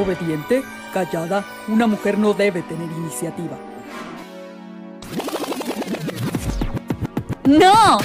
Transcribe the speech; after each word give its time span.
Obediente, 0.00 0.62
callada, 0.94 1.44
una 1.68 1.86
mujer 1.86 2.16
no 2.16 2.32
debe 2.32 2.62
tener 2.62 2.90
iniciativa. 2.90 3.58
¡No! 7.44 7.98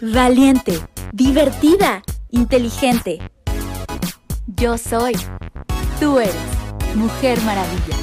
Valiente, 0.00 0.80
divertida, 1.12 2.02
inteligente. 2.30 3.18
Yo 4.46 4.78
soy. 4.78 5.18
Tú 6.00 6.18
eres. 6.18 6.34
Mujer 6.94 7.38
Maravilla. 7.42 7.96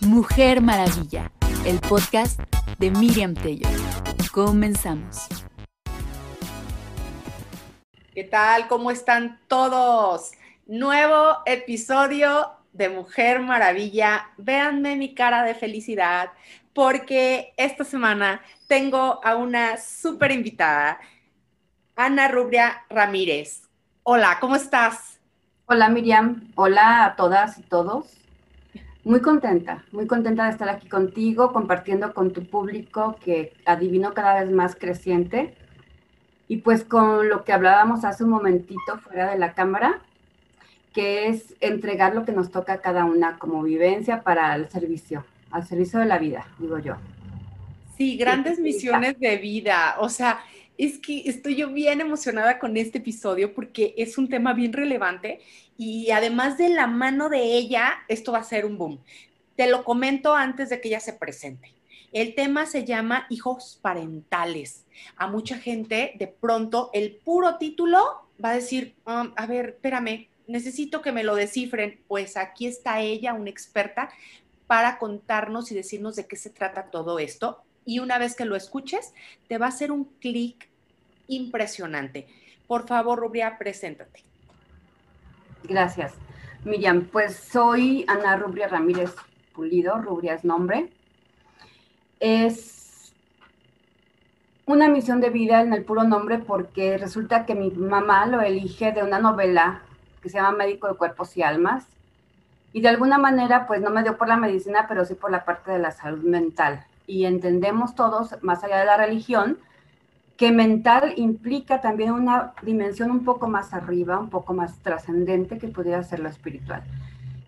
Mujer 0.00 0.62
Maravilla. 0.62 1.30
El 1.66 1.78
podcast 1.80 2.40
de 2.78 2.90
Miriam 2.90 3.34
Tello. 3.34 3.68
Comenzamos. 4.32 5.26
¿Qué 8.14 8.24
tal? 8.24 8.66
¿Cómo 8.66 8.90
están 8.90 9.40
todos? 9.46 10.30
Nuevo 10.68 11.42
episodio 11.46 12.50
de 12.72 12.88
Mujer 12.88 13.38
Maravilla. 13.38 14.32
Véanme 14.36 14.96
mi 14.96 15.14
cara 15.14 15.44
de 15.44 15.54
felicidad 15.54 16.32
porque 16.74 17.54
esta 17.56 17.84
semana 17.84 18.42
tengo 18.66 19.24
a 19.24 19.36
una 19.36 19.76
súper 19.76 20.32
invitada, 20.32 20.98
Ana 21.94 22.26
Rubria 22.26 22.84
Ramírez. 22.90 23.68
Hola, 24.02 24.38
¿cómo 24.40 24.56
estás? 24.56 25.20
Hola 25.66 25.88
Miriam, 25.88 26.50
hola 26.56 27.04
a 27.04 27.14
todas 27.14 27.58
y 27.58 27.62
todos. 27.62 28.18
Muy 29.04 29.20
contenta, 29.20 29.84
muy 29.92 30.08
contenta 30.08 30.46
de 30.46 30.50
estar 30.50 30.68
aquí 30.68 30.88
contigo, 30.88 31.52
compartiendo 31.52 32.12
con 32.12 32.32
tu 32.32 32.44
público 32.44 33.14
que 33.24 33.52
adivino 33.66 34.14
cada 34.14 34.40
vez 34.40 34.50
más 34.50 34.74
creciente. 34.74 35.56
Y 36.48 36.56
pues 36.56 36.82
con 36.82 37.28
lo 37.28 37.44
que 37.44 37.52
hablábamos 37.52 38.04
hace 38.04 38.24
un 38.24 38.30
momentito 38.30 38.98
fuera 38.98 39.30
de 39.30 39.38
la 39.38 39.54
cámara, 39.54 40.02
que 40.96 41.28
es 41.28 41.54
entregar 41.60 42.14
lo 42.14 42.24
que 42.24 42.32
nos 42.32 42.50
toca 42.50 42.72
a 42.72 42.80
cada 42.80 43.04
una 43.04 43.38
como 43.38 43.62
vivencia 43.62 44.22
para 44.22 44.54
el 44.54 44.70
servicio, 44.70 45.26
al 45.50 45.68
servicio 45.68 45.98
de 46.00 46.06
la 46.06 46.16
vida, 46.16 46.48
digo 46.58 46.78
yo. 46.78 46.96
Sí, 47.98 48.16
grandes 48.16 48.58
misiones 48.58 49.20
de 49.20 49.36
vida. 49.36 49.96
O 49.98 50.08
sea, 50.08 50.40
es 50.78 50.96
que 50.96 51.24
estoy 51.26 51.56
yo 51.56 51.70
bien 51.70 52.00
emocionada 52.00 52.58
con 52.58 52.78
este 52.78 52.96
episodio 52.96 53.52
porque 53.52 53.92
es 53.98 54.16
un 54.16 54.30
tema 54.30 54.54
bien 54.54 54.72
relevante 54.72 55.40
y 55.76 56.10
además 56.12 56.56
de 56.56 56.70
la 56.70 56.86
mano 56.86 57.28
de 57.28 57.42
ella, 57.42 57.92
esto 58.08 58.32
va 58.32 58.38
a 58.38 58.44
ser 58.44 58.64
un 58.64 58.78
boom. 58.78 58.98
Te 59.54 59.68
lo 59.68 59.84
comento 59.84 60.34
antes 60.34 60.70
de 60.70 60.80
que 60.80 60.88
ella 60.88 61.00
se 61.00 61.12
presente. 61.12 61.74
El 62.10 62.34
tema 62.34 62.64
se 62.64 62.86
llama 62.86 63.26
hijos 63.28 63.78
parentales. 63.82 64.86
A 65.18 65.26
mucha 65.26 65.58
gente, 65.58 66.14
de 66.18 66.28
pronto, 66.28 66.88
el 66.94 67.16
puro 67.16 67.58
título 67.58 68.00
va 68.42 68.52
a 68.52 68.54
decir, 68.54 68.94
um, 69.04 69.32
a 69.36 69.46
ver, 69.46 69.74
espérame, 69.76 70.28
necesito 70.46 71.02
que 71.02 71.12
me 71.12 71.24
lo 71.24 71.34
descifren. 71.34 72.00
Pues 72.08 72.36
aquí 72.36 72.66
está 72.66 73.00
ella, 73.00 73.34
una 73.34 73.50
experta, 73.50 74.10
para 74.66 74.98
contarnos 74.98 75.70
y 75.70 75.74
decirnos 75.74 76.16
de 76.16 76.26
qué 76.26 76.36
se 76.36 76.50
trata 76.50 76.90
todo 76.90 77.18
esto. 77.18 77.62
Y 77.84 78.00
una 78.00 78.18
vez 78.18 78.34
que 78.34 78.44
lo 78.44 78.56
escuches, 78.56 79.14
te 79.48 79.58
va 79.58 79.66
a 79.66 79.70
hacer 79.70 79.92
un 79.92 80.04
clic 80.20 80.68
impresionante. 81.28 82.26
Por 82.66 82.86
favor, 82.86 83.18
Rubria, 83.18 83.58
preséntate. 83.58 84.24
Gracias. 85.64 86.14
Miriam, 86.64 87.06
pues 87.12 87.36
soy 87.36 88.04
Ana 88.08 88.36
Rubria 88.36 88.66
Ramírez 88.66 89.14
Pulido, 89.54 89.98
Rubria 89.98 90.34
es 90.34 90.44
nombre. 90.44 90.90
Es 92.18 93.12
una 94.64 94.88
misión 94.88 95.20
de 95.20 95.30
vida 95.30 95.62
en 95.62 95.72
el 95.72 95.84
puro 95.84 96.02
nombre 96.02 96.38
porque 96.38 96.98
resulta 96.98 97.46
que 97.46 97.54
mi 97.54 97.70
mamá 97.70 98.26
lo 98.26 98.40
elige 98.40 98.90
de 98.90 99.04
una 99.04 99.20
novela 99.20 99.82
que 100.26 100.30
se 100.30 100.38
llama 100.38 100.58
Médico 100.58 100.88
de 100.88 100.94
Cuerpos 100.94 101.36
y 101.36 101.42
Almas. 101.42 101.86
Y 102.72 102.80
de 102.80 102.88
alguna 102.88 103.16
manera, 103.16 103.68
pues 103.68 103.80
no 103.80 103.90
me 103.90 104.02
dio 104.02 104.18
por 104.18 104.26
la 104.26 104.36
medicina, 104.36 104.86
pero 104.88 105.04
sí 105.04 105.14
por 105.14 105.30
la 105.30 105.44
parte 105.44 105.70
de 105.70 105.78
la 105.78 105.92
salud 105.92 106.24
mental. 106.24 106.84
Y 107.06 107.26
entendemos 107.26 107.94
todos, 107.94 108.42
más 108.42 108.64
allá 108.64 108.78
de 108.78 108.86
la 108.86 108.96
religión, 108.96 109.56
que 110.36 110.50
mental 110.50 111.14
implica 111.16 111.80
también 111.80 112.10
una 112.10 112.54
dimensión 112.62 113.12
un 113.12 113.24
poco 113.24 113.46
más 113.46 113.72
arriba, 113.72 114.18
un 114.18 114.30
poco 114.30 114.52
más 114.52 114.80
trascendente 114.80 115.58
que 115.58 115.68
pudiera 115.68 116.02
ser 116.02 116.18
lo 116.18 116.28
espiritual. 116.28 116.82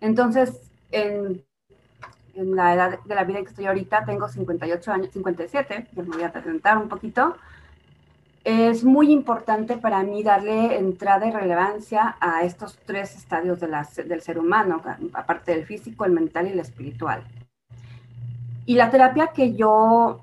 Entonces, 0.00 0.70
en, 0.92 1.42
en, 2.34 2.54
la 2.54 2.74
edad 2.74 3.00
de 3.04 3.14
la 3.16 3.24
vida 3.24 3.40
que 3.40 3.48
estoy 3.48 3.66
ahorita, 3.66 4.04
tengo 4.04 4.28
58 4.28 4.92
años, 4.92 5.10
57, 5.12 5.88
que 5.92 6.02
me 6.04 6.14
voy 6.14 6.22
a 6.22 6.30
presentar 6.30 6.78
un 6.78 6.88
poquito, 6.88 7.36
es 8.44 8.84
muy 8.84 9.12
importante 9.12 9.76
para 9.76 10.02
mí 10.02 10.22
darle 10.22 10.78
entrada 10.78 11.26
y 11.26 11.30
relevancia 11.30 12.16
a 12.20 12.44
estos 12.44 12.78
tres 12.86 13.16
estadios 13.16 13.60
del 13.60 14.22
ser 14.22 14.38
humano, 14.38 14.82
aparte 15.12 15.52
del 15.52 15.66
físico, 15.66 16.04
el 16.04 16.12
mental 16.12 16.46
y 16.46 16.50
el 16.52 16.60
espiritual. 16.60 17.24
Y 18.64 18.74
la 18.74 18.90
terapia 18.90 19.28
que 19.28 19.54
yo 19.54 20.22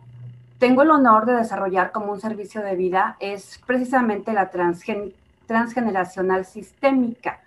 tengo 0.58 0.84
el 0.84 0.92
honor 0.92 1.26
de 1.26 1.34
desarrollar 1.34 1.92
como 1.92 2.14
un 2.14 2.22
servicio 2.22 2.62
de 2.62 2.76
vida 2.76 3.18
es 3.20 3.60
precisamente 3.66 4.34
la 4.34 4.50
transgen, 4.50 5.14
transgeneracional 5.46 6.46
sistémica. 6.46 7.42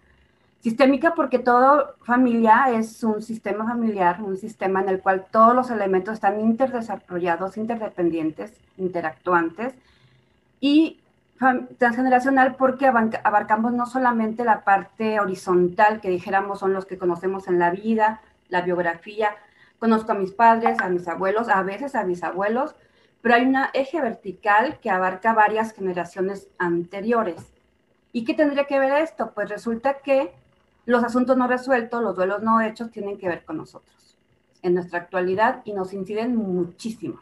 Sistémica 0.60 1.14
porque 1.14 1.38
toda 1.38 1.94
familia 2.02 2.66
es 2.72 3.02
un 3.04 3.22
sistema 3.22 3.64
familiar, 3.64 4.20
un 4.22 4.36
sistema 4.36 4.82
en 4.82 4.88
el 4.88 5.00
cual 5.00 5.26
todos 5.30 5.54
los 5.54 5.70
elementos 5.70 6.14
están 6.14 6.40
interdesarrollados, 6.40 7.56
interdependientes, 7.56 8.52
interactuantes, 8.76 9.74
y 10.60 11.00
transgeneracional 11.78 12.56
porque 12.56 12.86
abarcamos 12.86 13.72
no 13.72 13.86
solamente 13.86 14.44
la 14.44 14.64
parte 14.64 15.20
horizontal, 15.20 16.00
que 16.00 16.10
dijéramos 16.10 16.58
son 16.58 16.72
los 16.72 16.84
que 16.84 16.98
conocemos 16.98 17.46
en 17.48 17.58
la 17.58 17.70
vida, 17.70 18.20
la 18.48 18.62
biografía, 18.62 19.36
conozco 19.78 20.12
a 20.12 20.16
mis 20.16 20.32
padres, 20.32 20.80
a 20.80 20.88
mis 20.88 21.06
abuelos, 21.06 21.48
a 21.48 21.62
veces 21.62 21.94
a 21.94 22.04
mis 22.04 22.24
abuelos, 22.24 22.74
pero 23.20 23.36
hay 23.36 23.44
una 23.44 23.70
eje 23.72 24.00
vertical 24.00 24.78
que 24.80 24.90
abarca 24.90 25.32
varias 25.32 25.72
generaciones 25.72 26.48
anteriores. 26.58 27.52
¿Y 28.12 28.24
qué 28.24 28.34
tendría 28.34 28.64
que 28.64 28.78
ver 28.78 29.02
esto? 29.02 29.32
Pues 29.34 29.48
resulta 29.48 29.98
que 29.98 30.32
los 30.86 31.04
asuntos 31.04 31.36
no 31.36 31.46
resueltos, 31.46 32.02
los 32.02 32.16
duelos 32.16 32.42
no 32.42 32.60
hechos, 32.60 32.90
tienen 32.90 33.18
que 33.18 33.28
ver 33.28 33.44
con 33.44 33.58
nosotros 33.58 34.16
en 34.62 34.74
nuestra 34.74 34.98
actualidad 35.00 35.62
y 35.64 35.72
nos 35.72 35.92
inciden 35.92 36.34
muchísimo 36.34 37.20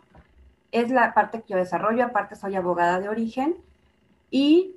es 0.80 0.90
la 0.90 1.14
parte 1.14 1.42
que 1.42 1.54
yo 1.54 1.56
desarrollo, 1.56 2.04
aparte 2.04 2.36
soy 2.36 2.54
abogada 2.54 3.00
de 3.00 3.08
origen 3.08 3.56
y 4.30 4.76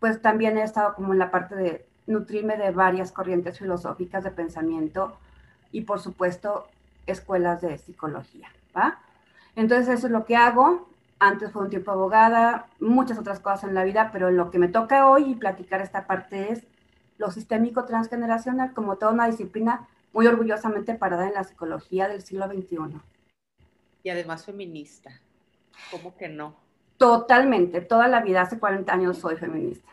pues 0.00 0.22
también 0.22 0.56
he 0.58 0.62
estado 0.62 0.94
como 0.94 1.12
en 1.12 1.18
la 1.18 1.30
parte 1.30 1.54
de 1.54 1.86
nutrirme 2.06 2.56
de 2.56 2.70
varias 2.70 3.12
corrientes 3.12 3.58
filosóficas 3.58 4.24
de 4.24 4.30
pensamiento 4.30 5.16
y 5.72 5.82
por 5.82 6.00
supuesto 6.00 6.68
escuelas 7.06 7.60
de 7.60 7.78
psicología, 7.78 8.48
¿va? 8.76 8.98
Entonces 9.56 9.88
eso 9.88 10.06
es 10.06 10.12
lo 10.12 10.24
que 10.24 10.36
hago. 10.36 10.88
Antes 11.18 11.50
fue 11.50 11.62
un 11.62 11.70
tiempo 11.70 11.90
abogada, 11.90 12.66
muchas 12.78 13.18
otras 13.18 13.40
cosas 13.40 13.64
en 13.64 13.74
la 13.74 13.84
vida, 13.84 14.10
pero 14.12 14.30
lo 14.30 14.50
que 14.50 14.58
me 14.58 14.68
toca 14.68 15.08
hoy 15.08 15.30
y 15.30 15.34
platicar 15.34 15.80
esta 15.80 16.06
parte 16.06 16.52
es 16.52 16.62
lo 17.18 17.30
sistémico 17.30 17.84
transgeneracional 17.84 18.74
como 18.74 18.96
toda 18.96 19.12
una 19.12 19.26
disciplina 19.26 19.88
muy 20.12 20.26
orgullosamente 20.26 20.94
parada 20.94 21.26
en 21.26 21.34
la 21.34 21.44
psicología 21.44 22.08
del 22.08 22.22
siglo 22.22 22.46
XXI. 22.46 23.00
Y 24.02 24.10
además 24.10 24.44
feminista. 24.44 25.20
¿Cómo 25.90 26.16
que 26.16 26.28
no? 26.28 26.54
Totalmente, 26.96 27.80
toda 27.80 28.08
la 28.08 28.20
vida, 28.20 28.42
hace 28.42 28.58
40 28.58 28.92
años 28.92 29.18
soy 29.18 29.36
feminista. 29.36 29.90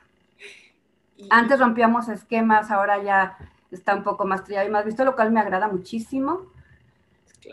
Antes 1.30 1.60
rompíamos 1.60 2.10
esquemas, 2.10 2.72
ahora 2.72 3.02
ya 3.02 3.38
está 3.72 3.96
un 3.96 4.04
poco 4.04 4.26
más 4.26 4.44
trillado 4.44 4.68
y 4.68 4.72
más 4.72 4.86
visto, 4.86 5.04
lo 5.06 5.16
cual 5.16 5.32
me 5.32 5.40
agrada 5.40 5.68
muchísimo. 5.68 6.42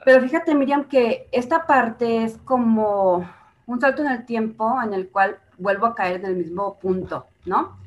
Pero 0.05 0.23
fíjate, 0.23 0.55
Miriam, 0.55 0.85
que 0.85 1.29
esta 1.33 1.67
parte 1.67 2.23
es 2.23 2.39
como 2.39 3.29
un 3.67 3.81
salto 3.81 4.03
en 4.03 4.09
el 4.09 4.25
tiempo 4.25 4.81
en 4.83 4.95
el 4.95 5.09
cual 5.09 5.39
vuelvo 5.59 5.87
a 5.87 5.95
caer 5.95 6.21
en 6.21 6.27
el 6.27 6.37
mismo 6.37 6.79
punto, 6.79 7.27
¿no? 7.45 7.79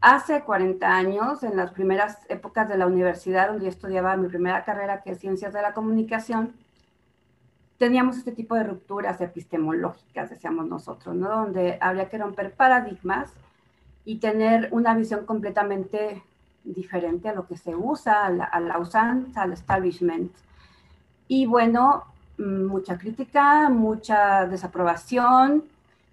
Hace 0.00 0.42
40 0.42 0.88
años, 0.88 1.42
en 1.44 1.56
las 1.56 1.70
primeras 1.70 2.18
épocas 2.28 2.68
de 2.68 2.76
la 2.76 2.86
universidad, 2.86 3.48
donde 3.48 3.64
yo 3.64 3.70
estudiaba 3.70 4.16
mi 4.16 4.28
primera 4.28 4.64
carrera, 4.64 5.02
que 5.02 5.12
es 5.12 5.18
Ciencias 5.18 5.52
de 5.52 5.62
la 5.62 5.74
Comunicación, 5.74 6.54
teníamos 7.82 8.16
este 8.16 8.30
tipo 8.30 8.54
de 8.54 8.62
rupturas 8.62 9.20
epistemológicas, 9.20 10.30
decíamos 10.30 10.68
nosotros, 10.68 11.16
¿no? 11.16 11.28
Donde 11.28 11.78
habría 11.80 12.08
que 12.08 12.16
romper 12.16 12.52
paradigmas 12.52 13.32
y 14.04 14.20
tener 14.20 14.68
una 14.70 14.94
visión 14.94 15.26
completamente 15.26 16.22
diferente 16.62 17.28
a 17.28 17.34
lo 17.34 17.48
que 17.48 17.56
se 17.56 17.74
usa, 17.74 18.26
a 18.26 18.30
la, 18.30 18.44
a 18.44 18.60
la 18.60 18.78
usanza, 18.78 19.42
al 19.42 19.52
establishment. 19.52 20.30
Y 21.26 21.46
bueno, 21.46 22.04
mucha 22.38 22.96
crítica, 22.98 23.68
mucha 23.68 24.46
desaprobación, 24.46 25.64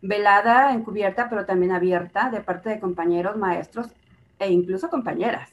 velada, 0.01 0.74
encubierta, 0.74 1.30
pero 1.30 1.45
también 1.45 1.71
abierta 1.71 2.31
de 2.31 2.42
parte 2.42 2.69
de 2.69 2.80
compañeros, 2.80 3.38
maestros 3.38 3.89
e 4.39 4.50
incluso 4.50 4.89
compañeras. 4.89 5.51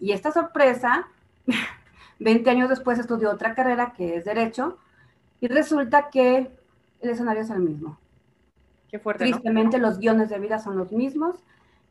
Y 0.00 0.12
esta 0.12 0.32
sorpresa, 0.32 1.06
20 2.18 2.48
años 2.48 2.70
después 2.70 2.98
estudió 2.98 3.30
otra 3.30 3.54
carrera 3.54 3.92
que 3.94 4.16
es 4.16 4.24
Derecho, 4.24 4.78
y 5.42 5.48
resulta 5.48 6.08
que 6.08 6.50
el 7.02 7.10
escenario 7.10 7.42
es 7.42 7.50
el 7.50 7.60
mismo. 7.60 7.98
Qué 8.90 8.98
fuerte. 8.98 9.24
Tristemente, 9.24 9.76
los 9.76 9.98
guiones 9.98 10.30
de 10.30 10.38
vida 10.38 10.58
son 10.58 10.78
los 10.78 10.92
mismos 10.92 11.36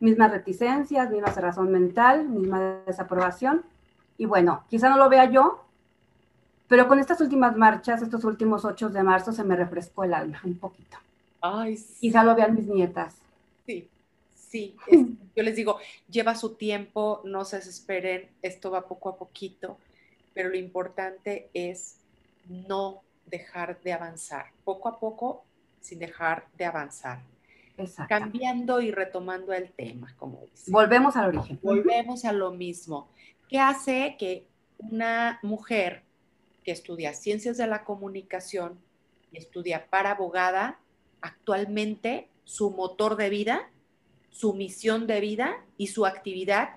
mismas 0.01 0.31
reticencias, 0.31 1.09
misma 1.09 1.31
cerrazón 1.31 1.71
mental, 1.71 2.27
misma 2.27 2.81
desaprobación. 2.85 3.63
Y 4.17 4.25
bueno, 4.25 4.65
quizá 4.69 4.89
no 4.89 4.97
lo 4.97 5.07
vea 5.07 5.29
yo, 5.29 5.63
pero 6.67 6.87
con 6.87 6.99
estas 6.99 7.21
últimas 7.21 7.55
marchas, 7.55 8.01
estos 8.01 8.23
últimos 8.25 8.65
8 8.65 8.89
de 8.89 9.03
marzo, 9.03 9.31
se 9.31 9.43
me 9.43 9.55
refrescó 9.55 10.03
el 10.03 10.13
alma 10.13 10.41
un 10.43 10.57
poquito. 10.57 10.97
Ay, 11.39 11.77
sí. 11.77 11.95
Quizá 12.01 12.23
lo 12.23 12.35
vean 12.35 12.55
mis 12.55 12.67
nietas. 12.67 13.15
Sí, 13.65 13.87
sí. 14.35 14.75
yo 15.35 15.43
les 15.43 15.55
digo, 15.55 15.77
lleva 16.09 16.35
su 16.35 16.55
tiempo, 16.55 17.21
no 17.23 17.45
se 17.45 17.57
desesperen, 17.57 18.27
esto 18.41 18.71
va 18.71 18.87
poco 18.87 19.09
a 19.09 19.17
poquito, 19.17 19.77
pero 20.33 20.49
lo 20.49 20.57
importante 20.57 21.49
es 21.53 21.97
no 22.47 23.01
dejar 23.31 23.81
de 23.81 23.93
avanzar, 23.93 24.51
poco 24.63 24.89
a 24.89 24.99
poco, 24.99 25.45
sin 25.79 25.97
dejar 25.97 26.47
de 26.57 26.65
avanzar. 26.65 27.23
Cambiando 28.07 28.79
y 28.81 28.91
retomando 28.91 29.53
el 29.53 29.71
tema, 29.71 30.13
como 30.17 30.41
dice. 30.41 30.69
Volvemos 30.69 31.15
al 31.15 31.29
origen. 31.29 31.59
Volvemos 31.63 32.25
a 32.25 32.33
lo 32.33 32.51
mismo. 32.51 33.09
¿Qué 33.49 33.59
hace 33.59 34.17
que 34.19 34.45
una 34.77 35.39
mujer 35.41 36.03
que 36.63 36.71
estudia 36.71 37.13
ciencias 37.13 37.57
de 37.57 37.65
la 37.65 37.83
comunicación 37.83 38.79
y 39.31 39.37
estudia 39.37 39.87
para 39.89 40.11
abogada, 40.11 40.79
actualmente 41.21 42.29
su 42.43 42.69
motor 42.69 43.15
de 43.15 43.29
vida, 43.29 43.69
su 44.29 44.53
misión 44.53 45.07
de 45.07 45.19
vida 45.19 45.65
y 45.77 45.87
su 45.87 46.05
actividad 46.05 46.75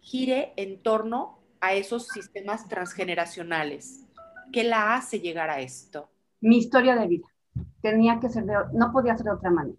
gire 0.00 0.52
en 0.56 0.80
torno 0.82 1.38
a 1.60 1.74
esos 1.74 2.08
sistemas 2.08 2.68
transgeneracionales? 2.68 4.07
¿Qué 4.52 4.64
la 4.64 4.94
hace 4.94 5.20
llegar 5.20 5.50
a 5.50 5.60
esto? 5.60 6.10
Mi 6.40 6.58
historia 6.58 6.96
de 6.96 7.06
vida. 7.06 7.26
Tenía 7.80 8.20
que 8.20 8.28
ser 8.28 8.44
no 8.72 8.92
podía 8.92 9.16
ser 9.16 9.24
de 9.26 9.32
otra 9.32 9.50
manera. 9.50 9.78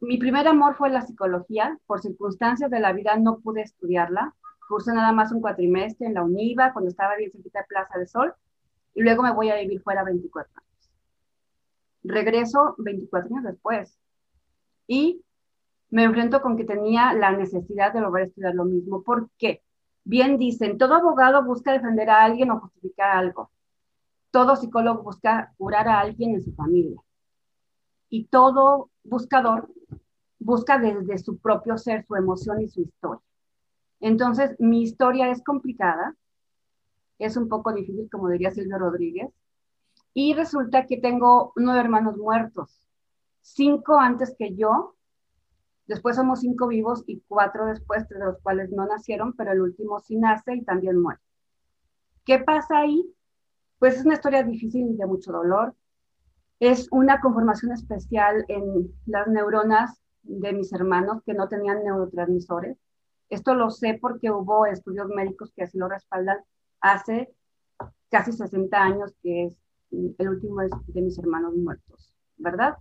Mi 0.00 0.18
primer 0.18 0.48
amor 0.48 0.74
fue 0.74 0.90
la 0.90 1.02
psicología. 1.02 1.78
Por 1.86 2.00
circunstancias 2.00 2.70
de 2.70 2.80
la 2.80 2.92
vida 2.92 3.16
no 3.16 3.38
pude 3.38 3.62
estudiarla. 3.62 4.34
Cursé 4.68 4.92
nada 4.92 5.12
más 5.12 5.32
un 5.32 5.40
cuatrimestre 5.40 6.06
en 6.06 6.14
la 6.14 6.22
UNIVA 6.22 6.72
cuando 6.72 6.90
estaba 6.90 7.16
bien 7.16 7.30
cerquita 7.30 7.60
de 7.60 7.66
Plaza 7.66 7.98
del 7.98 8.08
Sol. 8.08 8.34
Y 8.94 9.02
luego 9.02 9.22
me 9.22 9.32
voy 9.32 9.50
a 9.50 9.56
vivir 9.56 9.80
fuera 9.82 10.02
24 10.02 10.52
años. 10.56 10.90
Regreso 12.04 12.74
24 12.78 13.34
años 13.34 13.44
después. 13.44 13.98
Y 14.86 15.22
me 15.90 16.04
enfrento 16.04 16.42
con 16.42 16.56
que 16.56 16.64
tenía 16.64 17.12
la 17.12 17.32
necesidad 17.32 17.92
de 17.92 18.00
volver 18.00 18.22
a 18.22 18.26
estudiar 18.26 18.54
lo 18.54 18.64
mismo. 18.64 19.02
¿Por 19.02 19.30
qué? 19.38 19.62
Bien 20.04 20.38
dicen, 20.38 20.78
todo 20.78 20.94
abogado 20.94 21.44
busca 21.44 21.72
defender 21.72 22.10
a 22.10 22.24
alguien 22.24 22.50
o 22.50 22.60
justificar 22.60 23.16
algo. 23.16 23.50
Todo 24.30 24.56
psicólogo 24.56 25.02
busca 25.02 25.52
curar 25.56 25.88
a 25.88 26.00
alguien 26.00 26.34
en 26.34 26.42
su 26.42 26.52
familia. 26.54 27.00
Y 28.08 28.24
todo 28.26 28.90
buscador 29.04 29.68
busca 30.38 30.78
desde 30.78 31.18
su 31.18 31.38
propio 31.38 31.78
ser, 31.78 32.04
su 32.04 32.16
emoción 32.16 32.60
y 32.60 32.68
su 32.68 32.82
historia. 32.82 33.22
Entonces, 34.00 34.56
mi 34.58 34.82
historia 34.82 35.30
es 35.30 35.42
complicada, 35.42 36.16
es 37.18 37.36
un 37.36 37.48
poco 37.48 37.72
difícil, 37.72 38.08
como 38.10 38.28
diría 38.28 38.50
Silvio 38.50 38.78
Rodríguez, 38.78 39.30
y 40.12 40.34
resulta 40.34 40.86
que 40.86 40.98
tengo 40.98 41.52
nueve 41.56 41.80
hermanos 41.80 42.16
muertos, 42.16 42.88
cinco 43.40 43.98
antes 43.98 44.34
que 44.36 44.54
yo, 44.56 44.96
Después 45.92 46.16
somos 46.16 46.40
cinco 46.40 46.68
vivos 46.68 47.04
y 47.06 47.20
cuatro 47.28 47.66
después, 47.66 48.08
de 48.08 48.18
los 48.18 48.38
cuales 48.38 48.70
no 48.70 48.86
nacieron, 48.86 49.34
pero 49.34 49.52
el 49.52 49.60
último 49.60 50.00
sí 50.00 50.16
nace 50.16 50.54
y 50.54 50.64
también 50.64 50.98
muere. 50.98 51.20
¿Qué 52.24 52.38
pasa 52.38 52.78
ahí? 52.78 53.14
Pues 53.78 53.96
es 53.96 54.06
una 54.06 54.14
historia 54.14 54.42
difícil 54.42 54.88
y 54.88 54.96
de 54.96 55.04
mucho 55.04 55.32
dolor. 55.32 55.74
Es 56.60 56.88
una 56.92 57.20
conformación 57.20 57.72
especial 57.72 58.46
en 58.48 58.90
las 59.04 59.26
neuronas 59.26 60.02
de 60.22 60.54
mis 60.54 60.72
hermanos 60.72 61.20
que 61.26 61.34
no 61.34 61.46
tenían 61.46 61.84
neurotransmisores. 61.84 62.78
Esto 63.28 63.54
lo 63.54 63.68
sé 63.68 63.98
porque 64.00 64.30
hubo 64.30 64.64
estudios 64.64 65.08
médicos 65.08 65.52
que 65.54 65.64
así 65.64 65.76
lo 65.76 65.90
respaldan 65.90 66.38
hace 66.80 67.34
casi 68.08 68.32
60 68.32 68.82
años, 68.82 69.14
que 69.22 69.44
es 69.44 69.52
el 69.90 70.28
último 70.30 70.62
de 70.62 71.02
mis 71.02 71.18
hermanos 71.18 71.54
muertos, 71.54 72.14
¿verdad? 72.38 72.78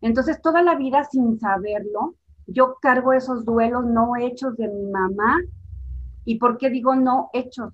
Entonces, 0.00 0.40
toda 0.40 0.62
la 0.62 0.74
vida 0.74 1.04
sin 1.04 1.38
saberlo, 1.38 2.14
yo 2.46 2.76
cargo 2.80 3.12
esos 3.12 3.44
duelos 3.44 3.84
no 3.84 4.16
hechos 4.16 4.56
de 4.56 4.68
mi 4.68 4.86
mamá. 4.86 5.40
¿Y 6.24 6.38
por 6.38 6.58
qué 6.58 6.70
digo 6.70 6.94
no 6.94 7.30
hechos? 7.32 7.72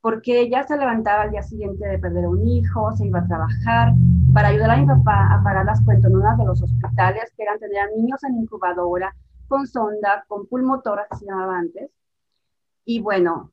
Porque 0.00 0.40
ella 0.40 0.66
se 0.66 0.76
levantaba 0.76 1.22
al 1.22 1.30
día 1.30 1.42
siguiente 1.42 1.86
de 1.86 1.98
perder 1.98 2.26
un 2.26 2.46
hijo, 2.46 2.92
se 2.96 3.06
iba 3.06 3.20
a 3.20 3.26
trabajar 3.26 3.92
para 4.32 4.48
ayudar 4.48 4.70
a 4.70 4.76
mi 4.76 4.86
papá 4.86 5.34
a 5.34 5.42
pagar 5.42 5.66
las 5.66 5.82
cuentas 5.84 6.10
en 6.10 6.16
uno 6.16 6.36
de 6.36 6.44
los 6.44 6.62
hospitales 6.62 7.32
que 7.36 7.42
eran 7.42 7.58
tener 7.58 7.90
niños 7.96 8.22
en 8.24 8.36
incubadora, 8.38 9.14
con 9.48 9.66
sonda, 9.66 10.24
con 10.28 10.46
pulmotora, 10.46 11.06
que 11.10 11.18
se 11.18 11.26
llamaba 11.26 11.58
antes. 11.58 11.90
Y 12.84 13.00
bueno, 13.00 13.52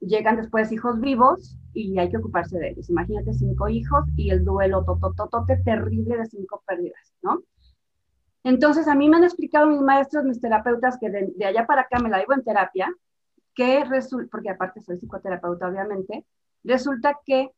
llegan 0.00 0.36
después 0.36 0.70
hijos 0.72 1.00
vivos 1.00 1.56
y 1.72 1.98
hay 1.98 2.10
que 2.10 2.18
ocuparse 2.18 2.58
de 2.58 2.70
ellos. 2.70 2.90
Imagínate 2.90 3.32
cinco 3.32 3.68
hijos 3.68 4.04
y 4.16 4.30
el 4.30 4.44
duelo 4.44 4.84
totototote 4.84 5.56
terrible 5.58 6.16
de 6.16 6.26
cinco 6.26 6.62
pérdidas, 6.66 7.14
¿no? 7.22 7.42
Entonces, 8.48 8.88
a 8.88 8.94
mí 8.94 9.10
me 9.10 9.18
han 9.18 9.24
explicado 9.24 9.66
mis 9.66 9.82
maestros, 9.82 10.24
mis 10.24 10.40
terapeutas, 10.40 10.96
que 10.98 11.10
de, 11.10 11.44
allá 11.44 11.66
para 11.66 11.82
acá 11.82 11.98
me 11.98 12.08
la 12.08 12.18
llevo 12.18 12.32
en 12.32 12.42
terapia, 12.42 12.90
que 13.54 13.84
resulta, 13.84 14.30
porque 14.30 14.48
aparte 14.48 14.80
soy 14.80 14.96
psicoterapeuta, 14.96 15.68
obviamente, 15.68 16.24
resulta 16.64 17.18
que 17.26 17.50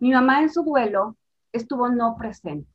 mi 0.00 0.10
mamá 0.10 0.42
en 0.42 0.50
su 0.50 0.64
duelo 0.64 1.16
estuvo 1.52 1.88
no 1.90 2.16
presente. 2.18 2.68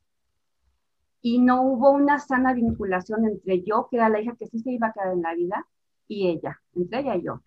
Y 1.20 1.40
no 1.40 1.60
hubo 1.60 1.90
una 1.90 2.18
sana 2.18 2.54
vinculación 2.54 3.26
entre 3.26 3.62
yo, 3.62 3.86
que 3.90 3.98
era 3.98 4.08
la 4.08 4.22
hija 4.22 4.34
que 4.34 4.46
sí 4.46 4.58
se 4.60 4.72
iba 4.72 4.86
a 4.86 4.92
quedar 4.94 5.12
en 5.12 5.20
la 5.20 5.34
vida, 5.34 5.66
y 6.08 6.28
ella, 6.28 6.58
entre 6.74 7.00
ella 7.00 7.16
y 7.16 7.22
yo. 7.22 7.42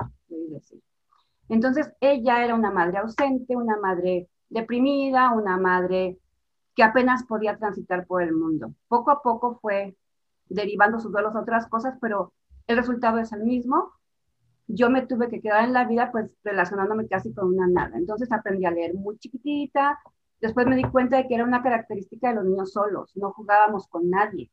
Entonces, 1.50 1.92
ella 2.00 2.46
era 2.46 2.54
una 2.54 2.70
madre 2.70 3.00
ausente, 3.00 3.56
una 3.56 3.78
madre 3.78 4.30
deprimida, 4.50 5.32
una 5.32 5.58
madre 5.58 6.20
que 6.76 6.84
apenas 6.84 7.24
podía 7.24 7.58
transitar 7.58 8.06
por 8.06 8.22
el 8.22 8.34
mundo. 8.34 8.74
Poco 8.88 9.12
a 9.12 9.22
poco 9.22 9.60
fue 9.62 9.96
derivando 10.48 11.00
sus 11.00 11.12
duelos 11.12 11.36
a 11.36 11.42
otras 11.42 11.68
cosas, 11.68 11.98
pero 12.02 12.34
el 12.68 12.78
resultado 12.78 13.18
es 13.20 13.32
el 13.32 13.44
mismo. 13.44 13.94
Yo 14.68 14.90
me 14.90 15.06
tuve 15.06 15.30
que 15.30 15.42
quedar 15.42 15.64
en 15.64 15.74
la 15.74 15.86
vida 15.86 16.12
pues 16.12 16.30
relacionándome 16.44 17.08
casi 17.08 17.34
con 17.34 17.54
una 17.54 17.68
nada. 17.68 17.98
Entonces 17.98 18.32
aprendí 18.32 18.66
a 18.66 18.72
leer 18.72 18.94
muy 18.94 19.18
chiquitita. 19.18 20.00
Después 20.42 20.68
me 20.68 20.76
di 20.76 20.84
cuenta 20.84 21.18
de 21.18 21.28
que 21.28 21.36
era 21.36 21.46
una 21.46 21.64
característica 21.64 22.30
de 22.30 22.36
los 22.36 22.46
niños 22.46 22.74
solos. 22.74 23.16
No 23.16 23.32
jugábamos 23.32 23.88
con 23.88 24.10
nadie. 24.10 24.52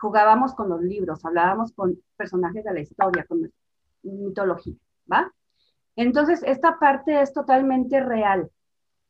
Jugábamos 0.00 0.54
con 0.54 0.68
los 0.68 0.82
libros, 0.82 1.24
hablábamos 1.24 1.72
con 1.72 1.98
personajes 2.16 2.64
de 2.64 2.74
la 2.74 2.80
historia, 2.80 3.24
con 3.26 3.50
mitología, 4.02 4.74
¿va? 5.10 5.32
Entonces, 5.96 6.42
esta 6.42 6.78
parte 6.78 7.22
es 7.22 7.32
totalmente 7.32 8.02
real 8.04 8.50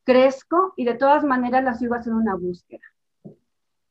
crezco 0.07 0.73
y 0.77 0.85
de 0.85 0.95
todas 0.95 1.25
maneras 1.25 1.65
la 1.65 1.75
sigo 1.75 1.97
haciendo 1.97 2.21
una 2.21 2.37
búsqueda. 2.37 2.85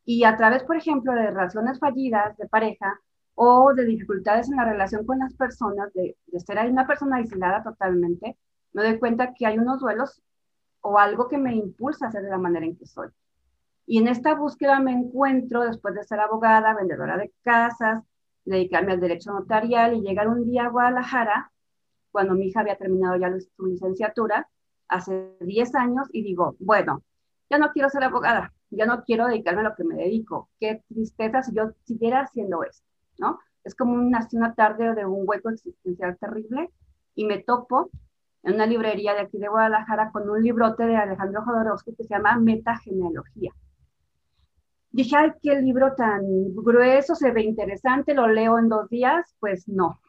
Y 0.05 0.23
a 0.23 0.37
través, 0.37 0.63
por 0.63 0.77
ejemplo, 0.77 1.13
de 1.13 1.29
relaciones 1.29 1.77
fallidas 1.77 2.37
de 2.37 2.47
pareja 2.47 2.99
o 3.35 3.73
de 3.73 3.85
dificultades 3.85 4.49
en 4.49 4.55
la 4.55 4.65
relación 4.65 5.05
con 5.05 5.19
las 5.19 5.33
personas, 5.35 5.91
de, 5.93 6.17
de 6.27 6.39
ser 6.39 6.57
ahí 6.57 6.69
una 6.69 6.87
persona 6.87 7.17
aislada 7.17 7.61
totalmente, 7.63 8.37
me 8.71 8.83
doy 8.83 8.97
cuenta 8.97 9.33
que 9.33 9.45
hay 9.45 9.57
unos 9.57 9.81
duelos 9.81 10.21
o 10.79 10.97
algo 10.97 11.27
que 11.27 11.37
me 11.37 11.53
impulsa 11.53 12.07
a 12.07 12.11
ser 12.11 12.23
de 12.23 12.29
la 12.29 12.37
manera 12.37 12.65
en 12.65 12.77
que 12.77 12.85
soy. 12.85 13.09
Y 13.85 13.97
en 13.97 14.07
esta 14.07 14.35
búsqueda 14.35 14.79
me 14.79 14.93
encuentro, 14.93 15.63
después 15.63 15.95
de 15.95 16.03
ser 16.03 16.19
abogada, 16.19 16.75
vendedora 16.75 17.17
de 17.17 17.33
casas, 17.41 18.03
dedicarme 18.45 18.93
al 18.93 19.01
derecho 19.01 19.33
notarial 19.33 19.95
y 19.95 20.01
llegar 20.01 20.27
un 20.29 20.45
día 20.45 20.65
a 20.65 20.69
Guadalajara, 20.69 21.51
cuando 22.11 22.35
mi 22.35 22.47
hija 22.47 22.61
había 22.61 22.77
terminado 22.77 23.17
ya 23.17 23.33
su 23.57 23.65
licenciatura, 23.65 24.47
hace 24.87 25.35
10 25.41 25.75
años 25.75 26.07
y 26.11 26.23
digo, 26.23 26.55
bueno, 26.59 27.03
ya 27.49 27.57
no 27.57 27.71
quiero 27.71 27.89
ser 27.89 28.03
abogada, 28.03 28.53
ya 28.69 28.85
no 28.85 29.03
quiero 29.03 29.27
dedicarme 29.27 29.61
a 29.61 29.69
lo 29.69 29.75
que 29.75 29.83
me 29.83 29.95
dedico. 29.95 30.49
Qué 30.59 30.83
tristeza 30.87 31.43
si 31.43 31.53
yo 31.53 31.71
siguiera 31.83 32.21
haciendo 32.21 32.63
esto, 32.63 32.85
¿no? 33.17 33.39
Es 33.63 33.75
como 33.75 33.93
una, 33.93 34.27
una 34.31 34.53
tarde 34.53 34.93
de 34.93 35.05
un 35.05 35.23
hueco 35.27 35.49
existencial 35.49 36.17
terrible 36.17 36.69
y 37.15 37.25
me 37.25 37.39
topo 37.39 37.89
en 38.43 38.55
una 38.55 38.67
librería 38.67 39.13
de 39.13 39.21
aquí 39.21 39.39
de 39.39 39.47
Guadalajara 39.47 40.11
con 40.11 40.29
un 40.29 40.41
librote 40.41 40.85
de 40.85 40.95
Alejandro 40.95 41.43
Jodorowsky 41.43 41.95
que 41.95 42.03
se 42.03 42.13
llama 42.13 42.37
Metagenealogía. 42.37 43.51
Dije, 44.91 45.15
ay, 45.17 45.31
qué 45.41 45.59
libro 45.61 45.93
tan 45.95 46.23
grueso, 46.55 47.15
se 47.15 47.31
ve 47.31 47.41
interesante, 47.41 48.13
lo 48.13 48.27
leo 48.27 48.57
en 48.59 48.69
dos 48.69 48.87
días. 48.87 49.35
Pues 49.39 49.67
no, 49.67 49.99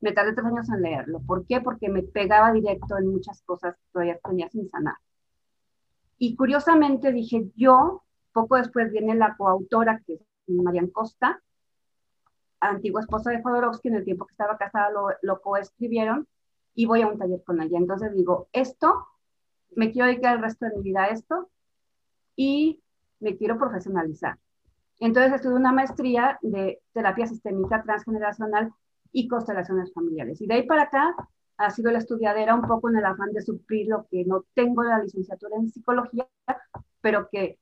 me 0.00 0.12
tardé 0.12 0.32
tres 0.32 0.46
años 0.46 0.68
en 0.70 0.82
leerlo. 0.82 1.20
¿Por 1.20 1.46
qué? 1.46 1.60
Porque 1.60 1.88
me 1.88 2.02
pegaba 2.02 2.52
directo 2.52 2.96
en 2.98 3.08
muchas 3.08 3.42
cosas 3.42 3.76
que 3.76 3.82
todavía 3.92 4.18
tenía 4.18 4.48
sin 4.48 4.68
sanar. 4.70 4.96
Y 6.18 6.36
curiosamente 6.36 7.12
dije, 7.12 7.50
yo, 7.56 8.02
poco 8.32 8.56
después 8.56 8.90
viene 8.92 9.14
la 9.14 9.36
coautora, 9.36 10.02
que 10.06 10.14
es 10.14 10.20
Marian 10.46 10.88
Costa, 10.88 11.42
antigua 12.60 13.00
esposa 13.00 13.30
de 13.30 13.42
Jodorowsky, 13.42 13.88
en 13.88 13.96
el 13.96 14.04
tiempo 14.04 14.26
que 14.26 14.32
estaba 14.32 14.58
casada 14.58 14.90
lo, 14.90 15.08
lo 15.22 15.40
coescribieron, 15.40 16.26
y 16.74 16.86
voy 16.86 17.02
a 17.02 17.08
un 17.08 17.18
taller 17.18 17.42
con 17.44 17.60
ella. 17.60 17.78
Entonces 17.78 18.14
digo, 18.14 18.48
esto, 18.52 19.06
me 19.74 19.90
quiero 19.92 20.08
dedicar 20.08 20.36
el 20.36 20.42
resto 20.42 20.66
de 20.66 20.76
mi 20.76 20.82
vida 20.82 21.04
a 21.04 21.08
esto, 21.08 21.50
y 22.36 22.82
me 23.18 23.36
quiero 23.36 23.58
profesionalizar. 23.58 24.38
Entonces 24.98 25.32
estudié 25.32 25.56
una 25.56 25.72
maestría 25.72 26.38
de 26.42 26.80
terapia 26.92 27.26
sistémica 27.26 27.82
transgeneracional 27.82 28.72
y 29.12 29.28
constelaciones 29.28 29.92
familiares. 29.92 30.40
Y 30.40 30.46
de 30.46 30.54
ahí 30.54 30.62
para 30.64 30.84
acá 30.84 31.14
ha 31.56 31.70
sido 31.70 31.90
la 31.90 31.98
estudiadera 31.98 32.54
un 32.54 32.62
poco 32.62 32.88
en 32.88 32.96
el 32.96 33.04
afán 33.04 33.32
de 33.32 33.42
suplir 33.42 33.88
lo 33.88 34.06
que 34.10 34.24
no 34.24 34.44
tengo 34.54 34.82
la 34.82 34.98
licenciatura 34.98 35.56
en 35.56 35.70
psicología, 35.70 36.26
pero 37.00 37.28
que, 37.30 37.58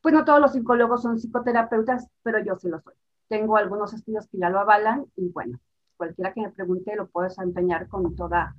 pues 0.00 0.14
no 0.14 0.24
todos 0.24 0.40
los 0.40 0.52
psicólogos 0.52 1.02
son 1.02 1.18
psicoterapeutas, 1.18 2.08
pero 2.22 2.38
yo 2.44 2.56
sí 2.56 2.68
lo 2.68 2.80
soy. 2.80 2.94
Tengo 3.28 3.56
algunos 3.56 3.94
estudios 3.94 4.28
que 4.28 4.38
ya 4.38 4.50
lo 4.50 4.60
avalan 4.60 5.06
y 5.16 5.28
bueno, 5.30 5.58
cualquiera 5.96 6.32
que 6.32 6.42
me 6.42 6.50
pregunte 6.50 6.94
lo 6.94 7.08
puedo 7.08 7.28
desempeñar 7.28 7.88
con 7.88 8.14
toda 8.14 8.54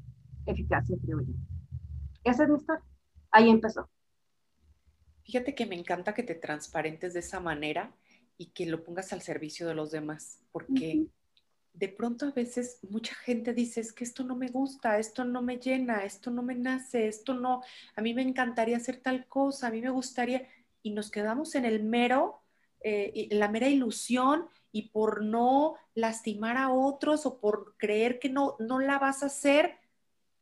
eficacia, 0.46 0.98
creo 1.04 1.22
yo. 1.22 1.34
Esa 2.24 2.44
es 2.44 2.50
mi 2.50 2.56
historia. 2.56 2.84
Ahí 3.32 3.50
empezó. 3.50 3.90
Fíjate 5.24 5.56
que 5.56 5.66
me 5.66 5.76
encanta 5.76 6.14
que 6.14 6.24
te 6.24 6.36
transparentes 6.36 7.14
de 7.14 7.20
esa 7.20 7.40
manera 7.40 7.96
y 8.38 8.52
que 8.52 8.66
lo 8.66 8.84
pongas 8.84 9.14
al 9.14 9.22
servicio 9.22 9.68
de 9.68 9.76
los 9.76 9.92
demás, 9.92 10.42
porque 10.52 11.08
de 11.74 11.90
pronto 11.90 12.28
a 12.28 12.32
veces 12.32 12.80
mucha 12.90 13.16
gente 13.16 13.54
dice, 13.54 13.82
es 13.82 13.94
que 13.94 14.04
esto 14.04 14.24
no 14.24 14.36
me 14.36 14.48
gusta, 14.48 15.00
esto 15.00 15.26
no 15.26 15.42
me 15.42 15.58
llena, 15.58 16.06
esto 16.06 16.30
no 16.30 16.44
me 16.44 16.56
nace, 16.56 17.08
esto 17.08 17.34
no, 17.34 17.62
a 17.96 18.02
mí 18.02 18.14
me 18.14 18.22
encantaría 18.22 18.78
hacer 18.78 18.98
tal 18.98 19.28
cosa, 19.28 19.68
a 19.68 19.72
mí 19.72 19.82
me 19.82 19.90
gustaría, 19.90 20.48
y 20.84 20.92
nos 20.92 21.10
quedamos 21.10 21.56
en 21.56 21.66
el 21.66 21.84
mero, 21.84 22.42
eh, 22.82 23.28
la 23.32 23.48
mera 23.48 23.70
ilusión 23.70 24.48
y 24.72 24.90
por 24.90 25.24
no 25.24 25.76
lastimar 25.96 26.58
a 26.58 26.72
otros 26.72 27.26
o 27.26 27.40
por 27.40 27.76
creer 27.78 28.20
que 28.20 28.30
no, 28.30 28.56
no 28.60 28.80
la 28.80 29.00
vas 29.00 29.24
a 29.24 29.28
hacer, 29.28 29.78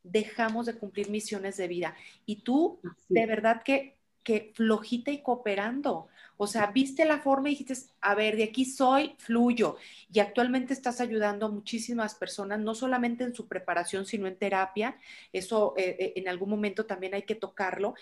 dejamos 0.03 0.65
de 0.65 0.77
cumplir 0.77 1.09
misiones 1.09 1.57
de 1.57 1.67
vida. 1.67 1.95
Y 2.25 2.41
tú, 2.41 2.79
de 3.07 3.25
verdad 3.25 3.61
que, 3.63 4.00
que 4.23 4.51
flojita 4.55 5.11
y 5.11 5.21
cooperando. 5.21 6.07
O 6.37 6.47
sea, 6.47 6.67
viste 6.67 7.05
la 7.05 7.19
forma 7.19 7.49
y 7.49 7.51
dijiste, 7.51 7.75
a 8.01 8.15
ver, 8.15 8.35
de 8.35 8.45
aquí 8.45 8.65
soy, 8.65 9.15
fluyo. 9.19 9.77
Y 10.11 10.19
actualmente 10.19 10.73
estás 10.73 10.99
ayudando 10.99 11.45
a 11.45 11.51
muchísimas 11.51 12.15
personas, 12.15 12.59
no 12.59 12.73
solamente 12.73 13.23
en 13.23 13.35
su 13.35 13.47
preparación, 13.47 14.07
sino 14.07 14.25
en 14.25 14.37
terapia. 14.37 14.97
Eso 15.31 15.75
eh, 15.77 15.95
eh, 15.99 16.13
en 16.15 16.27
algún 16.27 16.49
momento 16.49 16.87
también 16.87 17.13
hay 17.13 17.23
que 17.23 17.35
tocarlo. 17.35 17.93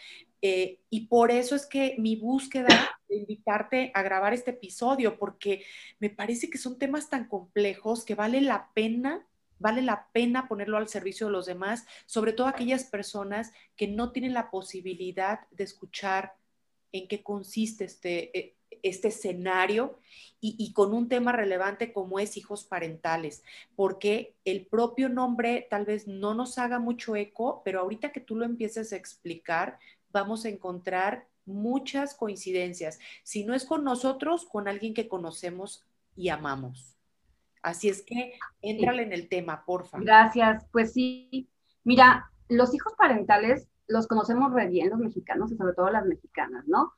Eh, 0.41 0.79
y 0.89 1.07
por 1.07 1.31
eso 1.31 1.53
es 1.53 1.65
que 1.65 1.95
mi 1.97 2.15
búsqueda 2.15 2.67
de 3.09 3.17
invitarte 3.17 3.91
a 3.93 4.01
grabar 4.03 4.33
este 4.33 4.51
episodio, 4.51 5.17
porque 5.17 5.65
me 5.99 6.09
parece 6.09 6.49
que 6.49 6.57
son 6.57 6.79
temas 6.79 7.09
tan 7.09 7.27
complejos 7.27 8.05
que 8.05 8.15
vale 8.15 8.39
la 8.39 8.69
pena 8.73 9.25
vale 9.59 9.81
la 9.81 10.07
pena 10.11 10.47
ponerlo 10.47 10.77
al 10.77 10.87
servicio 10.87 11.27
de 11.27 11.33
los 11.33 11.45
demás, 11.45 11.85
sobre 12.05 12.33
todo 12.33 12.47
aquellas 12.47 12.85
personas 12.85 13.51
que 13.75 13.87
no 13.87 14.11
tienen 14.11 14.33
la 14.33 14.49
posibilidad 14.49 15.41
de 15.51 15.65
escuchar 15.65 16.35
en 16.91 17.07
qué 17.07 17.21
consiste 17.21 17.85
este, 17.85 18.37
eh, 18.37 18.55
este 18.81 19.09
escenario 19.09 19.99
y, 20.41 20.71
con 20.71 20.93
un 20.93 21.09
tema 21.09 21.33
relevante 21.33 21.91
como 21.91 22.17
es 22.17 22.37
hijos 22.37 22.63
parentales, 22.63 23.43
porque 23.75 24.35
el 24.45 24.65
propio 24.65 25.09
nombre 25.09 25.67
tal 25.69 25.83
vez 25.83 26.07
no 26.07 26.33
nos 26.33 26.57
haga 26.57 26.79
mucho 26.79 27.17
eco, 27.17 27.61
pero 27.65 27.81
ahorita 27.81 28.13
que 28.13 28.21
tú 28.21 28.37
lo 28.37 28.45
empieces 28.45 28.93
a 28.93 28.95
explicar, 28.95 29.79
vamos 30.11 30.45
a 30.45 30.49
encontrar 30.49 31.27
muchas 31.45 32.15
coincidencias. 32.15 32.99
Si 33.23 33.43
no 33.43 33.53
es 33.53 33.65
con 33.65 33.83
nosotros, 33.83 34.45
con 34.45 34.69
alguien 34.69 34.93
que 34.93 35.09
conocemos 35.09 35.85
y 36.15 36.29
amamos. 36.29 36.98
Así 37.61 37.89
es 37.89 38.03
que 38.03 38.33
éntrale 38.61 39.03
en 39.03 39.13
el 39.13 39.27
tema, 39.27 39.63
porfa. 39.65 39.99
Gracias. 39.99 40.65
Pues 40.71 40.93
sí, 40.93 41.49
mira, 41.83 42.31
los 42.47 42.73
hijos 42.73 42.93
parentales 42.97 43.67
los 43.87 44.07
conocemos 44.07 44.53
re 44.53 44.67
bien 44.67 44.89
los 44.89 44.99
mexicanos 44.99 45.51
y 45.51 45.57
sobre 45.57 45.73
todo 45.73 45.89
las 45.89 46.05
mexicanas, 46.05 46.67
¿no? 46.67 46.93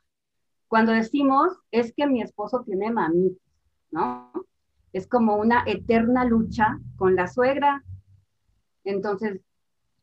Cuando 0.68 0.91
decimos 0.91 1.58
es 1.72 1.94
que 1.94 2.06
mi 2.06 2.22
esposo 2.22 2.63
tiene 2.63 2.91
mamitis, 2.91 3.41
¿no? 3.91 4.32
Es 4.94 5.08
como 5.08 5.38
una 5.38 5.63
eterna 5.65 6.25
lucha 6.25 6.80
con 6.98 7.15
la 7.15 7.27
suegra. 7.27 7.84
Entonces, 8.84 9.41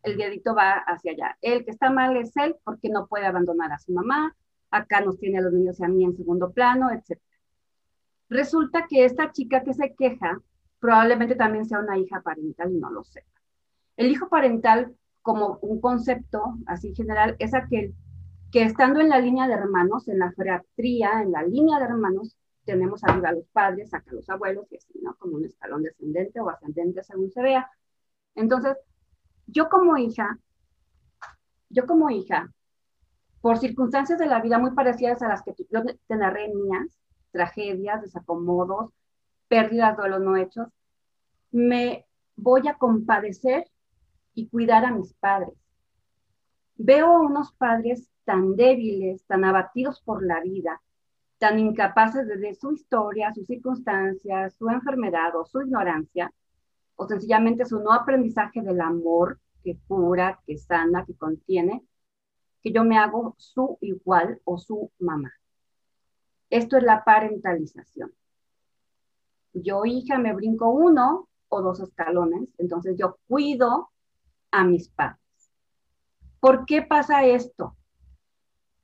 el 0.03 0.17
dedito 0.17 0.55
va 0.55 0.73
hacia 0.73 1.13
allá. 1.13 1.39
El 1.43 1.65
que 1.65 1.71
está 1.71 1.91
mal 1.91 2.17
es 2.17 2.37
él 2.37 2.57
porque 2.65 2.89
no 2.89 3.07
puede 3.07 3.27
abandonar 3.27 3.73
a 3.73 3.79
su 3.79 3.93
mamá. 3.93 4.35
Acá 4.71 5.01
nos 5.01 5.19
tiene 5.19 5.39
a 5.39 5.43
los 5.43 5.53
niños 5.53 5.79
y 5.81 5.85
a 5.85 5.89
mí 5.89 6.05
en 6.05 6.17
segundo 6.17 6.53
plano, 6.53 6.91
etc. 6.91 7.21
Resulta 8.31 8.87
que 8.89 9.05
esta 9.05 9.33
chica 9.33 9.63
que 9.63 9.75
se 9.75 9.95
queja 9.95 10.41
probablemente 10.81 11.35
también 11.35 11.67
sea 11.67 11.81
una 11.81 11.99
hija 11.99 12.21
parental 12.21 12.73
y 12.73 12.79
no 12.79 12.91
lo 12.91 13.05
sepa. 13.05 13.41
El 13.97 14.11
hijo 14.11 14.29
parental, 14.29 14.95
como 15.23 15.59
un 15.63 15.81
concepto 15.81 16.57
así 16.67 16.95
general, 16.95 17.37
es 17.39 17.55
aquel 17.55 17.95
que 18.51 18.63
estando 18.63 19.01
en 19.01 19.09
la 19.09 19.21
línea 19.21 19.47
de 19.47 19.55
hermanos, 19.55 20.09
en 20.09 20.21
la 20.21 20.33
fratría, 20.33 21.23
en 21.23 21.33
la 21.33 21.43
línea 21.43 21.79
de 21.79 21.85
hermanos, 21.85 22.37
tenemos 22.65 23.03
arriba 23.05 23.31
a 23.31 23.33
los 23.33 23.47
padres, 23.49 23.93
acá 23.93 24.11
a 24.11 24.15
los 24.15 24.29
abuelos 24.31 24.71
y 24.71 24.77
así, 24.77 24.99
¿no? 25.03 25.15
Como 25.17 25.37
un 25.37 25.45
escalón 25.45 25.83
descendente 25.83 26.41
o 26.41 26.49
ascendente 26.49 27.03
según 27.03 27.31
se 27.31 27.43
vea. 27.43 27.71
Entonces, 28.35 28.77
yo 29.47 29.69
como 29.69 29.97
hija, 29.97 30.39
yo 31.71 31.87
como 31.87 32.11
hija, 32.11 32.53
por 33.41 33.59
circunstancias 33.59 34.19
de 34.19 34.27
la 34.27 34.41
vida 34.41 34.59
muy 34.59 34.73
parecidas 34.73 35.23
a 35.23 35.29
las 35.29 35.43
que 35.43 35.55
yo 35.71 35.83
te 36.07 36.17
narré 36.17 36.49
mías, 36.55 36.99
tragedias, 37.31 38.03
desacomodos, 38.03 38.93
pérdidas, 39.49 39.97
duelos 39.97 40.21
no 40.21 40.37
hechos, 40.37 40.69
me 41.51 42.07
voy 42.37 42.69
a 42.69 42.75
compadecer 42.75 43.69
y 44.35 44.49
cuidar 44.49 44.85
a 44.85 44.93
mis 44.93 45.15
padres. 45.15 45.55
Veo 46.77 47.09
a 47.09 47.21
unos 47.21 47.53
padres 47.53 48.09
tan 48.25 48.55
débiles, 48.55 49.25
tan 49.27 49.45
abatidos 49.45 50.01
por 50.03 50.25
la 50.25 50.41
vida, 50.41 50.81
tan 51.39 51.59
incapaces 51.59 52.27
de 52.27 52.55
su 52.55 52.73
historia, 52.73 53.33
sus 53.33 53.47
circunstancias, 53.47 54.55
su 54.55 54.69
enfermedad 54.69 55.35
o 55.35 55.45
su 55.45 55.63
ignorancia, 55.63 56.33
o 56.97 57.07
sencillamente 57.07 57.65
su 57.65 57.81
no 57.81 57.93
aprendizaje 57.93 58.61
del 58.61 58.81
amor 58.81 59.41
que 59.65 59.79
cura, 59.87 60.41
que 60.47 60.57
sana, 60.59 61.05
que 61.05 61.15
contiene, 61.15 61.85
que 62.63 62.73
yo 62.73 62.85
me 62.85 62.99
hago 62.99 63.35
su 63.39 63.79
igual 63.81 64.41
o 64.45 64.59
su 64.59 64.91
mamá. 64.99 65.33
Esto 66.51 66.77
es 66.77 66.83
la 66.83 67.05
parentalización. 67.05 68.13
Yo, 69.63 69.85
hija, 69.85 70.19
me 70.19 70.35
brinco 70.35 70.71
uno 70.71 71.29
o 71.49 71.63
dos 71.63 71.81
escalones, 71.81 72.49
entonces 72.59 72.97
yo 72.99 73.19
cuido 73.27 73.91
a 74.51 74.65
mis 74.65 74.89
padres. 74.89 75.19
¿Por 76.41 76.67
qué 76.67 76.83
pasa 76.83 77.25
esto? 77.25 77.77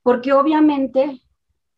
Porque 0.02 0.32
obviamente 0.32 1.22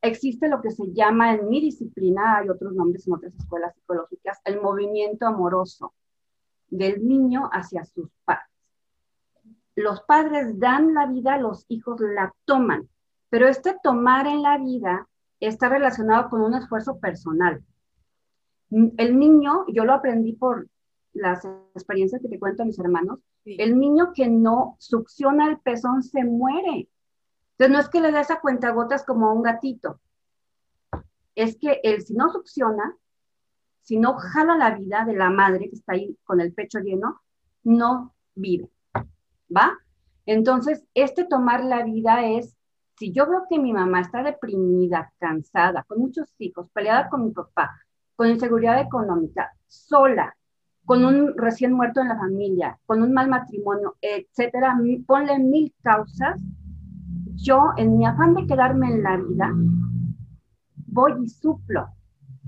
existe 0.01 0.49
lo 0.49 0.61
que 0.61 0.71
se 0.71 0.93
llama 0.93 1.35
en 1.35 1.49
mi 1.49 1.61
disciplina, 1.61 2.39
hay 2.39 2.49
otros 2.49 2.73
nombres 2.73 3.07
en 3.07 3.15
otras 3.15 3.35
escuelas 3.35 3.75
psicológicas, 3.75 4.41
el 4.45 4.61
movimiento 4.61 5.27
amoroso 5.27 5.95
del 6.69 7.07
niño 7.07 7.49
hacia 7.53 7.85
sus 7.85 8.11
padres. 8.25 8.47
Los 9.75 10.01
padres 10.03 10.59
dan 10.59 10.95
la 10.95 11.07
vida, 11.07 11.37
los 11.39 11.67
hijos 11.69 12.01
la 12.01 12.35
toman, 12.45 12.89
pero 13.29 13.49
este 13.49 13.77
tomar 13.83 14.27
en 14.27 14.43
la 14.43 14.59
vida 14.59 15.09
está 15.41 15.69
relacionado 15.69 16.31
con 16.31 16.41
un 16.41 16.55
esfuerzo 16.55 16.99
personal. 16.99 17.63
El 18.71 19.19
niño, 19.19 19.65
yo 19.69 19.85
lo 19.85 19.95
aprendí 19.95 20.33
por 20.33 20.69
las 21.13 21.45
experiencias 21.75 22.21
que 22.21 22.29
te 22.29 22.39
cuento 22.39 22.63
a 22.63 22.67
mis 22.67 22.79
hermanos, 22.79 23.21
el 23.45 23.79
niño 23.79 24.13
que 24.15 24.29
no 24.29 24.77
succiona 24.79 25.49
el 25.49 25.59
pezón 25.61 26.03
se 26.03 26.25
muere. 26.25 26.89
Entonces 27.53 27.73
no 27.73 27.79
es 27.79 27.89
que 27.89 28.01
le 28.01 28.13
des 28.13 28.31
a 28.31 28.41
cuenta 28.41 28.71
gotas 28.71 29.05
como 29.05 29.29
a 29.29 29.33
un 29.33 29.43
gatito, 29.43 30.01
es 31.37 31.57
que 31.59 31.81
él 31.85 32.03
si 32.03 32.15
no 32.15 32.31
succiona, 32.31 32.97
si 33.83 33.99
no 33.99 34.15
jala 34.15 34.57
la 34.57 34.75
vida 34.75 35.05
de 35.05 35.15
la 35.15 35.31
madre 35.31 35.69
que 35.69 35.77
está 35.77 35.93
ahí 35.93 36.19
con 36.25 36.41
el 36.41 36.53
pecho 36.53 36.81
lleno, 36.81 37.21
no 37.63 38.15
vive. 38.35 38.69
¿Va? 39.55 39.79
Entonces, 40.25 40.85
este 40.95 41.25
tomar 41.25 41.63
la 41.63 41.85
vida 41.85 42.27
es 42.27 42.57
si 42.99 43.13
yo 43.13 43.29
veo 43.29 43.45
que 43.49 43.59
mi 43.59 43.73
mamá 43.73 44.01
está 44.01 44.23
deprimida, 44.23 45.13
cansada, 45.19 45.85
con 45.85 45.99
muchos 46.01 46.35
hijos, 46.39 46.69
peleada 46.71 47.09
con 47.09 47.27
mi 47.27 47.31
papá, 47.31 47.79
con 48.17 48.29
inseguridad 48.29 48.81
económica, 48.81 49.53
sola, 49.67 50.37
con 50.85 51.05
un 51.05 51.37
recién 51.37 51.73
muerto 51.73 52.01
en 52.01 52.09
la 52.09 52.19
familia, 52.19 52.79
con 52.87 53.03
un 53.03 53.13
mal 53.13 53.29
matrimonio, 53.29 53.97
etcétera, 54.01 54.77
ponle 55.07 55.39
mil 55.39 55.75
causas, 55.83 56.41
yo 57.35 57.73
en 57.77 57.99
mi 57.99 58.07
afán 58.07 58.35
de 58.35 58.47
quedarme 58.47 58.89
en 58.89 59.03
la 59.03 59.17
vida, 59.17 59.53
voy 60.87 61.13
y 61.25 61.29
suplo. 61.29 61.89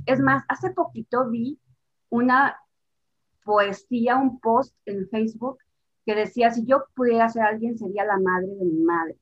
Es 0.06 0.20
más, 0.20 0.42
hace 0.48 0.70
poquito 0.70 1.28
vi 1.28 1.58
una 2.08 2.56
poesía, 3.44 4.16
un 4.16 4.40
post 4.40 4.74
en 4.86 5.08
Facebook 5.08 5.58
que 6.06 6.14
decía, 6.14 6.50
si 6.50 6.64
yo 6.64 6.84
pudiera 6.94 7.28
ser 7.28 7.42
alguien, 7.42 7.76
sería 7.76 8.04
la 8.04 8.18
madre 8.18 8.46
de 8.46 8.64
mi 8.64 8.82
madre 8.82 9.16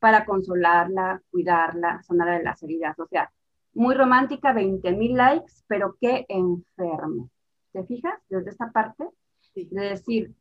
para 0.00 0.24
consolarla, 0.24 1.22
cuidarla, 1.30 2.02
sanar 2.02 2.38
de 2.38 2.42
las 2.42 2.60
heridas. 2.64 2.98
O 2.98 3.06
sea, 3.06 3.30
muy 3.74 3.94
romántica, 3.94 4.52
20 4.52 4.92
mil 4.92 5.16
likes, 5.16 5.52
pero 5.66 5.96
qué 6.00 6.26
enfermo. 6.28 7.30
¿Te 7.72 7.84
fijas? 7.84 8.20
Desde 8.28 8.50
esta 8.50 8.70
parte, 8.70 9.08
de 9.54 9.80
decir, 9.80 10.34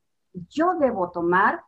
yo 0.50 0.76
debo 0.80 1.12
tomar, 1.12 1.62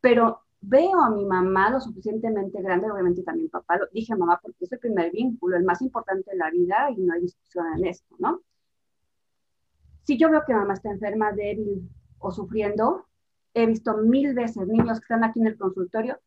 pero 0.00 0.40
veo 0.60 1.02
a 1.02 1.10
mi 1.10 1.24
mamá 1.24 1.70
lo 1.70 1.80
suficientemente 1.80 2.60
grande, 2.62 2.90
obviamente 2.90 3.22
también 3.22 3.48
papá, 3.48 3.76
lo, 3.78 3.86
dije 3.92 4.14
mamá 4.14 4.38
porque 4.42 4.64
es 4.64 4.72
el 4.72 4.78
primer 4.78 5.10
vínculo, 5.10 5.56
el 5.56 5.64
más 5.64 5.80
importante 5.82 6.30
de 6.30 6.36
la 6.36 6.50
vida 6.50 6.90
y 6.90 7.00
no 7.00 7.14
hay 7.14 7.22
discusión 7.22 7.66
en 7.76 7.86
esto, 7.86 8.14
¿no? 8.18 8.40
Si 10.04 10.18
yo 10.18 10.30
veo 10.30 10.42
que 10.46 10.54
mamá 10.54 10.74
está 10.74 10.90
enferma, 10.90 11.32
débil 11.32 11.88
o 12.18 12.30
sufriendo, 12.30 13.06
he 13.54 13.66
visto 13.66 13.96
mil 13.98 14.34
veces 14.34 14.66
niños 14.66 14.98
que 14.98 15.04
están 15.04 15.24
aquí 15.24 15.40
en 15.40 15.46
el 15.46 15.58
consultorio, 15.58 16.18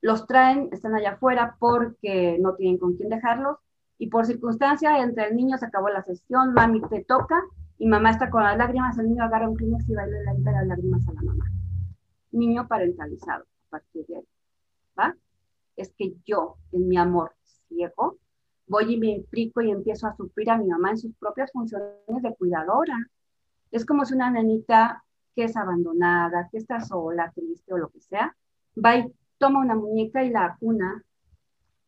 los 0.00 0.26
traen, 0.26 0.68
están 0.72 0.94
allá 0.94 1.12
afuera 1.12 1.56
porque 1.58 2.38
no 2.40 2.54
tienen 2.54 2.78
con 2.78 2.94
quién 2.96 3.08
dejarlos 3.08 3.56
y 3.98 4.08
por 4.08 4.26
circunstancia 4.26 5.02
entre 5.02 5.28
el 5.28 5.36
niño 5.36 5.56
se 5.58 5.66
acabó 5.66 5.88
la 5.88 6.02
sesión, 6.02 6.52
mami 6.52 6.80
te 6.82 7.04
toca 7.04 7.42
y 7.78 7.86
mamá 7.86 8.10
está 8.10 8.30
con 8.30 8.42
las 8.42 8.56
lágrimas, 8.56 8.98
el 8.98 9.08
niño 9.08 9.24
agarra 9.24 9.48
un 9.48 9.56
Kleenex 9.56 9.88
y 9.88 9.94
baila 9.94 10.18
las 10.22 10.66
lágrimas 10.66 11.06
a 11.08 11.12
la 11.12 11.22
mamá. 11.22 11.44
Niño 12.32 12.66
parentalizado 12.68 13.44
a 13.44 13.70
partir 13.70 14.06
de 14.06 14.16
ahí, 14.16 14.28
¿va? 14.98 15.16
Es 15.76 15.92
que 15.96 16.14
yo, 16.24 16.56
en 16.72 16.88
mi 16.88 16.96
amor 16.96 17.32
ciego, 17.68 18.18
voy 18.66 18.94
y 18.94 18.98
me 18.98 19.08
implico 19.08 19.60
y 19.60 19.70
empiezo 19.70 20.06
a 20.06 20.16
suplir 20.16 20.50
a 20.50 20.58
mi 20.58 20.66
mamá 20.66 20.90
en 20.90 20.98
sus 20.98 21.14
propias 21.16 21.52
funciones 21.52 22.22
de 22.22 22.34
cuidadora. 22.34 22.96
Es 23.70 23.84
como 23.84 24.04
si 24.04 24.14
una 24.14 24.30
nenita 24.30 25.04
que 25.34 25.44
es 25.44 25.56
abandonada, 25.56 26.48
que 26.50 26.58
está 26.58 26.80
sola, 26.80 27.30
triste 27.34 27.72
o 27.72 27.78
lo 27.78 27.88
que 27.90 28.00
sea, 28.00 28.34
va 28.82 28.96
y 28.96 29.12
toma 29.38 29.60
una 29.60 29.74
muñeca 29.74 30.24
y 30.24 30.30
la 30.30 30.46
acuna 30.46 31.04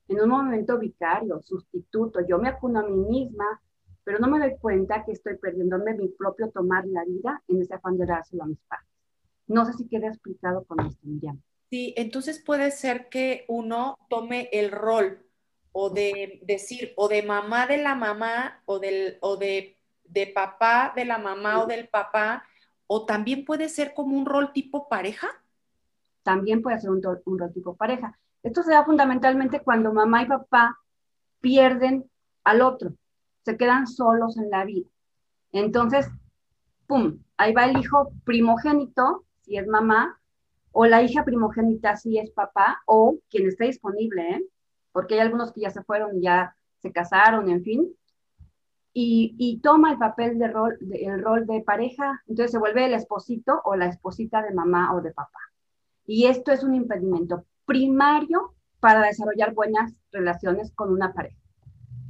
en 0.08 0.20
un 0.20 0.28
momento 0.28 0.78
vicario, 0.78 1.40
sustituto. 1.42 2.20
Yo 2.26 2.38
me 2.38 2.48
acuno 2.48 2.80
a 2.80 2.88
mí 2.88 2.96
misma, 2.96 3.60
pero 4.04 4.18
no 4.18 4.28
me 4.28 4.38
doy 4.38 4.56
cuenta 4.58 5.04
que 5.04 5.12
estoy 5.12 5.36
perdiéndome 5.36 5.94
mi 5.94 6.08
propio 6.08 6.50
tomar 6.50 6.86
la 6.86 7.04
vida 7.04 7.42
en 7.46 7.62
ese 7.62 7.74
afán 7.74 7.98
de 7.98 8.06
dárselo 8.06 8.44
a 8.44 8.46
mis 8.46 8.58
padres. 8.66 8.88
No 9.46 9.64
sé 9.64 9.74
si 9.74 9.86
queda 9.86 10.08
explicado 10.08 10.64
con 10.64 10.80
esto, 10.80 11.00
Miriam. 11.02 11.40
Sí, 11.70 11.92
entonces 11.96 12.42
puede 12.42 12.70
ser 12.70 13.08
que 13.10 13.44
uno 13.48 13.98
tome 14.08 14.48
el 14.52 14.70
rol 14.70 15.22
o 15.72 15.90
de 15.90 16.40
decir, 16.42 16.92
o 16.96 17.08
de 17.08 17.22
mamá 17.22 17.66
de 17.66 17.76
la 17.78 17.94
mamá, 17.94 18.62
o, 18.64 18.78
del, 18.78 19.18
o 19.20 19.36
de, 19.36 19.78
de 20.04 20.26
papá 20.26 20.92
de 20.96 21.04
la 21.04 21.18
mamá 21.18 21.62
o 21.62 21.66
del 21.66 21.88
papá, 21.88 22.44
o 22.86 23.04
también 23.04 23.44
puede 23.44 23.68
ser 23.68 23.92
como 23.94 24.16
un 24.16 24.24
rol 24.24 24.52
tipo 24.52 24.88
pareja. 24.88 25.28
También 26.22 26.62
puede 26.62 26.80
ser 26.80 26.90
un, 26.90 27.02
un 27.26 27.38
rol 27.38 27.52
tipo 27.52 27.76
pareja. 27.76 28.18
Esto 28.42 28.62
se 28.62 28.72
da 28.72 28.84
fundamentalmente 28.84 29.60
cuando 29.60 29.92
mamá 29.92 30.22
y 30.22 30.26
papá 30.26 30.78
pierden 31.40 32.08
al 32.44 32.62
otro, 32.62 32.94
se 33.44 33.56
quedan 33.56 33.86
solos 33.86 34.36
en 34.36 34.50
la 34.50 34.64
vida. 34.64 34.88
Entonces, 35.52 36.08
¡pum! 36.86 37.18
Ahí 37.36 37.52
va 37.52 37.66
el 37.66 37.78
hijo 37.78 38.12
primogénito, 38.24 39.24
si 39.42 39.56
es 39.56 39.66
mamá, 39.66 40.18
o 40.72 40.86
la 40.86 41.02
hija 41.02 41.24
primogénita, 41.24 41.96
si 41.96 42.18
es 42.18 42.30
papá, 42.30 42.82
o 42.86 43.18
quien 43.30 43.48
esté 43.48 43.64
disponible, 43.64 44.30
¿eh? 44.30 44.44
porque 44.92 45.14
hay 45.14 45.20
algunos 45.20 45.52
que 45.52 45.62
ya 45.62 45.70
se 45.70 45.82
fueron 45.82 46.20
ya 46.20 46.54
se 46.78 46.92
casaron, 46.92 47.50
en 47.50 47.62
fin, 47.62 47.92
y, 48.92 49.60
toma 49.62 49.92
el 49.92 49.98
papel 49.98 50.38
de 50.38 50.48
rol, 50.48 50.76
el 50.90 51.22
rol 51.22 51.46
de 51.46 51.60
pareja, 51.60 52.20
entonces 52.26 52.50
se 52.50 52.58
vuelve 52.58 52.86
el 52.86 52.94
esposito 52.94 53.60
o 53.64 53.76
la 53.76 53.86
esposita 53.86 54.42
de 54.42 54.52
mamá 54.52 54.92
o 54.94 55.00
de 55.00 55.12
papá. 55.12 55.38
Y 56.04 56.26
esto 56.26 56.50
es 56.50 56.64
un 56.64 56.74
impedimento 56.74 57.44
primario 57.68 58.54
para 58.80 59.02
desarrollar 59.02 59.52
buenas 59.52 59.92
relaciones 60.10 60.72
con 60.72 60.90
una 60.90 61.12
pareja. 61.12 61.36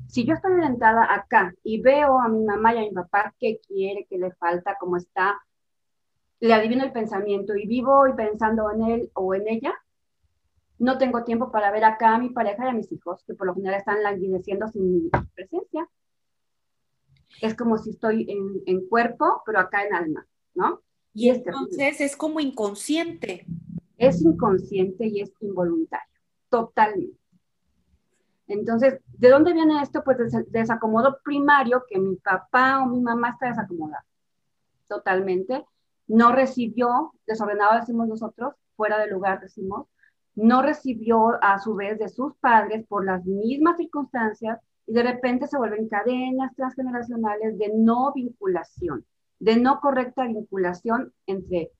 Si 0.06 0.24
yo 0.24 0.34
estoy 0.34 0.52
orientada 0.52 1.12
acá 1.12 1.52
y 1.64 1.82
veo 1.82 2.20
a 2.20 2.28
mi 2.28 2.44
mamá 2.44 2.72
y 2.72 2.78
a 2.78 2.82
mi 2.82 2.92
papá 2.92 3.34
qué 3.40 3.60
quiere, 3.66 4.06
qué 4.08 4.18
le 4.18 4.30
falta, 4.32 4.76
cómo 4.78 4.96
está, 4.96 5.36
le 6.38 6.54
adivino 6.54 6.84
el 6.84 6.92
pensamiento 6.92 7.56
y 7.56 7.66
vivo 7.66 8.06
y 8.06 8.14
pensando 8.14 8.70
en 8.70 8.82
él 8.84 9.10
o 9.14 9.34
en 9.34 9.48
ella, 9.48 9.74
no 10.78 10.96
tengo 10.96 11.24
tiempo 11.24 11.50
para 11.50 11.72
ver 11.72 11.84
acá 11.84 12.14
a 12.14 12.18
mi 12.18 12.30
pareja 12.30 12.66
y 12.66 12.68
a 12.68 12.72
mis 12.72 12.92
hijos, 12.92 13.24
que 13.26 13.34
por 13.34 13.48
lo 13.48 13.54
general 13.54 13.80
están 13.80 14.00
languideciendo 14.04 14.68
sin 14.68 14.92
mi 14.92 15.10
presencia. 15.34 15.88
Es 17.42 17.56
como 17.56 17.78
si 17.78 17.90
estoy 17.90 18.28
en, 18.64 18.88
cuerpo, 18.88 19.42
pero 19.44 19.58
acá 19.58 19.84
en 19.84 19.94
alma, 19.94 20.26
¿no? 20.54 20.82
Y, 21.12 21.30
entonces 21.30 22.00
es 22.00 22.16
como 22.16 22.38
inconsciente. 22.38 23.44
Es 23.98 24.22
inconsciente 24.22 25.06
y 25.06 25.20
es 25.20 25.32
involuntario, 25.40 26.20
totalmente. 26.48 27.18
Entonces, 28.46 28.98
¿de 29.18 29.28
dónde 29.28 29.52
viene 29.52 29.82
esto? 29.82 30.02
Pues 30.02 30.16
desacomodo 30.48 31.18
primario 31.22 31.84
que 31.86 31.98
mi 31.98 32.16
papá 32.16 32.80
o 32.82 32.86
mi 32.86 33.00
mamá 33.00 33.30
está 33.30 33.48
desacomodado, 33.48 34.04
totalmente. 34.88 35.66
No 36.06 36.32
recibió, 36.32 37.12
desordenado 37.26 37.78
decimos 37.78 38.08
nosotros, 38.08 38.54
fuera 38.74 38.98
de 38.98 39.10
lugar 39.10 39.40
decimos, 39.40 39.86
no 40.34 40.62
recibió 40.62 41.42
a 41.42 41.58
su 41.58 41.74
vez 41.74 41.98
de 41.98 42.08
sus 42.08 42.34
padres 42.36 42.86
por 42.86 43.04
las 43.04 43.24
mismas 43.26 43.76
circunstancias 43.76 44.58
y 44.86 44.92
de 44.92 45.02
repente 45.02 45.46
se 45.48 45.58
vuelven 45.58 45.88
cadenas 45.88 46.54
transgeneracionales 46.54 47.58
de 47.58 47.72
no 47.74 48.12
vinculación, 48.14 49.04
de 49.40 49.56
no 49.56 49.80
correcta 49.80 50.24
vinculación 50.24 51.12
entre 51.26 51.72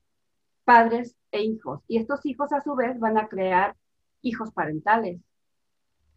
padres 0.69 1.15
e 1.31 1.41
hijos. 1.41 1.81
Y 1.87 1.97
estos 1.97 2.23
hijos 2.27 2.53
a 2.53 2.61
su 2.61 2.75
vez 2.75 2.99
van 2.99 3.17
a 3.17 3.27
crear 3.27 3.75
hijos 4.21 4.51
parentales, 4.51 5.19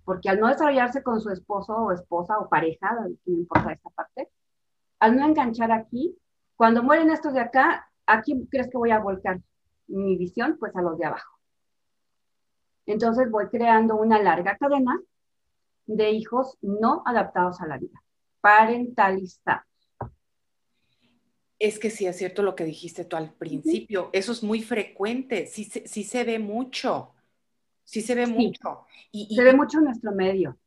porque 0.05 0.29
al 0.29 0.41
no 0.41 0.49
desarrollarse 0.49 1.03
con 1.03 1.23
su 1.23 1.31
esposo 1.31 1.75
o 1.75 1.91
esposa 1.91 2.39
o 2.39 2.51
pareja, 2.51 2.93
no 2.93 3.33
importa 3.33 3.73
esta 3.73 3.89
parte, 3.89 4.29
al 4.99 5.17
no 5.17 5.25
enganchar 5.25 5.73
aquí, 5.73 6.19
cuando 6.55 6.83
mueren 6.83 7.11
estos 7.11 7.33
de 7.33 7.41
acá, 7.41 7.89
¿a 8.05 8.21
quién 8.21 8.45
crees 8.45 8.69
que 8.69 8.77
voy 8.77 8.91
a 8.91 8.99
volcar 8.99 9.41
mi 9.87 10.19
visión? 10.19 10.59
Pues 10.61 10.77
a 10.77 10.83
los 10.83 10.99
de 10.99 11.07
abajo. 11.07 11.39
Entonces 12.85 13.31
voy 13.31 13.49
creando 13.49 13.97
una 13.97 14.23
larga 14.23 14.59
cadena 14.59 15.01
de 15.87 16.11
hijos 16.11 16.59
no 16.61 17.03
adaptados 17.07 17.59
a 17.63 17.67
la 17.67 17.79
vida, 17.79 18.03
parentalizados. 18.43 19.72
Es 21.63 21.79
que 21.79 21.91
sí 21.91 22.07
es 22.07 22.17
cierto 22.17 22.43
lo 22.43 22.57
que 22.57 22.65
dijiste 22.65 23.05
tú 23.05 23.17
al 23.17 23.33
principio, 23.33 24.11
eso 24.13 24.33
es 24.33 24.43
muy 24.43 24.63
frecuente, 24.63 25.47
sí, 25.47 25.65
sí 25.65 26.03
se 26.03 26.25
ve 26.25 26.39
mucho, 26.39 27.13
sí 27.85 28.03
se 28.03 28.15
ve 28.15 28.27
mucho. 28.27 28.87
Y, 29.11 29.35
se 29.35 29.43
ve 29.43 29.53
mucho 29.53 29.79
en 29.79 29.85
nuestro 29.85 30.13
medio. 30.13 30.59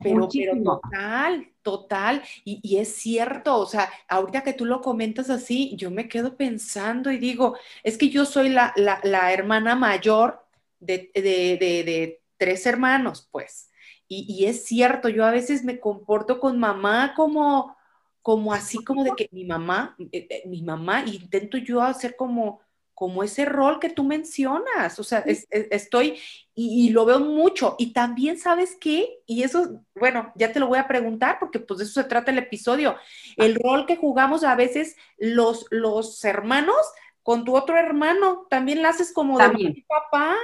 Pero, 0.00 0.28
total, 0.64 1.52
total, 1.62 2.22
y, 2.44 2.76
es 2.76 2.92
cierto, 2.96 3.56
o 3.56 3.66
sea, 3.66 3.88
ahorita 4.08 4.42
que 4.42 4.52
tú 4.52 4.64
lo 4.64 4.80
comentas 4.80 5.30
así, 5.30 5.76
yo 5.76 5.92
me 5.92 6.08
quedo 6.08 6.36
pensando 6.36 7.12
y 7.12 7.18
digo, 7.18 7.56
es 7.84 7.96
que 7.96 8.08
yo 8.08 8.24
soy 8.24 8.48
la, 8.48 8.74
la 8.76 9.32
hermana 9.32 9.76
mayor 9.76 10.42
de, 10.82 12.20
tres 12.36 12.66
hermanos, 12.66 13.28
pues. 13.30 13.70
Y, 14.08 14.44
es 14.44 14.64
cierto, 14.64 15.08
yo 15.08 15.24
a 15.24 15.30
veces 15.30 15.64
me 15.64 15.80
comporto 15.80 16.38
con 16.38 16.58
mamá 16.58 17.14
como, 17.16 17.74
como 18.22 18.52
así, 18.52 18.82
como 18.84 19.04
de 19.04 19.12
que 19.16 19.28
mi 19.32 19.44
mamá, 19.44 19.96
eh, 19.98 20.26
eh, 20.30 20.42
mi 20.46 20.62
mamá, 20.62 21.04
intento 21.04 21.58
yo 21.58 21.82
hacer 21.82 22.16
como, 22.16 22.60
como 22.94 23.22
ese 23.22 23.44
rol 23.44 23.80
que 23.80 23.90
tú 23.90 24.04
mencionas, 24.04 24.98
o 24.98 25.02
sea, 25.02 25.24
estoy 25.26 26.18
y, 26.54 26.90
lo 26.90 27.04
veo 27.04 27.20
mucho. 27.20 27.74
Y 27.78 27.92
también, 27.92 28.38
¿sabes 28.38 28.76
qué? 28.80 29.20
Y 29.26 29.42
eso, 29.42 29.80
bueno, 29.94 30.32
ya 30.36 30.52
te 30.52 30.60
lo 30.60 30.68
voy 30.68 30.78
a 30.78 30.86
preguntar 30.86 31.38
porque 31.40 31.58
pues 31.58 31.78
de 31.78 31.84
eso 31.84 32.00
se 32.00 32.08
trata 32.08 32.30
el 32.30 32.38
episodio. 32.38 32.96
El 33.36 33.56
rol 33.56 33.86
que 33.86 33.96
jugamos 33.96 34.44
a 34.44 34.54
veces 34.54 34.96
los, 35.18 35.66
los 35.70 36.24
hermanos 36.24 36.76
con 37.22 37.44
tu 37.44 37.56
otro 37.56 37.76
hermano, 37.76 38.46
también 38.50 38.82
lo 38.82 38.88
haces 38.88 39.12
como 39.12 39.38
de 39.38 39.48
mi 39.48 39.82
papá 39.82 40.36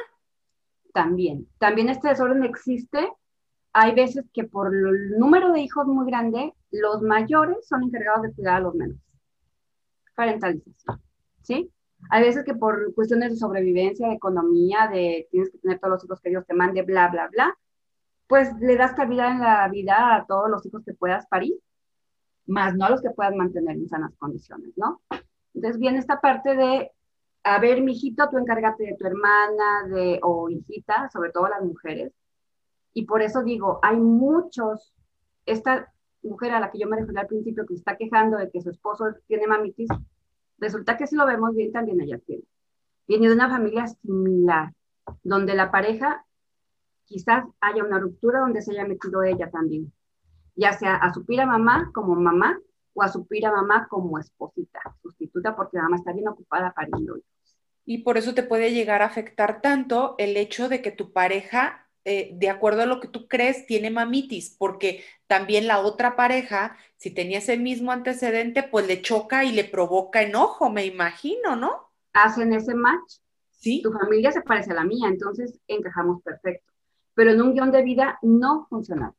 también. 0.93 1.49
También 1.59 1.89
este 1.89 2.09
desorden 2.09 2.45
existe. 2.45 3.09
Hay 3.73 3.95
veces 3.95 4.25
que 4.33 4.45
por 4.45 4.75
el 4.75 5.19
número 5.19 5.53
de 5.53 5.61
hijos 5.61 5.87
muy 5.87 6.07
grande, 6.07 6.53
los 6.71 7.03
mayores 7.03 7.67
son 7.67 7.83
encargados 7.85 8.23
de 8.23 8.33
cuidar 8.33 8.57
a 8.57 8.61
los 8.61 8.75
menores. 8.75 9.03
Parentalización. 10.15 11.03
¿Sí? 11.43 11.71
Hay 12.11 12.23
veces 12.23 12.45
que 12.45 12.55
por 12.55 12.95
cuestiones 12.95 13.31
de 13.31 13.37
sobrevivencia, 13.37 14.09
de 14.09 14.15
economía, 14.15 14.89
de 14.89 15.29
tienes 15.31 15.51
que 15.51 15.59
tener 15.59 15.79
todos 15.79 15.95
los 15.95 16.05
hijos 16.05 16.21
que 16.21 16.31
Dios 16.31 16.47
te 16.47 16.55
mande, 16.55 16.83
bla, 16.83 17.09
bla, 17.09 17.29
bla, 17.29 17.59
pues 18.27 18.53
le 18.61 18.77
das 18.77 18.93
cabida 18.93 19.31
en 19.31 19.41
la 19.41 19.69
vida 19.69 20.15
a 20.15 20.27
todos 20.27 20.51
los 20.51 20.65
hijos 20.67 20.85
que 20.85 20.95
puedas 20.95 21.27
parir, 21.27 21.55
más 22.47 22.75
no 22.77 22.85
a 22.85 22.91
los 22.91 23.03
que 23.03 23.11
puedas 23.11 23.35
mantener 23.35 23.77
en 23.77 23.89
sanas 23.89 24.15
condiciones, 24.17 24.71
¿no? 24.77 25.01
Entonces 25.55 25.81
viene 25.81 25.99
esta 25.99 26.21
parte 26.21 26.55
de 26.55 26.93
a 27.45 27.59
ver, 27.59 27.83
mijito, 27.83 28.29
tú 28.29 28.39
encárgate 28.39 28.85
de 28.85 28.97
tu 28.97 29.07
hermana 29.07 29.89
de, 29.89 30.21
o 30.23 30.51
hijita, 30.51 31.09
sobre 31.11 31.31
todo 31.31 31.49
las 31.49 31.63
mujeres. 31.63 32.13
Y 32.93 33.07
por 33.07 33.23
eso 33.23 33.43
digo, 33.43 33.79
hay 33.83 33.97
muchos, 33.97 34.93
esta 35.47 35.93
mujer 36.23 36.53
a 36.53 36.61
la 36.61 36.71
que 36.71 36.79
yo 36.79 36.89
me 36.89 36.97
referí 36.97 37.19
al 37.19 37.27
principio 37.27 37.67
que 37.67 37.75
está 37.75 37.97
quejando 37.97 38.37
de 38.37 38.51
que 38.51 38.61
su 38.61 38.71
esposo 38.71 39.05
tiene 39.27 39.47
mamitis, 39.47 39.89
resulta 40.59 40.97
que 40.97 41.07
si 41.07 41.17
lo 41.17 41.27
vemos 41.27 41.55
bien 41.55 41.73
también 41.73 42.01
ella 42.01 42.19
tiene. 42.19 42.45
Viene 43.07 43.29
de 43.29 43.35
una 43.35 43.49
familia 43.49 43.87
similar, 43.87 44.73
donde 45.23 45.55
la 45.55 45.71
pareja 45.71 46.25
quizás 47.07 47.45
haya 47.61 47.83
una 47.83 47.99
ruptura 47.99 48.41
donde 48.41 48.61
se 48.61 48.73
haya 48.73 48.87
metido 48.87 49.23
ella 49.23 49.51
también, 49.51 49.93
ya 50.55 50.73
sea 50.73 50.97
a 50.97 51.13
su 51.15 51.25
pira 51.25 51.47
mamá 51.47 51.91
como 51.95 52.15
mamá 52.15 52.59
o 52.93 53.03
a 53.03 53.09
su 53.09 53.27
pira 53.27 53.51
mamá 53.51 53.87
como 53.89 54.19
esposita, 54.19 54.81
sustituta 55.03 55.57
porque 55.57 55.79
mamá 55.79 55.97
está 55.97 56.13
bien 56.13 56.29
ocupada 56.29 56.73
pariendo 56.73 57.17
Y 57.87 58.03
por 58.03 58.19
eso 58.19 58.35
te 58.35 58.43
puede 58.43 58.75
llegar 58.75 59.01
a 59.01 59.07
afectar 59.07 59.63
tanto 59.63 60.15
el 60.19 60.37
hecho 60.37 60.69
de 60.69 60.83
que 60.83 60.91
tu 60.91 61.13
pareja, 61.13 61.88
eh, 62.09 62.31
de 62.35 62.49
acuerdo 62.49 62.83
a 62.83 62.87
lo 62.87 63.01
que 63.01 63.09
tú 63.09 63.29
crees, 63.29 63.67
tiene 63.67 63.91
mamitis, 63.91 64.57
porque 64.59 65.05
también 65.27 65.67
la 65.67 65.81
otra 65.81 66.17
pareja, 66.17 66.77
si 66.97 67.11
tenía 67.11 67.39
ese 67.39 67.59
mismo 67.59 67.93
antecedente, 67.93 68.63
pues 68.63 68.87
le 68.87 69.03
choca 69.03 69.45
y 69.45 69.53
le 69.53 69.65
provoca 69.65 70.23
enojo, 70.23 70.71
me 70.71 70.87
imagino, 70.87 71.57
¿no? 71.57 71.91
Hacen 72.13 72.53
ese 72.53 72.75
match. 72.75 73.19
Sí. 73.51 73.83
Tu 73.83 73.93
familia 73.93 74.33
se 74.33 74.43
parece 74.43 74.73
a 74.73 74.75
la 74.75 74.85
mía, 74.85 75.09
entonces 75.09 75.61
encajamos 75.67 76.23
perfecto. 76.23 76.73
Pero 77.15 77.33
en 77.33 77.43
un 77.43 77.53
guion 77.53 77.71
de 77.71 77.83
vida 77.83 78.19
no 78.23 78.67
funciona. 78.71 79.13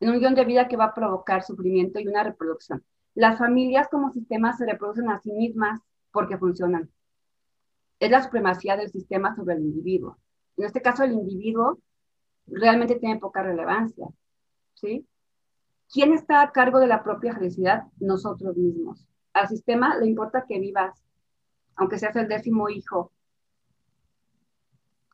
En 0.00 0.10
un 0.10 0.18
guion 0.18 0.34
de 0.34 0.44
vida 0.44 0.66
que 0.66 0.76
va 0.76 0.86
a 0.86 0.94
provocar 0.94 1.44
sufrimiento 1.44 2.00
y 2.00 2.08
una 2.08 2.24
reproducción. 2.24 2.82
Las 3.14 3.38
familias 3.38 3.88
como 3.88 4.10
sistemas 4.12 4.58
se 4.58 4.66
reproducen 4.66 5.10
a 5.10 5.20
sí 5.20 5.30
mismas 5.32 5.80
porque 6.10 6.38
funcionan 6.38 6.90
es 8.00 8.10
la 8.10 8.22
supremacía 8.22 8.76
del 8.76 8.90
sistema 8.90 9.36
sobre 9.36 9.54
el 9.54 9.60
individuo. 9.60 10.18
En 10.56 10.64
este 10.64 10.80
caso, 10.82 11.04
el 11.04 11.12
individuo 11.12 11.78
realmente 12.52 12.96
tiene 12.96 13.18
poca 13.18 13.42
relevancia, 13.42 14.06
¿sí? 14.74 15.06
¿Quién 15.92 16.12
está 16.12 16.42
a 16.42 16.52
cargo 16.52 16.78
de 16.78 16.86
la 16.86 17.02
propia 17.02 17.34
felicidad? 17.34 17.84
Nosotros 17.98 18.56
mismos. 18.56 19.06
Al 19.32 19.48
sistema 19.48 19.96
le 19.96 20.06
importa 20.06 20.44
que 20.46 20.58
vivas, 20.58 21.04
aunque 21.76 21.98
seas 21.98 22.14
el 22.16 22.28
décimo 22.28 22.68
hijo. 22.68 23.12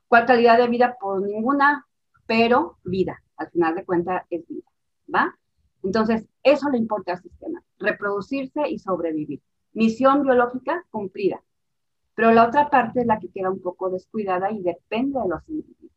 ¿Cuál 0.09 0.27
calidad 0.27 0.59
de 0.59 0.69
vida? 0.69 0.97
Pues 1.01 1.23
ninguna, 1.23 1.87
pero 2.27 2.79
vida. 2.85 3.23
Al 3.37 3.51
final 3.51 3.75
de 3.75 3.85
cuentas 3.85 4.25
es 4.31 4.47
vida, 4.47 4.69
¿va? 5.15 5.37
Entonces, 5.83 6.27
eso 6.43 6.69
le 6.71 6.79
importa 6.79 7.13
al 7.13 7.23
sistema, 7.23 7.63
reproducirse 7.79 8.69
y 8.69 8.79
sobrevivir. 8.79 9.43
Misión 9.73 10.23
biológica 10.23 10.85
cumplida. 10.91 11.43
Pero 12.15 12.33
la 12.33 12.47
otra 12.47 12.71
parte 12.71 13.01
es 13.01 13.07
la 13.07 13.19
que 13.19 13.31
queda 13.31 13.51
un 13.51 13.61
poco 13.61 13.91
descuidada 13.91 14.51
y 14.51 14.63
depende 14.63 15.21
de 15.21 15.29
los 15.29 15.49
individuos. 15.49 15.93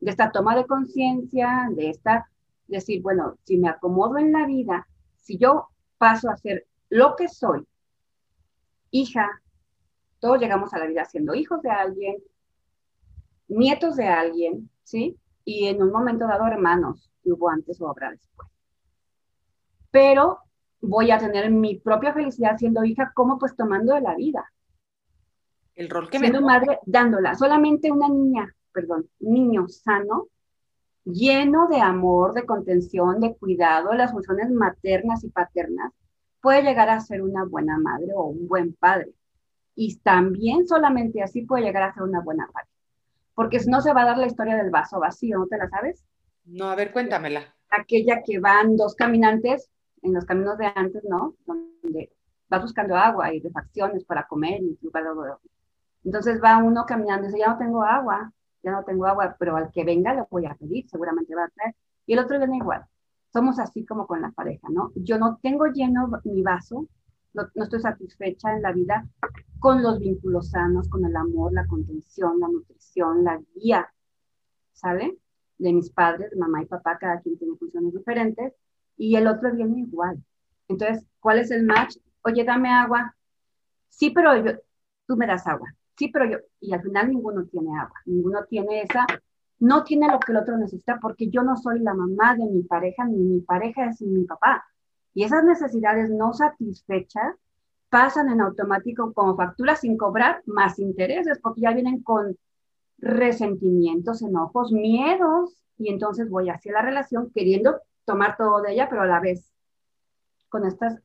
De 0.00 0.10
esta 0.10 0.30
toma 0.30 0.56
de 0.56 0.66
conciencia, 0.66 1.68
de 1.70 1.90
esta, 1.90 2.30
decir, 2.66 3.02
bueno, 3.02 3.36
si 3.44 3.58
me 3.58 3.68
acomodo 3.68 4.18
en 4.18 4.32
la 4.32 4.46
vida, 4.46 4.86
si 5.16 5.36
yo 5.36 5.68
paso 5.98 6.30
a 6.30 6.36
ser 6.36 6.66
lo 6.88 7.16
que 7.16 7.28
soy, 7.28 7.66
hija, 8.90 9.42
todos 10.18 10.40
llegamos 10.40 10.72
a 10.72 10.78
la 10.78 10.86
vida 10.86 11.04
siendo 11.04 11.34
hijos 11.34 11.62
de 11.62 11.70
alguien, 11.70 12.16
nietos 13.48 13.96
de 13.96 14.08
alguien, 14.08 14.70
¿sí? 14.84 15.16
Y 15.44 15.68
en 15.68 15.82
un 15.82 15.90
momento 15.90 16.26
dado 16.26 16.46
hermanos, 16.46 17.10
que 17.22 17.32
hubo 17.32 17.48
antes 17.48 17.80
o 17.80 17.88
habrá 17.88 18.10
después. 18.10 18.48
Pero 19.90 20.38
voy 20.80 21.10
a 21.10 21.18
tener 21.18 21.50
mi 21.50 21.78
propia 21.78 22.14
felicidad 22.14 22.56
siendo 22.56 22.84
hija, 22.84 23.12
como 23.14 23.38
pues 23.38 23.54
tomando 23.56 23.94
de 23.94 24.00
la 24.00 24.14
vida 24.14 24.50
el 25.80 25.88
rol 25.88 26.10
que 26.10 26.18
siendo 26.18 26.42
madre 26.42 26.78
dándola. 26.84 27.34
Solamente 27.34 27.90
una 27.90 28.08
niña, 28.08 28.54
perdón, 28.72 29.08
niño 29.18 29.68
sano, 29.68 30.28
lleno 31.04 31.68
de 31.68 31.80
amor, 31.80 32.34
de 32.34 32.46
contención, 32.46 33.20
de 33.20 33.34
cuidado, 33.36 33.92
las 33.94 34.12
funciones 34.12 34.50
maternas 34.50 35.24
y 35.24 35.30
paternas, 35.30 35.92
puede 36.40 36.62
llegar 36.62 36.88
a 36.88 37.00
ser 37.00 37.22
una 37.22 37.44
buena 37.44 37.78
madre 37.78 38.12
o 38.14 38.24
un 38.24 38.48
buen 38.48 38.74
padre. 38.74 39.12
Y 39.74 39.96
también 39.98 40.66
solamente 40.66 41.22
así 41.22 41.42
puede 41.42 41.64
llegar 41.64 41.82
a 41.82 41.94
ser 41.94 42.02
una 42.02 42.20
buena 42.20 42.48
padre. 42.52 42.68
Porque 43.34 43.60
si 43.60 43.70
no 43.70 43.80
se 43.80 43.92
va 43.92 44.02
a 44.02 44.06
dar 44.06 44.18
la 44.18 44.26
historia 44.26 44.56
del 44.56 44.70
vaso 44.70 45.00
vacío, 45.00 45.38
¿no 45.38 45.46
te 45.46 45.56
la 45.56 45.68
sabes? 45.68 46.04
No, 46.44 46.66
a 46.66 46.74
ver, 46.74 46.92
cuéntamela. 46.92 47.54
Aquella 47.70 48.22
que 48.24 48.38
van 48.38 48.76
dos 48.76 48.94
caminantes 48.94 49.70
en 50.02 50.14
los 50.14 50.24
caminos 50.24 50.58
de 50.58 50.70
antes, 50.74 51.04
¿no? 51.04 51.36
Donde 51.46 52.10
vas 52.48 52.62
buscando 52.62 52.96
agua 52.96 53.32
y 53.32 53.40
refacciones 53.40 54.04
para 54.04 54.26
comer 54.26 54.60
y 54.62 54.78
lugar 54.82 55.04
de 55.04 55.10
entonces 56.04 56.40
va 56.42 56.58
uno 56.58 56.86
caminando 56.86 57.24
y 57.24 57.26
dice, 57.26 57.40
ya 57.40 57.48
no 57.48 57.58
tengo 57.58 57.82
agua, 57.82 58.32
ya 58.62 58.72
no 58.72 58.84
tengo 58.84 59.06
agua, 59.06 59.36
pero 59.38 59.56
al 59.56 59.70
que 59.70 59.84
venga 59.84 60.14
le 60.14 60.24
voy 60.30 60.46
a 60.46 60.54
pedir, 60.54 60.88
seguramente 60.88 61.34
va 61.34 61.44
a 61.44 61.48
traer. 61.48 61.74
Y 62.06 62.12
el 62.14 62.18
otro 62.20 62.38
viene 62.38 62.58
igual. 62.58 62.84
Somos 63.32 63.58
así 63.58 63.84
como 63.86 64.06
con 64.06 64.22
la 64.22 64.30
pareja, 64.32 64.68
¿no? 64.70 64.92
Yo 64.96 65.18
no 65.18 65.38
tengo 65.42 65.66
lleno 65.66 66.10
mi 66.24 66.42
vaso, 66.42 66.88
no, 67.32 67.44
estoy 67.54 67.80
satisfecha 67.80 68.52
en 68.54 68.62
la 68.62 68.72
vida 68.72 69.06
con 69.60 69.82
los 69.82 70.00
vínculos 70.00 70.50
sanos, 70.50 70.88
con 70.88 71.04
el 71.04 71.14
amor, 71.14 71.52
la 71.52 71.66
contención, 71.66 72.40
la 72.40 72.48
nutrición, 72.48 73.24
la 73.24 73.40
guía, 73.54 73.92
¿sale? 74.72 75.18
De 75.58 75.72
mis 75.72 75.90
padres, 75.90 76.34
mamá 76.36 76.62
y 76.62 76.66
papá, 76.66 76.98
cada 76.98 77.20
quien 77.20 77.38
tiene 77.38 77.56
funciones 77.56 77.92
diferentes, 77.92 78.54
y 78.96 79.16
el 79.16 79.26
otro 79.26 79.52
viene 79.54 79.80
igual. 79.80 80.22
Entonces, 80.68 81.06
¿cuál 81.20 81.38
es 81.38 81.50
el 81.50 81.64
match? 81.64 81.96
Oye, 82.22 82.44
dame 82.44 82.70
agua. 82.70 83.14
Sí, 83.88 84.10
pero 84.10 84.36
yo, 84.36 84.52
tú 85.06 85.16
me 85.16 85.26
das 85.26 85.46
agua 85.46 85.74
sí, 86.00 86.08
pero 86.08 86.24
yo, 86.24 86.38
y 86.60 86.72
al 86.72 86.80
final 86.80 87.10
ninguno 87.10 87.44
tiene 87.44 87.78
agua, 87.78 88.00
ninguno 88.06 88.44
tiene 88.48 88.80
esa, 88.80 89.06
no 89.58 89.84
tiene 89.84 90.08
lo 90.08 90.18
que 90.18 90.32
el 90.32 90.38
otro 90.38 90.56
necesita 90.56 90.98
porque 90.98 91.28
yo 91.28 91.42
no 91.42 91.58
soy 91.58 91.80
la 91.80 91.92
mamá 91.92 92.34
de 92.36 92.46
mi 92.46 92.62
pareja, 92.62 93.04
ni 93.04 93.18
mi 93.18 93.40
pareja 93.42 93.84
es 93.84 94.00
mi 94.00 94.24
papá. 94.24 94.64
Y 95.12 95.24
esas 95.24 95.44
necesidades 95.44 96.08
no 96.08 96.32
satisfechas 96.32 97.36
pasan 97.90 98.30
en 98.30 98.40
automático 98.40 99.12
como 99.12 99.36
facturas 99.36 99.80
sin 99.80 99.98
cobrar 99.98 100.42
más 100.46 100.78
intereses, 100.78 101.38
porque 101.42 101.60
ya 101.60 101.72
vienen 101.72 102.02
con 102.02 102.34
resentimientos, 102.96 104.22
enojos, 104.22 104.72
miedos, 104.72 105.54
y 105.76 105.90
entonces 105.90 106.30
voy 106.30 106.48
hacia 106.48 106.72
la 106.72 106.80
relación 106.80 107.30
queriendo 107.34 107.78
tomar 108.06 108.38
todo 108.38 108.62
de 108.62 108.72
ella, 108.72 108.88
pero 108.88 109.02
a 109.02 109.06
la 109.06 109.20
vez 109.20 109.52
con 110.48 110.64
estas 110.64 110.98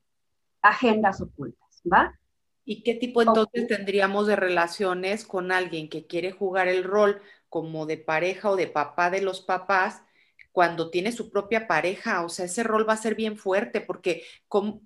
agendas 0.62 1.20
ocultas, 1.20 1.82
¿va? 1.92 2.18
¿Y 2.66 2.82
qué 2.82 2.96
tipo 2.96 3.22
entonces 3.22 3.68
tendríamos 3.68 4.26
de 4.26 4.36
relaciones 4.36 5.24
con 5.24 5.52
alguien 5.52 5.88
que 5.88 6.08
quiere 6.08 6.32
jugar 6.32 6.68
el 6.68 6.84
rol 6.84 7.22
como 7.48 7.86
de 7.86 7.98
pareja 7.98 8.50
o 8.50 8.56
de 8.56 8.66
papá 8.66 9.12
de 9.12 9.22
los 9.22 9.42
papás 9.42 10.02
cuando 10.52 10.90
tiene 10.90 11.12
su 11.12 11.30
propia 11.30 11.68
pareja? 11.68 12.26
O 12.26 12.30
sea, 12.30 12.46
ese 12.46 12.64
rol 12.64 12.90
va 12.90 12.94
a 12.94 12.98
ser 12.98 13.14
bien 13.14 13.38
fuerte 13.38 13.82
porque 13.82 14.24
con, 14.48 14.82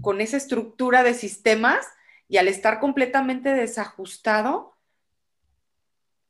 con 0.00 0.20
esa 0.20 0.36
estructura 0.36 1.04
de 1.04 1.14
sistemas 1.14 1.86
y 2.26 2.38
al 2.38 2.48
estar 2.48 2.80
completamente 2.80 3.54
desajustado, 3.54 4.74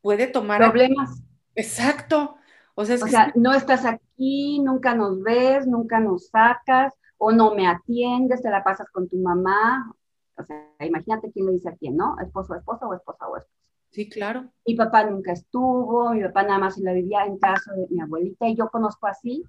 puede 0.03 0.27
tomar... 0.27 0.61
Problemas. 0.61 1.23
Exacto. 1.55 2.37
O 2.75 2.85
sea, 2.85 2.97
o 2.97 3.07
sea 3.07 3.33
no 3.35 3.55
estás 3.55 3.85
aquí, 3.85 4.61
nunca 4.61 4.95
nos 4.95 5.23
ves, 5.23 5.67
nunca 5.67 6.01
nos 6.01 6.29
sacas, 6.29 6.95
o 7.23 7.33
no 7.33 7.55
me 7.55 7.67
atiendes, 7.67 8.43
te 8.43 8.49
la 8.49 8.65
pasas 8.65 8.89
con 8.91 9.07
tu 9.07 9.19
mamá. 9.19 9.93
O 10.39 10.43
sea, 10.43 10.57
imagínate 10.81 11.31
quién 11.31 11.47
le 11.47 11.53
dice 11.53 11.69
a 11.69 11.77
quién, 11.77 11.95
¿no? 11.95 12.19
Esposo, 12.19 12.55
esposa 12.55 12.87
o 12.87 12.95
esposa 12.95 13.29
o 13.29 13.37
esposo. 13.37 13.55
Sí, 13.91 14.09
claro. 14.09 14.51
Mi 14.67 14.75
papá 14.75 15.05
nunca 15.05 15.33
estuvo, 15.33 16.13
mi 16.13 16.23
papá 16.23 16.45
nada 16.45 16.59
más 16.59 16.77
se 16.77 16.83
la 16.83 16.95
vivía 16.95 17.27
en 17.27 17.39
casa 17.39 17.75
de 17.75 17.87
mi 17.91 18.01
abuelita 18.01 18.49
y 18.49 18.57
yo 18.57 18.71
conozco 18.71 19.07
así 19.07 19.45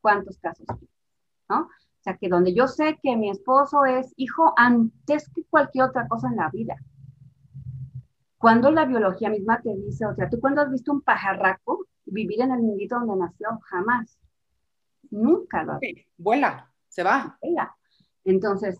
cuántos 0.00 0.38
casos, 0.38 0.64
¿no? 1.50 1.60
O 1.60 2.02
sea, 2.02 2.16
que 2.16 2.30
donde 2.30 2.54
yo 2.54 2.66
sé 2.66 2.98
que 3.02 3.14
mi 3.14 3.28
esposo 3.28 3.84
es 3.84 4.14
hijo 4.16 4.54
antes 4.56 5.28
que 5.34 5.44
cualquier 5.44 5.84
otra 5.84 6.08
cosa 6.08 6.28
en 6.28 6.36
la 6.36 6.48
vida. 6.48 6.76
Cuando 8.38 8.70
la 8.70 8.86
biología 8.86 9.28
misma 9.28 9.60
te 9.60 9.74
dice, 9.76 10.06
o 10.06 10.14
sea, 10.14 10.30
tú 10.30 10.40
cuando 10.40 10.62
has 10.62 10.70
visto 10.70 10.92
un 10.92 11.02
pajarraco 11.02 11.84
vivir 12.06 12.40
en 12.40 12.52
el 12.52 12.66
nidito 12.66 12.98
donde 12.98 13.16
nació, 13.16 13.58
jamás. 13.64 14.18
Nunca 15.10 15.62
lo 15.64 15.78
Vuela 16.16 16.69
se 16.90 17.02
va. 17.02 17.38
Entonces, 18.24 18.78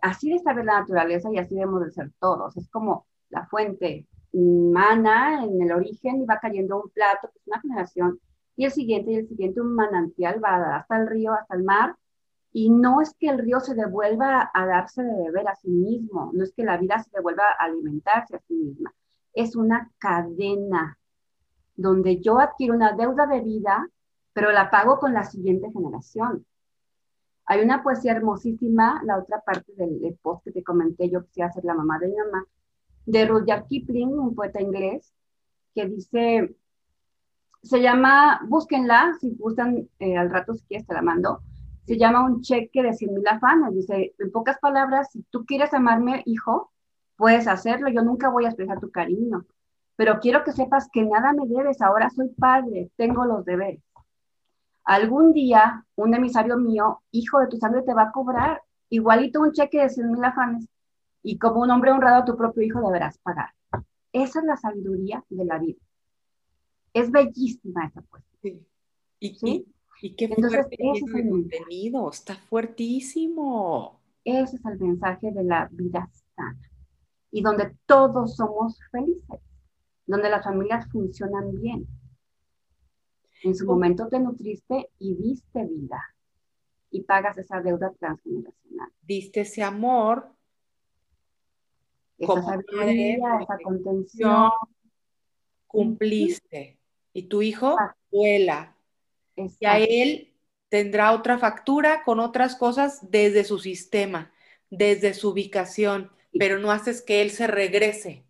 así 0.00 0.30
de 0.30 0.38
saber 0.38 0.64
la 0.64 0.80
naturaleza 0.80 1.28
y 1.32 1.38
así 1.38 1.54
debemos 1.54 1.84
de 1.84 1.90
ser 1.90 2.12
todos. 2.20 2.56
Es 2.56 2.68
como 2.68 3.06
la 3.30 3.46
fuente 3.46 4.06
humana 4.32 5.44
en 5.44 5.62
el 5.62 5.72
origen 5.72 6.22
y 6.22 6.26
va 6.26 6.38
cayendo 6.38 6.80
un 6.80 6.90
plato, 6.90 7.30
que 7.32 7.38
es 7.38 7.46
una 7.46 7.60
generación, 7.60 8.20
y 8.56 8.64
el 8.66 8.72
siguiente 8.72 9.12
y 9.12 9.16
el 9.16 9.28
siguiente 9.28 9.60
un 9.60 9.74
manantial 9.74 10.42
va 10.42 10.76
hasta 10.76 10.96
el 10.96 11.08
río, 11.08 11.32
hasta 11.32 11.56
el 11.56 11.64
mar, 11.64 11.96
y 12.52 12.70
no 12.70 13.00
es 13.00 13.14
que 13.18 13.28
el 13.28 13.38
río 13.38 13.58
se 13.60 13.74
devuelva 13.74 14.50
a 14.52 14.66
darse 14.66 15.02
de 15.02 15.24
beber 15.24 15.48
a 15.48 15.56
sí 15.56 15.70
mismo, 15.70 16.30
no 16.32 16.44
es 16.44 16.52
que 16.52 16.64
la 16.64 16.76
vida 16.76 16.98
se 16.98 17.10
devuelva 17.12 17.44
a 17.58 17.64
alimentarse 17.64 18.36
a 18.36 18.40
sí 18.40 18.54
misma, 18.54 18.94
es 19.32 19.56
una 19.56 19.90
cadena 19.98 20.98
donde 21.76 22.20
yo 22.20 22.38
adquiero 22.38 22.74
una 22.74 22.92
deuda 22.92 23.26
de 23.26 23.40
vida, 23.40 23.88
pero 24.32 24.52
la 24.52 24.70
pago 24.70 24.98
con 24.98 25.12
la 25.14 25.24
siguiente 25.24 25.70
generación. 25.72 26.46
Hay 27.46 27.60
una 27.62 27.82
poesía 27.82 28.12
hermosísima, 28.12 29.02
la 29.04 29.18
otra 29.18 29.40
parte 29.40 29.72
del, 29.76 30.18
post 30.22 30.44
que 30.44 30.52
te 30.52 30.62
comenté, 30.62 31.10
yo 31.10 31.24
quisiera 31.24 31.52
ser 31.52 31.64
la 31.64 31.74
mamá 31.74 31.98
de 31.98 32.08
mi 32.08 32.16
mamá, 32.16 32.46
de 33.06 33.26
Rudyard 33.26 33.66
Kipling, 33.66 34.18
un 34.18 34.34
poeta 34.34 34.62
inglés, 34.62 35.12
que 35.74 35.86
dice, 35.86 36.56
se 37.62 37.82
llama, 37.82 38.40
búsquenla, 38.48 39.14
si 39.20 39.34
gustan, 39.36 39.88
eh, 39.98 40.16
al 40.16 40.30
rato 40.30 40.54
si 40.54 40.64
quieres 40.64 40.86
te 40.86 40.94
la 40.94 41.02
mando, 41.02 41.42
se 41.86 41.98
llama 41.98 42.24
un 42.24 42.40
cheque 42.40 42.82
de 42.82 42.94
100 42.94 43.14
mil 43.14 43.26
afanes. 43.26 43.74
Dice, 43.74 44.14
en 44.18 44.32
pocas 44.32 44.58
palabras, 44.58 45.10
si 45.12 45.22
tú 45.30 45.44
quieres 45.44 45.74
amarme, 45.74 46.22
hijo, 46.26 46.72
puedes 47.16 47.46
hacerlo, 47.46 47.88
yo 47.88 48.02
nunca 48.02 48.30
voy 48.30 48.44
a 48.44 48.48
expresar 48.48 48.80
tu 48.80 48.90
cariño, 48.90 49.44
pero 49.96 50.18
quiero 50.20 50.44
que 50.44 50.52
sepas 50.52 50.88
que 50.92 51.04
nada 51.04 51.32
me 51.32 51.46
debes, 51.46 51.80
ahora 51.80 52.10
soy 52.10 52.28
padre, 52.30 52.90
tengo 52.96 53.24
los 53.24 53.44
deberes. 53.44 53.82
Algún 54.84 55.32
día 55.32 55.84
un 55.96 56.14
emisario 56.14 56.58
mío, 56.58 57.02
hijo 57.10 57.40
de 57.40 57.48
tu 57.48 57.56
sangre, 57.56 57.82
te 57.82 57.94
va 57.94 58.04
a 58.04 58.12
cobrar 58.12 58.62
igualito 58.90 59.40
un 59.40 59.52
cheque 59.52 59.80
de 59.80 59.88
100 59.88 60.10
mil 60.10 60.24
afanes. 60.24 60.68
Y 61.22 61.38
como 61.38 61.62
un 61.62 61.70
hombre 61.70 61.90
honrado 61.90 62.22
a 62.22 62.24
tu 62.24 62.36
propio 62.36 62.62
hijo 62.62 62.80
deberás 62.80 63.18
pagar. 63.18 63.50
Esa 64.12 64.40
es 64.40 64.44
la 64.44 64.56
sabiduría 64.56 65.24
de 65.30 65.44
la 65.44 65.58
vida. 65.58 65.80
Es 66.92 67.10
bellísima 67.10 67.86
esa 67.86 68.02
cuestión. 68.02 68.34
Sí. 68.42 68.66
¿Y, 69.20 69.66
y, 70.02 70.14
qué 70.14 70.26
Entonces, 70.26 70.60
fuerte 70.60 70.76
ese 70.78 71.04
es 71.06 71.14
el 71.14 71.30
contenido, 71.30 72.10
está 72.10 72.36
fuertísimo. 72.36 74.00
Ese 74.22 74.56
es 74.56 74.64
el 74.64 74.78
mensaje 74.78 75.32
de 75.32 75.44
la 75.44 75.68
vida 75.72 76.08
sana. 76.36 76.60
Y 77.30 77.42
donde 77.42 77.74
todos 77.86 78.36
somos 78.36 78.78
felices, 78.92 79.40
donde 80.06 80.30
las 80.30 80.44
familias 80.44 80.86
funcionan 80.92 81.52
bien. 81.60 81.86
En 83.44 83.54
su 83.54 83.66
momento 83.66 84.08
te 84.08 84.18
nutriste 84.18 84.88
y 84.98 85.14
diste 85.16 85.66
vida 85.66 86.02
y 86.90 87.02
pagas 87.02 87.36
esa 87.36 87.60
deuda 87.60 87.92
transgeneracional. 88.00 88.88
Diste 89.02 89.42
ese 89.42 89.62
amor, 89.62 90.30
esa 92.16 92.42
sabiduría, 92.42 93.40
esa 93.42 93.58
contención. 93.62 94.50
Cumpliste. 95.66 96.78
Y 97.12 97.24
tu 97.24 97.42
hijo 97.42 97.76
vuela. 98.10 98.74
Y 99.36 99.66
a 99.66 99.78
él 99.78 100.34
tendrá 100.70 101.12
otra 101.12 101.36
factura 101.36 102.02
con 102.02 102.20
otras 102.20 102.56
cosas 102.56 103.10
desde 103.10 103.44
su 103.44 103.58
sistema, 103.58 104.32
desde 104.70 105.12
su 105.12 105.28
ubicación, 105.28 106.10
pero 106.38 106.58
no 106.58 106.70
haces 106.70 107.02
que 107.02 107.20
él 107.20 107.30
se 107.30 107.46
regrese 107.46 108.24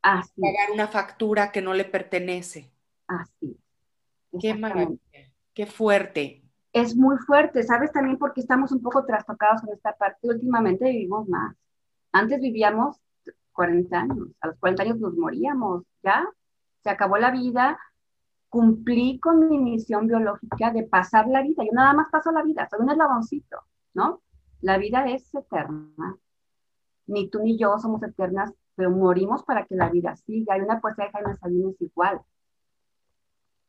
a 0.00 0.22
pagar 0.40 0.70
una 0.72 0.88
factura 0.88 1.52
que 1.52 1.60
no 1.60 1.74
le 1.74 1.84
pertenece. 1.84 2.70
Así. 3.06 3.58
Qué 4.40 4.54
maravilla, 4.54 4.98
qué 5.52 5.66
fuerte. 5.66 6.42
Es 6.72 6.96
muy 6.96 7.16
fuerte, 7.18 7.62
¿sabes? 7.62 7.92
También 7.92 8.18
porque 8.18 8.40
estamos 8.40 8.72
un 8.72 8.82
poco 8.82 9.04
trastocados 9.04 9.62
en 9.64 9.74
esta 9.74 9.94
parte. 9.94 10.28
Últimamente 10.28 10.84
vivimos 10.90 11.28
más. 11.28 11.56
Antes 12.12 12.40
vivíamos 12.40 13.00
40 13.52 13.96
años, 13.96 14.28
a 14.40 14.48
los 14.48 14.58
40 14.58 14.82
años 14.82 14.98
nos 14.98 15.14
moríamos, 15.14 15.84
¿ya? 16.02 16.28
Se 16.82 16.90
acabó 16.90 17.16
la 17.16 17.30
vida, 17.30 17.78
cumplí 18.48 19.18
con 19.18 19.48
mi 19.48 19.58
misión 19.58 20.06
biológica 20.06 20.70
de 20.70 20.84
pasar 20.84 21.26
la 21.28 21.42
vida. 21.42 21.64
Yo 21.64 21.72
nada 21.72 21.92
más 21.94 22.08
paso 22.10 22.30
la 22.30 22.42
vida, 22.42 22.68
soy 22.68 22.80
un 22.82 22.90
eslaboncito, 22.90 23.62
¿no? 23.94 24.22
La 24.60 24.78
vida 24.78 25.06
es 25.08 25.34
eterna. 25.34 26.16
Ni 27.06 27.28
tú 27.30 27.40
ni 27.40 27.58
yo 27.58 27.78
somos 27.78 28.02
eternas, 28.02 28.52
pero 28.74 28.90
morimos 28.90 29.44
para 29.44 29.64
que 29.66 29.74
la 29.74 29.90
vida 29.90 30.16
siga. 30.16 30.54
Hay 30.54 30.60
una 30.60 30.80
poesía 30.80 31.06
de 31.06 31.10
Jaime 31.12 31.34
Sabines 31.36 31.80
igual, 31.80 32.20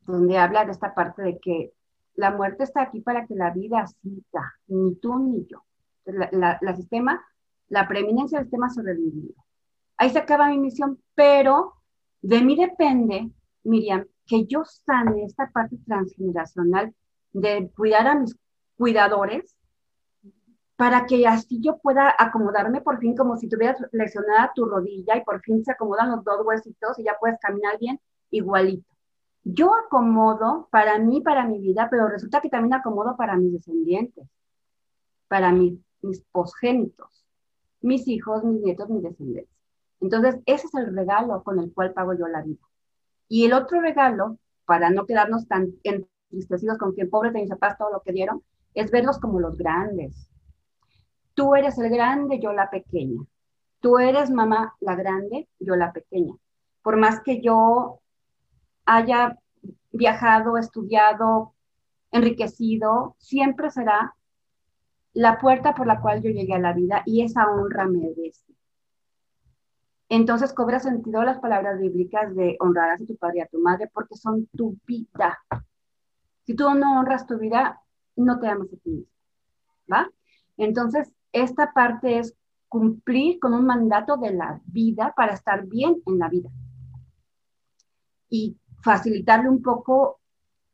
donde 0.05 0.37
habla 0.37 0.65
de 0.65 0.71
esta 0.71 0.93
parte 0.93 1.21
de 1.21 1.39
que 1.39 1.73
la 2.15 2.31
muerte 2.31 2.63
está 2.63 2.83
aquí 2.83 3.01
para 3.01 3.25
que 3.25 3.35
la 3.35 3.51
vida 3.51 3.85
siga, 4.01 4.53
ni 4.67 4.95
tú 4.95 5.19
ni 5.19 5.45
yo. 5.47 5.63
La, 6.05 6.75
sistema, 6.75 7.25
la 7.67 7.87
preeminencia 7.87 8.37
del 8.37 8.45
sistema 8.45 8.69
sobrevivido. 8.69 9.33
Ahí 9.97 10.11
se 10.11 10.19
acaba 10.19 10.49
mi 10.49 10.59
misión, 10.59 11.01
pero 11.15 11.73
de 12.21 12.41
mí 12.41 12.55
depende, 12.55 13.31
Miriam, 13.63 14.05
que 14.25 14.45
yo 14.45 14.63
sane 14.65 15.23
esta 15.23 15.49
parte 15.49 15.77
transgeneracional 15.85 16.93
de 17.33 17.71
cuidar 17.75 18.07
a 18.07 18.15
mis 18.15 18.35
cuidadores 18.77 19.57
para 20.75 21.05
que 21.05 21.25
así 21.25 21.59
yo 21.61 21.77
pueda 21.77 22.13
acomodarme 22.17 22.81
por 22.81 22.99
fin 22.99 23.15
como 23.15 23.37
si 23.37 23.47
tuvieras 23.47 23.77
lesionada 23.91 24.51
tu 24.53 24.65
rodilla 24.65 25.17
y 25.17 25.23
por 25.23 25.41
fin 25.41 25.63
se 25.63 25.71
acomodan 25.71 26.11
los 26.11 26.23
dos 26.23 26.45
huesitos 26.45 26.99
y 26.99 27.03
ya 27.03 27.15
puedes 27.19 27.39
caminar 27.39 27.79
bien 27.79 27.99
igualito 28.29 28.94
yo 29.45 29.71
acomodo 29.75 30.67
para 30.71 30.97
mí, 30.97 31.21
para 31.21 31.45
mi 31.45 31.59
vida, 31.59 31.87
pero 31.89 32.09
resulta 32.09 32.41
que 32.41 32.49
también 32.49 32.73
acomodo 32.73 33.15
para 33.15 33.37
mis 33.37 33.53
descendientes, 33.53 34.27
para 35.27 35.51
mis, 35.51 35.79
mis 36.01 36.21
posgénitos, 36.31 37.23
mis 37.79 38.07
hijos, 38.07 38.43
mis 38.43 38.61
nietos, 38.61 38.89
mis 38.89 39.03
descendientes. 39.03 39.55
Entonces, 40.01 40.41
ese 40.47 40.65
es 40.65 40.73
el 40.73 40.95
regalo 40.95 41.43
con 41.43 41.59
el 41.59 41.71
cual 41.71 41.93
pago 41.93 42.13
yo 42.13 42.27
la 42.27 42.41
vida. 42.41 42.61
Y 43.27 43.45
el 43.45 43.53
otro 43.53 43.81
regalo, 43.81 44.39
para 44.65 44.89
no 44.89 45.05
quedarnos 45.05 45.47
tan 45.47 45.75
entristecidos 45.83 46.79
con 46.79 46.95
que 46.95 47.05
pobres 47.05 47.33
de 47.33 47.41
mis 47.41 47.49
papás 47.49 47.77
todo 47.77 47.91
lo 47.91 48.01
que 48.01 48.13
dieron, 48.13 48.41
es 48.73 48.89
verlos 48.89 49.19
como 49.19 49.39
los 49.39 49.57
grandes. 49.57 50.27
Tú 51.35 51.53
eres 51.53 51.77
el 51.77 51.91
grande, 51.91 52.39
yo 52.39 52.51
la 52.51 52.71
pequeña. 52.71 53.21
Tú 53.79 53.99
eres 53.99 54.31
mamá 54.31 54.75
la 54.79 54.95
grande, 54.95 55.47
yo 55.59 55.75
la 55.75 55.93
pequeña. 55.93 56.33
Por 56.81 56.97
más 56.97 57.19
que 57.19 57.41
yo 57.41 58.01
haya 58.85 59.37
viajado, 59.91 60.57
estudiado, 60.57 61.53
enriquecido, 62.11 63.15
siempre 63.19 63.69
será 63.71 64.15
la 65.13 65.39
puerta 65.39 65.73
por 65.73 65.87
la 65.87 66.01
cual 66.01 66.21
yo 66.21 66.29
llegué 66.29 66.53
a 66.53 66.59
la 66.59 66.73
vida 66.73 67.01
y 67.05 67.23
esa 67.23 67.49
honra 67.49 67.85
me 67.85 67.99
merece. 67.99 68.45
Entonces 70.09 70.53
cobra 70.53 70.79
sentido 70.79 71.23
las 71.23 71.39
palabras 71.39 71.79
bíblicas 71.79 72.35
de 72.35 72.57
honrarás 72.59 73.01
a 73.01 73.05
tu 73.05 73.15
padre 73.17 73.39
y 73.39 73.41
a 73.41 73.47
tu 73.47 73.59
madre 73.59 73.89
porque 73.91 74.15
son 74.15 74.45
tu 74.55 74.77
vida. 74.85 75.39
Si 76.45 76.55
tú 76.55 76.71
no 76.75 76.99
honras 76.99 77.25
tu 77.25 77.39
vida, 77.39 77.81
no 78.15 78.39
te 78.39 78.47
amas 78.47 78.67
a 78.67 78.77
ti 78.77 78.89
mismo. 78.89 79.11
¿Va? 79.91 80.09
Entonces, 80.57 81.11
esta 81.31 81.73
parte 81.73 82.19
es 82.19 82.35
cumplir 82.67 83.39
con 83.39 83.53
un 83.53 83.65
mandato 83.65 84.17
de 84.17 84.33
la 84.33 84.61
vida 84.65 85.13
para 85.15 85.33
estar 85.33 85.65
bien 85.65 86.01
en 86.05 86.19
la 86.19 86.29
vida. 86.29 86.49
Y 88.29 88.57
facilitarle 88.85 89.49
un 89.49 89.63
poco 89.63 90.19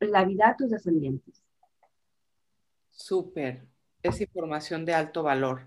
la 0.01 0.25
vida 0.25 0.49
a 0.49 0.57
tus 0.57 0.69
descendientes. 0.69 1.41
Súper, 2.91 3.65
es 4.03 4.19
información 4.19 4.83
de 4.83 4.93
alto 4.93 5.23
valor 5.23 5.61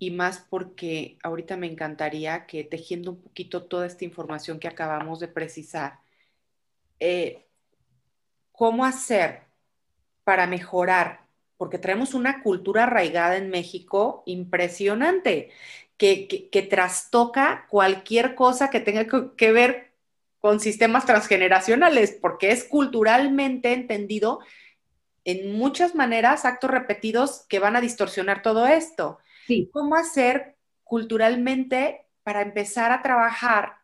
y 0.00 0.10
más 0.10 0.44
porque 0.50 1.18
ahorita 1.22 1.56
me 1.56 1.68
encantaría 1.68 2.46
que 2.46 2.64
tejiendo 2.64 3.12
un 3.12 3.22
poquito 3.22 3.62
toda 3.66 3.86
esta 3.86 4.04
información 4.04 4.58
que 4.58 4.66
acabamos 4.66 5.20
de 5.20 5.28
precisar, 5.28 6.00
eh, 6.98 7.46
¿cómo 8.50 8.84
hacer 8.84 9.42
para 10.24 10.48
mejorar? 10.48 11.28
Porque 11.56 11.78
traemos 11.78 12.12
una 12.12 12.42
cultura 12.42 12.84
arraigada 12.84 13.36
en 13.36 13.50
México 13.50 14.24
impresionante, 14.26 15.50
que, 15.96 16.26
que 16.50 16.62
trastoca 16.62 17.68
cualquier 17.70 18.34
cosa 18.34 18.68
que 18.68 18.80
tenga 18.80 19.06
que 19.36 19.52
ver 19.52 19.93
con 20.44 20.60
sistemas 20.60 21.06
transgeneracionales, 21.06 22.18
porque 22.20 22.50
es 22.50 22.64
culturalmente 22.64 23.72
entendido 23.72 24.40
en 25.24 25.56
muchas 25.56 25.94
maneras 25.94 26.44
actos 26.44 26.70
repetidos 26.70 27.46
que 27.48 27.60
van 27.60 27.76
a 27.76 27.80
distorsionar 27.80 28.42
todo 28.42 28.66
esto. 28.66 29.16
Sí. 29.46 29.70
¿Cómo 29.72 29.96
hacer 29.96 30.56
culturalmente 30.82 32.04
para 32.24 32.42
empezar 32.42 32.92
a 32.92 33.00
trabajar 33.00 33.76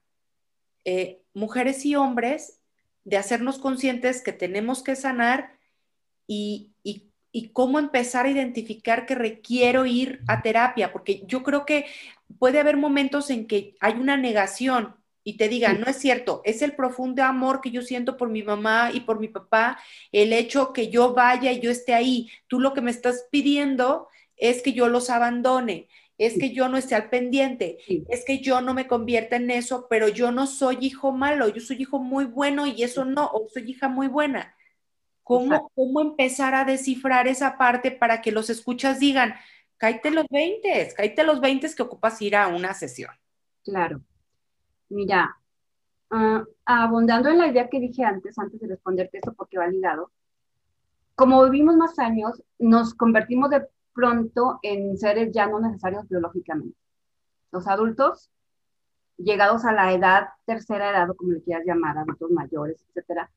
eh, 0.84 1.22
mujeres 1.32 1.86
y 1.86 1.96
hombres 1.96 2.60
de 3.04 3.16
hacernos 3.16 3.58
conscientes 3.58 4.20
que 4.20 4.34
tenemos 4.34 4.82
que 4.82 4.96
sanar 4.96 5.56
y, 6.26 6.74
y 6.84 7.48
cómo 7.54 7.78
empezar 7.78 8.26
a 8.26 8.30
identificar 8.30 9.06
que 9.06 9.14
requiero 9.14 9.86
ir 9.86 10.20
a 10.28 10.42
terapia? 10.42 10.92
Porque 10.92 11.22
yo 11.26 11.42
creo 11.42 11.64
que 11.64 11.86
puede 12.38 12.60
haber 12.60 12.76
momentos 12.76 13.30
en 13.30 13.46
que 13.46 13.76
hay 13.80 13.94
una 13.94 14.18
negación 14.18 14.99
y 15.22 15.36
te 15.36 15.48
digan, 15.48 15.80
no 15.80 15.86
es 15.86 15.96
cierto, 15.96 16.40
es 16.44 16.62
el 16.62 16.74
profundo 16.74 17.22
amor 17.24 17.60
que 17.60 17.70
yo 17.70 17.82
siento 17.82 18.16
por 18.16 18.30
mi 18.30 18.42
mamá 18.42 18.90
y 18.92 19.00
por 19.00 19.20
mi 19.20 19.28
papá, 19.28 19.78
el 20.12 20.32
hecho 20.32 20.72
que 20.72 20.88
yo 20.88 21.12
vaya 21.12 21.52
y 21.52 21.60
yo 21.60 21.70
esté 21.70 21.92
ahí. 21.94 22.30
Tú 22.46 22.58
lo 22.58 22.72
que 22.72 22.80
me 22.80 22.90
estás 22.90 23.26
pidiendo 23.30 24.08
es 24.36 24.62
que 24.62 24.72
yo 24.72 24.88
los 24.88 25.10
abandone, 25.10 25.88
es 26.16 26.38
que 26.38 26.52
yo 26.52 26.68
no 26.68 26.76
esté 26.76 26.94
al 26.94 27.08
pendiente, 27.08 27.78
es 28.08 28.24
que 28.24 28.40
yo 28.40 28.60
no 28.60 28.74
me 28.74 28.86
convierta 28.86 29.36
en 29.36 29.50
eso, 29.50 29.86
pero 29.88 30.08
yo 30.08 30.32
no 30.32 30.46
soy 30.46 30.78
hijo 30.80 31.12
malo, 31.12 31.48
yo 31.48 31.60
soy 31.60 31.82
hijo 31.82 31.98
muy 31.98 32.24
bueno 32.24 32.66
y 32.66 32.82
eso 32.82 33.04
no, 33.04 33.26
o 33.26 33.48
soy 33.48 33.70
hija 33.70 33.88
muy 33.88 34.06
buena. 34.06 34.54
¿Cómo, 35.22 35.70
cómo 35.74 36.00
empezar 36.00 36.54
a 36.54 36.64
descifrar 36.64 37.28
esa 37.28 37.56
parte 37.56 37.90
para 37.90 38.20
que 38.20 38.32
los 38.32 38.50
escuchas 38.50 38.98
digan, 38.98 39.34
cállate 39.76 40.10
los 40.10 40.26
20, 40.28 40.92
cállate 40.96 41.24
los 41.24 41.40
20 41.40 41.74
que 41.74 41.82
ocupas 41.82 42.20
ir 42.20 42.36
a 42.36 42.48
una 42.48 42.74
sesión? 42.74 43.12
Claro. 43.62 44.02
Mira, 44.90 45.36
uh, 46.10 46.44
abundando 46.64 47.28
en 47.28 47.38
la 47.38 47.46
idea 47.46 47.68
que 47.68 47.80
dije 47.80 48.04
antes, 48.04 48.38
antes 48.38 48.60
de 48.60 48.68
responderte 48.68 49.18
eso 49.18 49.32
porque 49.34 49.58
va 49.58 49.66
ligado, 49.68 50.10
como 51.14 51.44
vivimos 51.44 51.76
más 51.76 51.98
años, 51.98 52.42
nos 52.58 52.94
convertimos 52.94 53.50
de 53.50 53.66
pronto 53.92 54.58
en 54.62 54.96
seres 54.98 55.32
ya 55.32 55.46
no 55.46 55.60
necesarios 55.60 56.08
biológicamente. 56.08 56.76
Los 57.52 57.66
adultos, 57.68 58.30
llegados 59.16 59.64
a 59.64 59.72
la 59.72 59.92
edad, 59.92 60.28
tercera 60.46 60.90
edad, 60.90 61.10
o 61.10 61.14
como 61.14 61.32
le 61.32 61.42
quieras 61.42 61.64
llamar, 61.66 61.98
adultos 61.98 62.30
mayores, 62.30 62.84
etcétera, 62.88 63.30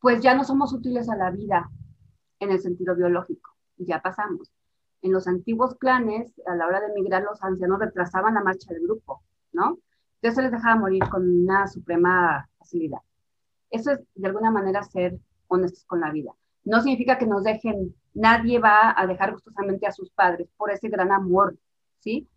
pues 0.00 0.22
ya 0.22 0.34
no 0.34 0.44
somos 0.44 0.72
útiles 0.72 1.08
a 1.08 1.16
la 1.16 1.30
vida 1.30 1.70
en 2.38 2.50
el 2.50 2.60
sentido 2.60 2.94
biológico, 2.94 3.50
ya 3.76 4.00
pasamos. 4.00 4.52
En 5.02 5.12
los 5.12 5.26
antiguos 5.26 5.74
clanes, 5.76 6.32
a 6.46 6.54
la 6.54 6.66
hora 6.66 6.80
de 6.80 6.88
emigrar, 6.88 7.22
los 7.22 7.42
ancianos 7.42 7.80
retrasaban 7.80 8.34
la 8.34 8.42
marcha 8.42 8.72
del 8.72 8.84
grupo, 8.84 9.22
¿no? 9.52 9.78
Entonces 10.20 10.36
se 10.36 10.42
les 10.42 10.52
dejaba 10.52 10.80
morir 10.80 11.02
con 11.08 11.22
una 11.22 11.66
suprema 11.66 12.48
facilidad. 12.58 12.98
Eso 13.70 13.92
es 13.92 14.00
de 14.14 14.26
alguna 14.26 14.50
manera 14.50 14.82
ser 14.82 15.18
honestos 15.46 15.84
con 15.84 16.00
la 16.00 16.10
vida. 16.10 16.32
No 16.64 16.80
significa 16.80 17.18
que 17.18 17.26
nos 17.26 17.44
dejen, 17.44 17.94
nadie 18.14 18.58
va 18.58 18.94
a 18.96 19.06
dejar 19.06 19.32
gustosamente 19.32 19.86
a 19.86 19.92
sus 19.92 20.10
padres 20.10 20.48
por 20.56 20.70
ese 20.70 20.88
gran 20.88 21.12
amor, 21.12 21.56
¿sí? 22.00 22.28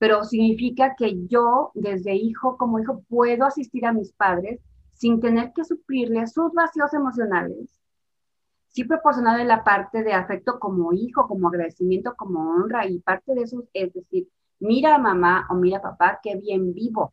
pero 0.00 0.24
significa 0.24 0.94
que 0.96 1.26
yo, 1.26 1.72
desde 1.74 2.14
hijo 2.14 2.56
como 2.56 2.78
hijo, 2.80 3.02
puedo 3.10 3.44
asistir 3.44 3.84
a 3.84 3.92
mis 3.92 4.12
padres 4.12 4.58
sin 4.94 5.20
tener 5.20 5.52
que 5.52 5.62
suplirles 5.62 6.32
sus 6.32 6.52
vacíos 6.54 6.94
emocionales, 6.94 7.78
sí 8.68 8.84
proporcionarle 8.84 9.44
la 9.44 9.62
parte 9.62 10.02
de 10.02 10.14
afecto 10.14 10.58
como 10.58 10.94
hijo, 10.94 11.28
como 11.28 11.48
agradecimiento, 11.48 12.14
como 12.16 12.50
honra, 12.50 12.86
y 12.86 12.98
parte 13.00 13.34
de 13.34 13.42
eso 13.42 13.64
es 13.74 13.92
decir, 13.92 14.26
mira 14.58 14.96
mamá 14.96 15.46
o 15.50 15.54
mira 15.54 15.82
papá, 15.82 16.18
qué 16.22 16.36
bien 16.36 16.72
vivo. 16.72 17.12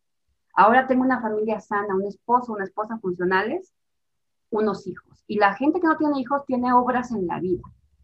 Ahora 0.58 0.88
tengo 0.88 1.04
una 1.04 1.22
familia 1.22 1.60
sana, 1.60 1.96
un 1.96 2.06
esposo, 2.06 2.52
una 2.52 2.64
esposa 2.64 2.98
funcionales, 2.98 3.72
unos 4.50 4.88
hijos. 4.88 5.24
Y 5.28 5.38
la 5.38 5.54
gente 5.54 5.80
que 5.80 5.86
no 5.86 5.98
tiene 5.98 6.20
hijos 6.20 6.46
tiene 6.48 6.74
obras 6.74 7.12
en 7.12 7.28
la 7.28 7.40
vida. 7.40 7.62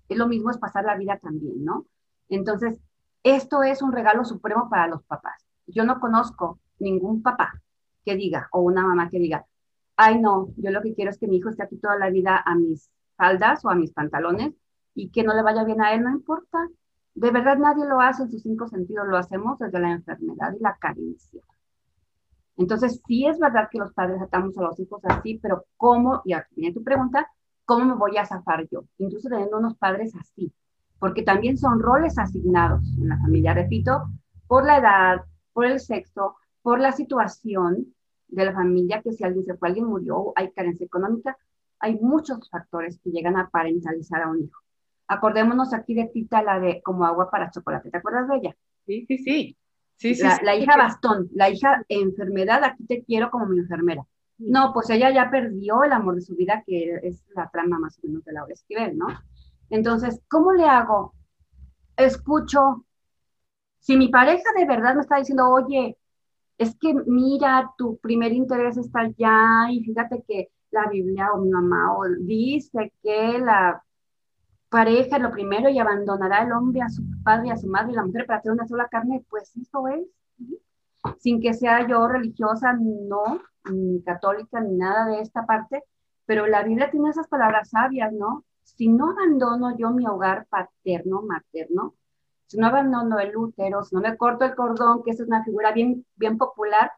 Es 0.07 0.19
lo 0.19 0.27
mismo 0.27 0.51
es 0.51 0.59
pasar 0.59 0.85
la 0.85 0.95
vida 0.95 1.17
también, 1.17 1.65
¿no? 1.65 1.87
Entonces, 2.29 2.79
esto 3.23 3.63
es 3.63 3.81
un 3.81 3.91
regalo 3.91 4.23
supremo 4.23 4.69
para 4.69 4.87
los 4.87 5.01
papás. 5.01 5.43
Yo 5.65 5.83
no 5.83 5.99
conozco 5.99 6.59
ningún 6.77 7.23
papá 7.23 7.59
que 8.05 8.15
diga, 8.15 8.49
o 8.51 8.61
una 8.61 8.85
mamá 8.85 9.09
que 9.09 9.17
diga, 9.17 9.47
ay 9.97 10.21
no, 10.21 10.49
yo 10.57 10.69
lo 10.69 10.83
que 10.83 10.93
quiero 10.93 11.09
es 11.09 11.17
que 11.17 11.27
mi 11.27 11.37
hijo 11.37 11.49
esté 11.49 11.63
aquí 11.63 11.77
toda 11.77 11.97
la 11.97 12.11
vida 12.11 12.43
a 12.45 12.53
mis 12.53 12.87
faldas 13.15 13.65
o 13.65 13.69
a 13.71 13.75
mis 13.75 13.93
pantalones 13.93 14.53
y 14.93 15.09
que 15.09 15.23
no 15.23 15.33
le 15.33 15.41
vaya 15.41 15.63
bien 15.63 15.81
a 15.81 15.95
él, 15.95 16.03
no 16.03 16.11
importa. 16.11 16.69
De 17.15 17.31
verdad 17.31 17.57
nadie 17.57 17.85
lo 17.85 17.99
hace 17.99 18.21
en 18.21 18.29
sus 18.29 18.43
cinco 18.43 18.67
sentidos, 18.67 19.07
lo 19.07 19.17
hacemos 19.17 19.57
desde 19.57 19.79
la 19.79 19.89
enfermedad 19.89 20.53
y 20.53 20.61
la 20.61 20.77
carencia. 20.77 21.41
Entonces, 22.57 23.01
sí 23.07 23.25
es 23.25 23.39
verdad 23.39 23.67
que 23.71 23.79
los 23.79 23.93
padres 23.93 24.21
atamos 24.21 24.57
a 24.57 24.63
los 24.63 24.79
hijos 24.79 25.01
así, 25.05 25.39
pero 25.41 25.65
¿cómo? 25.77 26.21
Y 26.25 26.33
aquí 26.33 26.53
viene 26.55 26.73
tu 26.73 26.83
pregunta, 26.83 27.27
¿cómo 27.65 27.85
me 27.85 27.95
voy 27.95 28.17
a 28.17 28.25
zafar 28.25 28.67
yo? 28.69 28.83
Incluso 28.99 29.29
teniendo 29.29 29.57
unos 29.57 29.75
padres 29.77 30.13
así, 30.15 30.53
porque 30.99 31.23
también 31.23 31.57
son 31.57 31.79
roles 31.79 32.17
asignados 32.17 32.83
en 32.97 33.09
la 33.09 33.17
familia, 33.17 33.53
repito, 33.53 34.03
por 34.47 34.65
la 34.65 34.77
edad, 34.77 35.21
por 35.51 35.65
el 35.65 35.79
sexo, 35.79 36.35
por 36.61 36.79
la 36.79 36.91
situación 36.91 37.93
de 38.27 38.45
la 38.45 38.53
familia, 38.53 39.01
que 39.01 39.11
si 39.13 39.23
alguien 39.23 39.45
se 39.45 39.55
fue, 39.55 39.69
alguien 39.69 39.87
murió, 39.87 40.33
hay 40.35 40.51
carencia 40.51 40.85
económica, 40.85 41.37
hay 41.79 41.99
muchos 41.99 42.49
factores 42.49 42.99
que 42.99 43.11
llegan 43.11 43.37
a 43.37 43.49
parentalizar 43.49 44.21
a 44.21 44.29
un 44.29 44.43
hijo. 44.43 44.61
Acordémonos 45.07 45.73
aquí 45.73 45.93
de 45.93 46.05
Tita, 46.05 46.41
la 46.41 46.59
de 46.59 46.81
como 46.81 47.05
agua 47.05 47.29
para 47.29 47.51
chocolate. 47.51 47.91
¿Te 47.91 47.97
acuerdas 47.97 48.27
de 48.29 48.37
ella? 48.37 48.55
Sí, 48.85 49.05
sí, 49.07 49.17
sí. 49.17 49.57
Sí, 50.03 50.15
la, 50.21 50.39
la 50.43 50.55
hija 50.55 50.75
bastón, 50.77 51.29
la 51.33 51.49
hija 51.49 51.83
enfermedad, 51.87 52.63
aquí 52.63 52.85
te 52.85 53.03
quiero 53.03 53.31
como 53.31 53.45
mi 53.45 53.59
enfermera. 53.59 54.03
No, 54.37 54.73
pues 54.73 54.89
ella 54.89 55.11
ya 55.11 55.29
perdió 55.29 55.83
el 55.83 55.93
amor 55.93 56.15
de 56.15 56.21
su 56.21 56.35
vida, 56.35 56.63
que 56.65 56.99
es 57.03 57.23
la 57.35 57.49
trama 57.49 57.79
más 57.79 57.97
o 57.99 58.07
menos 58.07 58.25
de 58.25 58.33
Laura 58.33 58.53
Esquivel, 58.53 58.97
¿no? 58.97 59.07
Entonces, 59.69 60.19
¿cómo 60.29 60.51
le 60.53 60.65
hago? 60.65 61.13
Escucho. 61.95 62.85
Si 63.79 63.95
mi 63.97 64.09
pareja 64.09 64.49
de 64.57 64.65
verdad 64.65 64.95
me 64.95 65.01
está 65.01 65.17
diciendo, 65.17 65.49
oye, 65.49 65.97
es 66.57 66.75
que 66.79 66.93
mira, 67.05 67.71
tu 67.77 67.97
primer 67.97 68.31
interés 68.33 68.77
está 68.77 69.01
allá 69.01 69.71
y 69.71 69.83
fíjate 69.83 70.23
que 70.27 70.49
la 70.71 70.89
Biblia 70.89 71.31
o 71.33 71.41
mi 71.41 71.49
mamá 71.49 71.95
o 71.97 72.03
dice 72.19 72.91
que 73.01 73.39
la 73.39 73.83
pareja 74.73 75.19
lo 75.19 75.29
primero 75.29 75.69
y 75.69 75.77
abandonará 75.77 76.41
el 76.41 76.51
hombre 76.51 76.81
a 76.81 76.89
su 76.89 77.03
padre 77.23 77.51
a 77.51 77.57
su 77.57 77.67
madre 77.67 77.91
y 77.91 77.95
la 77.95 78.05
mujer 78.05 78.25
para 78.25 78.39
hacer 78.39 78.51
una 78.51 78.67
sola 78.67 78.87
carne, 78.87 79.23
pues 79.29 79.55
eso 79.55 79.87
es. 79.87 80.07
Sin 81.19 81.39
que 81.39 81.53
sea 81.53 81.87
yo 81.87 82.07
religiosa, 82.07 82.73
no, 82.73 83.39
ni 83.71 84.01
católica, 84.01 84.59
ni 84.61 84.75
nada 84.75 85.05
de 85.05 85.21
esta 85.21 85.45
parte, 85.45 85.83
pero 86.25 86.47
la 86.47 86.63
Biblia 86.63 86.89
tiene 86.89 87.09
esas 87.09 87.27
palabras 87.27 87.69
sabias, 87.69 88.11
¿no? 88.13 88.45
Si 88.63 88.87
no 88.87 89.11
abandono 89.11 89.77
yo 89.77 89.91
mi 89.91 90.07
hogar 90.07 90.47
paterno, 90.47 91.21
materno, 91.21 91.93
si 92.47 92.57
no 92.57 92.65
abandono 92.65 93.19
el 93.19 93.37
útero, 93.37 93.83
si 93.83 93.93
no 93.93 94.01
me 94.01 94.17
corto 94.17 94.45
el 94.45 94.55
cordón, 94.55 95.03
que 95.03 95.11
esa 95.11 95.21
es 95.21 95.29
una 95.29 95.43
figura 95.43 95.71
bien, 95.71 96.03
bien 96.15 96.39
popular, 96.39 96.91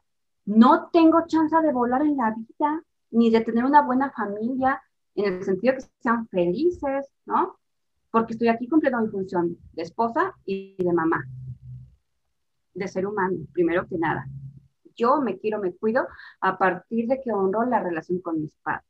no 0.46 0.90
tengo 0.94 1.26
chance 1.28 1.60
de 1.62 1.74
volar 1.74 2.04
en 2.04 2.16
la 2.16 2.34
vida 2.38 2.84
ni 3.12 3.32
de 3.32 3.42
tener 3.42 3.66
una 3.66 3.82
buena 3.82 4.12
familia, 4.12 4.82
en 5.16 5.34
el 5.34 5.44
sentido 5.44 5.74
que 5.74 5.86
sean 6.00 6.28
felices, 6.30 7.12
¿no? 7.26 7.58
Porque 8.16 8.32
estoy 8.32 8.48
aquí 8.48 8.70
cumpliendo 8.70 9.02
mi 9.02 9.10
función 9.10 9.58
de 9.74 9.82
esposa 9.82 10.34
y 10.46 10.82
de 10.82 10.94
mamá, 10.94 11.26
de 12.74 12.88
ser 12.88 13.06
humano, 13.06 13.40
primero 13.52 13.86
que 13.90 13.98
nada. 13.98 14.26
Yo 14.96 15.20
me 15.20 15.38
quiero, 15.38 15.60
me 15.60 15.74
cuido 15.74 16.08
a 16.40 16.58
partir 16.58 17.10
de 17.10 17.20
que 17.20 17.34
honro 17.34 17.66
la 17.66 17.82
relación 17.82 18.22
con 18.22 18.40
mis 18.40 18.56
padres. 18.64 18.88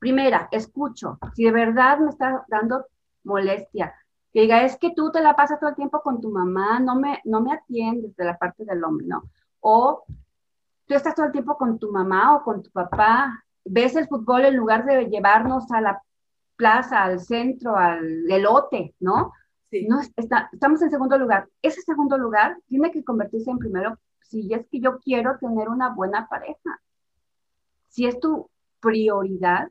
Primera, 0.00 0.48
escucho. 0.50 1.20
Si 1.36 1.44
de 1.44 1.52
verdad 1.52 2.00
me 2.00 2.10
está 2.10 2.44
dando 2.48 2.86
molestia, 3.22 3.94
que 4.32 4.40
diga, 4.40 4.64
es 4.64 4.76
que 4.76 4.92
tú 4.92 5.12
te 5.12 5.20
la 5.20 5.36
pasas 5.36 5.60
todo 5.60 5.70
el 5.70 5.76
tiempo 5.76 6.02
con 6.02 6.20
tu 6.20 6.28
mamá, 6.28 6.80
no 6.80 6.96
me, 6.96 7.20
no 7.26 7.40
me 7.42 7.52
atiendes 7.52 8.16
de 8.16 8.24
la 8.24 8.36
parte 8.36 8.64
del 8.64 8.82
hombre, 8.82 9.06
¿no? 9.06 9.22
O 9.60 10.04
tú 10.84 10.94
estás 10.94 11.14
todo 11.14 11.26
el 11.26 11.32
tiempo 11.32 11.56
con 11.56 11.78
tu 11.78 11.92
mamá 11.92 12.34
o 12.34 12.42
con 12.42 12.64
tu 12.64 12.72
papá, 12.72 13.44
ves 13.64 13.94
el 13.94 14.08
fútbol 14.08 14.46
en 14.46 14.56
lugar 14.56 14.84
de 14.84 15.04
llevarnos 15.04 15.70
a 15.70 15.80
la 15.80 16.02
plaza, 16.56 17.04
al 17.04 17.20
centro, 17.20 17.76
al 17.76 18.30
elote, 18.30 18.94
¿no? 19.00 19.32
Sí. 19.70 19.86
No, 19.86 20.00
estamos 20.00 20.82
en 20.82 20.90
segundo 20.90 21.18
lugar. 21.18 21.48
Ese 21.62 21.82
segundo 21.82 22.16
lugar 22.16 22.58
tiene 22.66 22.90
que 22.90 23.04
convertirse 23.04 23.50
en 23.50 23.58
primero 23.58 23.98
si 24.22 24.52
es 24.52 24.66
que 24.68 24.80
yo 24.80 24.98
quiero 24.98 25.38
tener 25.38 25.68
una 25.68 25.90
buena 25.90 26.28
pareja. 26.28 26.80
Si 27.88 28.06
es 28.06 28.18
tu 28.20 28.50
prioridad, 28.80 29.70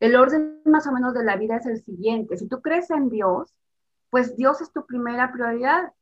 el 0.00 0.16
orden 0.16 0.62
más 0.64 0.86
o 0.86 0.92
menos 0.92 1.14
de 1.14 1.24
la 1.24 1.36
vida 1.36 1.56
es 1.56 1.66
el 1.66 1.82
siguiente. 1.82 2.36
Si 2.36 2.48
tú 2.48 2.60
crees 2.60 2.90
en 2.90 3.10
Dios, 3.10 3.54
pues 4.08 4.36
Dios 4.36 4.60
es 4.60 4.72
tu 4.72 4.86
primera 4.86 5.30
prioridad. 5.32 5.92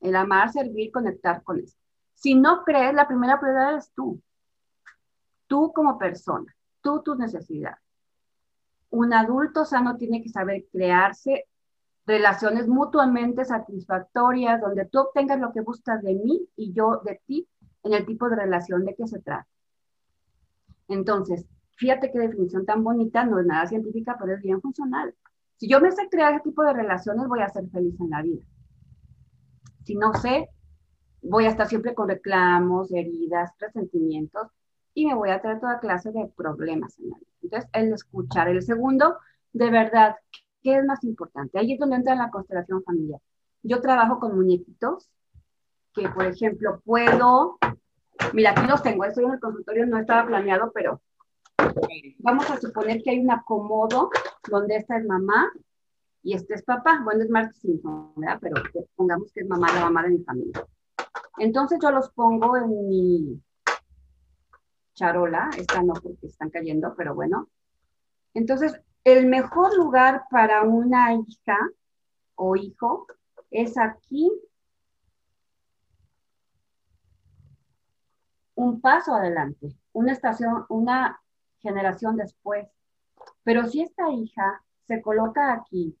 El 0.00 0.14
amar, 0.16 0.52
servir, 0.52 0.92
conectar 0.92 1.42
con 1.42 1.58
Él. 1.58 1.68
Si 2.14 2.34
no 2.34 2.64
crees, 2.64 2.94
la 2.94 3.08
primera 3.08 3.40
prioridad 3.40 3.76
es 3.76 3.90
tú. 3.94 4.20
Tú 5.46 5.72
como 5.72 5.98
persona, 5.98 6.54
tú 6.82 7.02
tus 7.02 7.16
necesidades. 7.16 7.87
Un 8.90 9.12
adulto 9.12 9.64
sano 9.64 9.96
tiene 9.96 10.22
que 10.22 10.30
saber 10.30 10.64
crearse 10.72 11.44
relaciones 12.06 12.66
mutuamente 12.66 13.44
satisfactorias, 13.44 14.60
donde 14.60 14.86
tú 14.86 15.00
obtengas 15.00 15.38
lo 15.38 15.52
que 15.52 15.60
buscas 15.60 16.02
de 16.02 16.14
mí 16.14 16.48
y 16.56 16.72
yo 16.72 17.02
de 17.04 17.20
ti 17.26 17.46
en 17.82 17.92
el 17.92 18.06
tipo 18.06 18.28
de 18.28 18.36
relación 18.36 18.84
de 18.84 18.94
que 18.94 19.06
se 19.06 19.20
trata. 19.20 19.46
Entonces, 20.88 21.44
fíjate 21.76 22.10
qué 22.10 22.18
definición 22.18 22.64
tan 22.64 22.82
bonita, 22.82 23.24
no 23.24 23.38
es 23.38 23.46
nada 23.46 23.66
científica, 23.66 24.16
pero 24.18 24.34
es 24.34 24.42
bien 24.42 24.60
funcional. 24.62 25.14
Si 25.56 25.68
yo 25.68 25.80
me 25.80 25.92
sé 25.92 26.08
crear 26.08 26.34
ese 26.34 26.44
tipo 26.44 26.62
de 26.62 26.72
relaciones, 26.72 27.28
voy 27.28 27.40
a 27.40 27.48
ser 27.48 27.68
feliz 27.68 28.00
en 28.00 28.10
la 28.10 28.22
vida. 28.22 28.42
Si 29.84 29.94
no 29.94 30.14
sé, 30.14 30.48
voy 31.22 31.44
a 31.44 31.50
estar 31.50 31.68
siempre 31.68 31.94
con 31.94 32.08
reclamos, 32.08 32.92
heridas, 32.92 33.52
resentimientos 33.58 34.48
y 34.94 35.06
me 35.06 35.14
voy 35.14 35.30
a 35.30 35.40
traer 35.40 35.60
toda 35.60 35.80
clase 35.80 36.10
de 36.10 36.26
problemas 36.36 36.98
en 36.98 37.10
la 37.10 37.18
vida. 37.18 37.27
Entonces, 37.42 37.70
el 37.72 37.92
escuchar. 37.92 38.48
El 38.48 38.62
segundo, 38.62 39.18
de 39.52 39.70
verdad, 39.70 40.16
¿qué 40.62 40.78
es 40.78 40.84
más 40.84 41.02
importante? 41.04 41.58
Ahí 41.58 41.72
es 41.72 41.78
donde 41.78 41.96
entra 41.96 42.14
la 42.14 42.30
constelación 42.30 42.82
familiar. 42.82 43.20
Yo 43.62 43.80
trabajo 43.80 44.18
con 44.20 44.36
muñequitos 44.36 45.10
que, 45.92 46.08
por 46.08 46.26
ejemplo, 46.26 46.80
puedo, 46.84 47.58
mira, 48.32 48.50
aquí 48.50 48.66
los 48.66 48.82
tengo, 48.82 49.04
estoy 49.04 49.24
en 49.24 49.32
el 49.32 49.40
consultorio, 49.40 49.86
no 49.86 49.98
estaba 49.98 50.26
planeado, 50.26 50.70
pero 50.72 51.00
vamos 52.18 52.50
a 52.50 52.58
suponer 52.58 53.02
que 53.02 53.10
hay 53.10 53.20
un 53.20 53.30
acomodo 53.30 54.10
donde 54.48 54.76
esta 54.76 54.96
es 54.96 55.04
mamá 55.04 55.50
y 56.22 56.34
este 56.34 56.54
es 56.54 56.62
papá. 56.62 57.00
Bueno, 57.02 57.22
es 57.22 57.30
Mark 57.30 57.52
Simpson, 57.54 58.12
¿verdad? 58.16 58.38
Pero 58.40 58.62
pongamos 58.96 59.32
que 59.32 59.40
es 59.40 59.48
mamá, 59.48 59.72
la 59.72 59.80
mamá 59.80 60.02
de 60.04 60.10
mi 60.10 60.24
familia. 60.24 60.66
Entonces 61.38 61.78
yo 61.80 61.90
los 61.90 62.10
pongo 62.10 62.56
en 62.56 62.88
mi 62.88 63.40
charola, 64.98 65.48
esta 65.56 65.82
no 65.82 65.94
porque 65.94 66.26
están 66.26 66.50
cayendo, 66.50 66.94
pero 66.96 67.14
bueno. 67.14 67.48
Entonces, 68.34 68.80
el 69.04 69.26
mejor 69.26 69.76
lugar 69.76 70.24
para 70.30 70.62
una 70.62 71.14
hija 71.14 71.58
o 72.34 72.56
hijo 72.56 73.06
es 73.50 73.78
aquí 73.78 74.30
un 78.54 78.80
paso 78.80 79.14
adelante, 79.14 79.76
una 79.92 80.12
estación, 80.12 80.66
una 80.68 81.20
generación 81.60 82.16
después. 82.16 82.66
Pero 83.44 83.66
si 83.66 83.82
esta 83.82 84.10
hija 84.10 84.62
se 84.86 85.00
coloca 85.00 85.52
aquí 85.52 85.96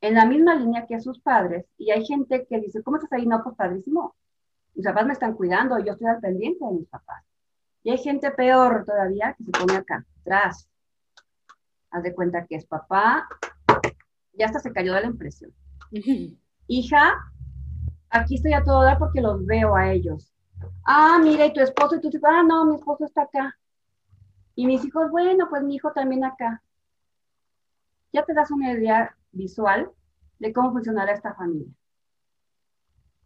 en 0.00 0.14
la 0.14 0.26
misma 0.26 0.56
línea 0.56 0.86
que 0.86 1.00
sus 1.00 1.20
padres, 1.20 1.64
y 1.78 1.92
hay 1.92 2.04
gente 2.04 2.44
que 2.48 2.60
dice, 2.60 2.82
¿cómo 2.82 2.96
estás 2.96 3.12
ahí? 3.12 3.24
No, 3.24 3.42
pues 3.44 3.54
padrísimo. 3.54 4.16
Mis 4.74 4.86
papás 4.86 5.06
me 5.06 5.12
están 5.12 5.34
cuidando, 5.34 5.78
yo 5.78 5.92
estoy 5.92 6.08
al 6.08 6.20
pendiente 6.20 6.64
de 6.64 6.72
mis 6.72 6.88
papás. 6.88 7.24
Y 7.82 7.90
hay 7.90 7.98
gente 7.98 8.30
peor 8.30 8.84
todavía 8.84 9.34
que 9.36 9.44
se 9.44 9.50
pone 9.50 9.76
acá, 9.76 10.04
atrás. 10.20 10.68
Haz 11.90 12.02
de 12.02 12.14
cuenta 12.14 12.46
que 12.46 12.56
es 12.56 12.64
papá, 12.64 13.28
ya 14.32 14.46
hasta 14.46 14.60
se 14.60 14.72
cayó 14.72 14.94
de 14.94 15.02
la 15.02 15.06
impresión. 15.06 15.52
Hija, 16.68 17.14
aquí 18.08 18.36
estoy 18.36 18.54
a 18.54 18.64
todo 18.64 18.82
dar 18.82 18.98
porque 18.98 19.20
los 19.20 19.44
veo 19.44 19.76
a 19.76 19.92
ellos. 19.92 20.32
Ah, 20.86 21.18
mira, 21.22 21.46
y 21.46 21.52
tu 21.52 21.60
esposo, 21.60 21.96
y 21.96 22.00
tu 22.00 22.10
ah, 22.24 22.42
no, 22.42 22.64
mi 22.66 22.76
esposo 22.76 23.04
está 23.04 23.22
acá. 23.22 23.56
Y 24.54 24.66
mis 24.66 24.84
hijos, 24.84 25.10
bueno, 25.10 25.48
pues 25.50 25.62
mi 25.62 25.74
hijo 25.74 25.92
también 25.92 26.24
acá. 26.24 26.62
Ya 28.12 28.24
te 28.24 28.34
das 28.34 28.50
una 28.50 28.72
idea 28.72 29.16
visual 29.32 29.90
de 30.38 30.52
cómo 30.52 30.72
funcionará 30.72 31.12
esta 31.12 31.34
familia. 31.34 31.72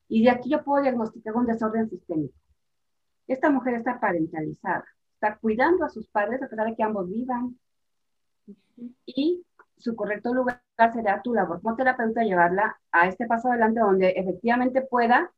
Y 0.09 0.25
de 0.25 0.31
aquí 0.31 0.51
yo 0.51 0.63
puedo 0.63 0.83
diagnosticar 0.83 1.35
un 1.35 1.47
desorden 1.47 1.89
sistémico. 1.89 2.35
Esta 3.27 3.51
mujer 3.51 3.75
está 3.75 3.99
parentalizada, 3.99 4.85
está 5.15 5.37
cuidando 5.39 5.85
a 5.85 5.89
sus 5.89 6.07
padres 6.09 6.43
a 6.43 6.49
pesar 6.49 6.67
de 6.67 6.77
que 6.77 6.83
ambos 6.83 7.09
vivan. 7.11 7.59
Y 9.05 9.45
su 9.77 9.97
correcto 9.97 10.33
lugar 10.33 10.63
será 10.93 11.21
tu 11.23 11.35
labor 11.35 11.61
como 11.61 11.77
terapeuta 11.77 12.23
llevarla 12.23 12.79
a 12.93 13.09
este 13.09 13.27
paso 13.27 13.49
adelante 13.49 13.81
donde 13.81 14.11
efectivamente 14.11 14.83
pueda 14.83 15.33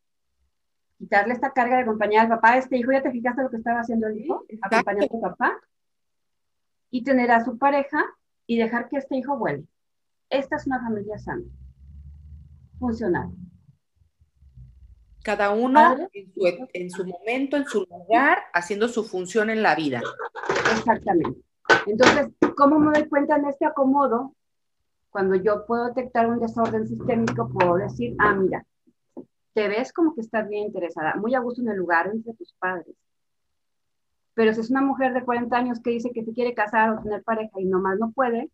quitarle 0.99 1.33
esta 1.33 1.53
carga 1.53 1.77
de 1.77 1.83
acompañar 1.83 2.23
al 2.23 2.29
papá. 2.29 2.59
Este 2.59 2.77
hijo, 2.77 2.93
¿ya 2.93 3.03
te 3.03 3.12
fijaste 3.12 3.43
lo 3.43 3.51
que 3.51 3.57
estaba 3.57 3.81
haciendo 3.81 4.09
el 4.09 4.19
hijo? 4.19 4.45
Acompañar 4.61 5.05
a 5.05 5.09
su 5.09 5.21
papá. 5.21 5.59
Y 6.91 7.05
tener 7.05 7.31
a 7.31 7.45
su 7.45 7.59
pareja 7.59 8.03
y 8.47 8.59
dejar 8.59 8.89
que 8.89 8.97
este 8.97 9.16
hijo 9.16 9.37
vuelva. 9.37 9.66
Esta 10.31 10.57
es 10.57 10.66
una 10.66 10.81
familia 10.81 11.19
sana, 11.19 11.45
funcional. 12.79 13.31
Cada 15.29 15.51
uno 15.51 16.09
en 16.14 16.91
su, 16.91 17.05
momento, 17.05 17.59
en 17.59 17.66
su 17.66 17.81
lugar, 17.81 18.39
haciendo 18.55 18.89
su 18.89 19.05
función 19.05 19.51
en 19.51 19.62
la 19.62 19.74
vida. 19.74 20.01
Exactamente. 20.74 21.39
Entonces, 21.85 22.29
¿cómo 22.57 22.79
me 22.79 22.99
doy 22.99 23.07
cuenta 23.11 23.37
en 23.37 23.45
este 23.45 23.66
acomodo? 23.66 24.35
Cuando 25.11 25.35
yo 25.35 25.66
puedo 25.66 25.85
detectar 25.89 26.31
un 26.31 26.41
desorden 26.41 26.89
sistémico, 26.89 27.47
puedo 27.51 27.74
decir, 27.74 28.16
ah, 28.18 28.33
mira, 28.33 28.64
te 29.53 29.68
ves 29.68 29.93
como 29.93 30.14
que 30.14 30.22
estás 30.22 30.49
bien 30.49 30.68
interesada, 30.68 31.14
muy 31.16 31.35
a 31.35 31.41
gusto 31.41 31.61
en 31.61 31.68
el 31.68 31.76
lugar 31.76 32.07
entre 32.07 32.33
tus 32.33 32.55
padres. 32.55 32.97
Pero 34.33 34.55
si 34.55 34.62
es 34.62 34.70
una 34.70 34.81
mujer 34.81 35.12
de 35.12 35.26
40 35.26 35.55
años 35.55 35.79
que 35.81 35.91
dice 35.91 36.11
que 36.11 36.24
se 36.24 36.33
quiere 36.33 36.55
casar 36.55 36.89
o 36.89 37.03
tener 37.03 37.22
pareja 37.22 37.61
y 37.61 37.66
nomás 37.66 37.99
no 37.99 38.12
puede, 38.12 38.51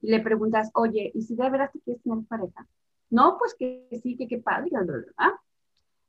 y 0.00 0.10
le 0.10 0.18
preguntas, 0.18 0.72
oye, 0.74 1.12
¿y 1.14 1.22
si 1.22 1.36
de 1.36 1.48
verdad 1.48 1.70
te 1.72 1.78
quieres 1.78 2.02
tener 2.02 2.24
pareja? 2.26 2.66
No, 3.10 3.38
pues 3.38 3.54
que 3.56 3.86
sí, 4.02 4.16
que 4.16 4.26
qué 4.26 4.38
padre, 4.38 4.70
¿verdad? 4.72 5.04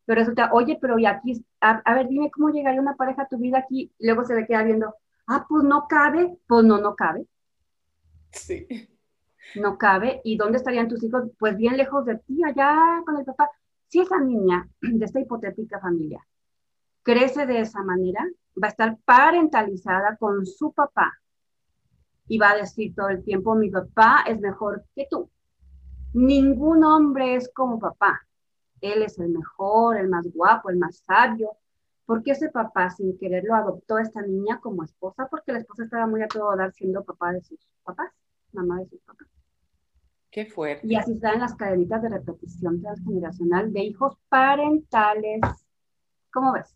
Pero 0.09 0.21
resulta, 0.21 0.49
oye, 0.53 0.75
pero 0.81 0.97
y 0.97 1.05
aquí, 1.05 1.45
a, 1.61 1.93
ver, 1.93 2.07
dime 2.07 2.31
cómo 2.31 2.49
llegaría 2.49 2.81
una 2.81 2.95
pareja 2.95 3.21
a 3.21 3.27
tu 3.27 3.37
vida 3.37 3.59
aquí, 3.59 3.93
y 3.99 4.07
luego 4.07 4.25
se 4.25 4.33
le 4.33 4.47
queda 4.47 4.63
viendo, 4.63 4.95
ah, 5.27 5.45
pues 5.47 5.63
no 5.63 5.87
cabe, 5.87 6.35
pues 6.47 6.65
no, 6.65 6.79
no 6.79 6.95
cabe. 6.95 7.27
Sí. 8.31 8.89
No 9.53 9.77
cabe, 9.77 10.19
¿y 10.23 10.35
dónde 10.35 10.57
estarían 10.57 10.87
tus 10.87 11.03
hijos? 11.03 11.29
Pues 11.37 11.55
bien 11.55 11.77
lejos 11.77 12.07
de 12.07 12.17
ti, 12.17 12.43
allá 12.43 13.03
con 13.05 13.19
el 13.19 13.23
papá. 13.23 13.51
Si 13.87 13.99
esa 13.99 14.19
niña 14.19 14.67
de 14.81 15.05
esta 15.05 15.19
hipotética 15.19 15.79
familia 15.79 16.25
crece 17.03 17.45
de 17.45 17.59
esa 17.59 17.83
manera, 17.83 18.25
va 18.55 18.65
a 18.65 18.71
estar 18.71 18.97
parentalizada 19.05 20.17
con 20.17 20.43
su 20.43 20.73
papá 20.73 21.19
y 22.27 22.39
va 22.39 22.53
a 22.53 22.57
decir 22.57 22.95
todo 22.95 23.09
el 23.09 23.23
tiempo, 23.23 23.53
mi 23.53 23.69
papá 23.69 24.23
es 24.27 24.39
mejor 24.39 24.85
que 24.95 25.05
tú. 25.07 25.29
Ningún 26.13 26.83
hombre 26.83 27.35
es 27.35 27.51
como 27.53 27.77
papá. 27.79 28.25
Él 28.81 29.03
es 29.03 29.19
el 29.19 29.29
mejor, 29.29 29.97
el 29.97 30.09
más 30.09 30.27
guapo, 30.31 30.69
el 30.69 30.77
más 30.77 31.03
sabio. 31.05 31.51
Porque 32.05 32.31
ese 32.31 32.49
papá, 32.49 32.89
sin 32.89 33.17
quererlo, 33.17 33.53
adoptó 33.55 33.97
a 33.97 34.01
esta 34.01 34.21
niña 34.21 34.59
como 34.59 34.83
esposa? 34.83 35.27
Porque 35.29 35.51
la 35.51 35.59
esposa 35.59 35.83
estaba 35.83 36.07
muy 36.07 36.23
a 36.23 36.27
todo 36.27 36.55
dar 36.55 36.73
siendo 36.73 37.03
papá 37.03 37.31
de 37.31 37.41
sus 37.41 37.59
papás, 37.83 38.11
mamá 38.51 38.79
de 38.79 38.87
sus 38.87 38.99
papás. 39.01 39.27
Qué 40.31 40.45
fuerte. 40.45 40.87
Y 40.87 40.95
así 40.95 41.13
están 41.13 41.39
las 41.39 41.55
cadenitas 41.55 42.01
de 42.01 42.09
repetición 42.09 42.81
transgeneracional 42.81 43.73
de 43.73 43.81
hijos 43.81 44.17
parentales. 44.29 45.41
¿Cómo 46.31 46.53
ves? 46.53 46.75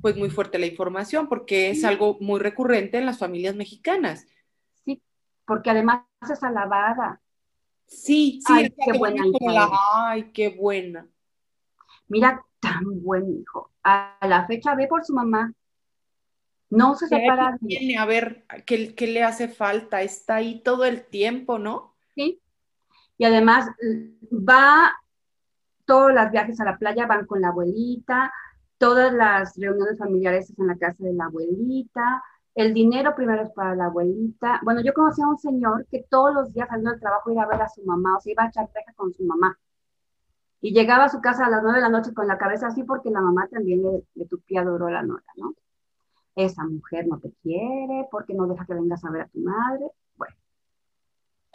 Pues 0.00 0.16
muy 0.16 0.30
fuerte 0.30 0.58
la 0.58 0.66
información 0.66 1.28
porque 1.28 1.70
es 1.70 1.84
algo 1.84 2.16
muy 2.20 2.40
recurrente 2.40 2.98
en 2.98 3.06
las 3.06 3.18
familias 3.18 3.56
mexicanas. 3.56 4.26
Sí, 4.84 5.02
porque 5.46 5.70
además 5.70 6.02
es 6.30 6.42
alabada. 6.42 7.20
Sí, 7.86 8.40
sí, 8.46 8.52
ay, 8.52 8.74
qué 8.84 8.98
buena 8.98 9.26
hija. 9.26 9.70
Ay, 9.94 10.30
qué 10.32 10.48
buena. 10.50 11.06
Mira, 12.08 12.44
tan 12.60 13.02
buen 13.02 13.40
hijo. 13.40 13.70
A 13.82 14.18
la 14.22 14.46
fecha 14.46 14.74
ve 14.74 14.86
por 14.86 15.04
su 15.04 15.14
mamá. 15.14 15.52
No 16.68 16.96
se 16.96 17.06
separa. 17.06 17.56
Viene 17.60 17.96
a 17.96 18.04
ver 18.04 18.44
qué, 18.66 18.94
qué 18.94 19.06
le 19.06 19.22
hace 19.22 19.48
falta. 19.48 20.02
Está 20.02 20.36
ahí 20.36 20.60
todo 20.62 20.84
el 20.84 21.04
tiempo, 21.04 21.58
¿no? 21.58 21.94
Sí, 22.14 22.40
y 23.18 23.24
además 23.24 23.68
va, 24.30 24.92
todos 25.84 26.12
los 26.12 26.30
viajes 26.30 26.60
a 26.60 26.64
la 26.64 26.78
playa 26.78 27.06
van 27.06 27.26
con 27.26 27.40
la 27.40 27.48
abuelita, 27.48 28.32
todas 28.78 29.12
las 29.12 29.56
reuniones 29.56 29.98
familiares 29.98 30.50
es 30.50 30.58
en 30.58 30.66
la 30.66 30.76
casa 30.76 30.96
de 30.98 31.14
la 31.14 31.24
abuelita, 31.24 32.22
el 32.56 32.74
dinero 32.74 33.14
primero 33.14 33.42
es 33.42 33.50
para 33.52 33.76
la 33.76 33.86
abuelita. 33.86 34.60
Bueno, 34.64 34.80
yo 34.80 34.92
conocí 34.92 35.22
a 35.22 35.28
un 35.28 35.38
señor 35.38 35.86
que 35.88 36.04
todos 36.10 36.34
los 36.34 36.52
días 36.52 36.68
saliendo 36.68 36.90
del 36.90 37.00
trabajo 37.00 37.30
iba 37.30 37.44
a 37.44 37.48
ver 37.48 37.62
a 37.62 37.68
su 37.68 37.84
mamá, 37.84 38.16
o 38.16 38.20
sea, 38.20 38.32
iba 38.32 38.42
a 38.42 38.48
echar 38.48 38.68
peja 38.70 38.92
con 38.94 39.12
su 39.12 39.22
mamá. 39.24 39.56
Y 40.60 40.72
llegaba 40.72 41.04
a 41.04 41.08
su 41.08 41.20
casa 41.20 41.46
a 41.46 41.50
las 41.50 41.62
nueve 41.62 41.78
de 41.78 41.82
la 41.82 41.90
noche 41.90 42.12
con 42.12 42.26
la 42.26 42.38
cabeza 42.38 42.66
así 42.66 42.82
porque 42.82 43.10
la 43.10 43.20
mamá 43.20 43.46
también 43.48 43.82
le, 43.82 44.02
le 44.14 44.26
tupía 44.26 44.64
duro 44.64 44.90
la 44.90 45.02
nota, 45.02 45.30
¿no? 45.36 45.54
Esa 46.34 46.64
mujer 46.66 47.06
no 47.06 47.20
te 47.20 47.30
quiere 47.42 48.08
porque 48.10 48.34
no 48.34 48.46
deja 48.46 48.66
que 48.66 48.74
vengas 48.74 49.04
a 49.04 49.10
ver 49.10 49.22
a 49.22 49.28
tu 49.28 49.38
madre 49.40 49.90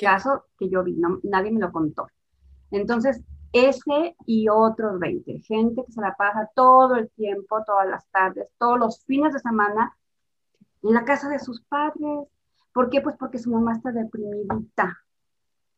caso 0.01 0.45
que 0.57 0.69
yo 0.69 0.83
vi, 0.83 0.99
nadie 1.23 1.51
me 1.51 1.59
lo 1.59 1.71
contó. 1.71 2.07
Entonces, 2.71 3.21
ese 3.53 4.15
y 4.25 4.49
otros 4.49 4.99
20, 4.99 5.39
gente 5.41 5.83
que 5.85 5.91
se 5.91 6.01
la 6.01 6.15
pasa 6.15 6.49
todo 6.55 6.95
el 6.95 7.09
tiempo, 7.11 7.63
todas 7.65 7.87
las 7.87 8.07
tardes, 8.09 8.51
todos 8.57 8.79
los 8.79 9.03
fines 9.05 9.33
de 9.33 9.39
semana 9.39 9.95
en 10.83 10.93
la 10.93 11.05
casa 11.05 11.29
de 11.29 11.39
sus 11.39 11.61
padres. 11.63 12.27
¿Por 12.73 12.89
qué? 12.89 13.01
Pues 13.01 13.15
porque 13.17 13.37
su 13.37 13.51
mamá 13.51 13.73
está 13.73 13.91
deprimidita. 13.91 14.97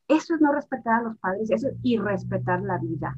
Eso 0.07 0.35
es 0.35 0.41
no 0.41 0.51
respetar 0.53 0.99
a 0.99 1.03
los 1.03 1.17
padres, 1.17 1.49
eso 1.49 1.69
es 1.69 1.75
irrespetar 1.81 2.61
la 2.61 2.77
vida. 2.77 3.17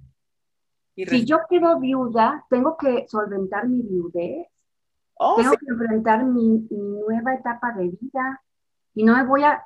si 0.95 1.25
yo 1.25 1.39
quedo 1.49 1.79
viuda, 1.79 2.45
tengo 2.49 2.77
que 2.77 3.05
solventar 3.07 3.67
mi 3.67 3.81
viudez, 3.81 4.47
oh, 5.15 5.36
tengo 5.36 5.53
que 5.53 5.65
enfrentar 5.67 6.23
mi, 6.23 6.67
mi 6.69 6.77
nueva 6.77 7.33
etapa 7.33 7.73
de 7.73 7.89
vida 7.89 8.41
y 8.93 9.03
no 9.03 9.15
me 9.15 9.25
voy 9.25 9.43
a 9.43 9.65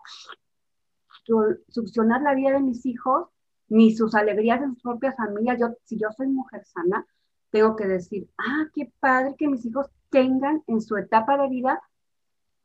succionar 1.67 2.22
la 2.22 2.34
vida 2.34 2.51
de 2.51 2.61
mis 2.61 2.86
hijos, 2.86 3.28
ni 3.67 3.95
sus 3.95 4.15
alegrías 4.15 4.59
de 4.61 4.67
sus 4.67 4.82
propias 4.82 5.15
familias. 5.15 5.59
Yo, 5.59 5.67
si 5.84 5.97
yo 5.97 6.09
soy 6.11 6.28
mujer 6.28 6.65
sana, 6.65 7.05
tengo 7.51 7.76
que 7.76 7.86
decir, 7.86 8.30
ah, 8.38 8.65
qué 8.74 8.91
padre 8.99 9.36
que 9.38 9.47
mis 9.47 9.65
hijos 9.65 9.88
tengan 10.09 10.63
en 10.67 10.82
su 10.82 10.97
etapa 10.97 11.38
de 11.38 11.49
vida 11.49 11.82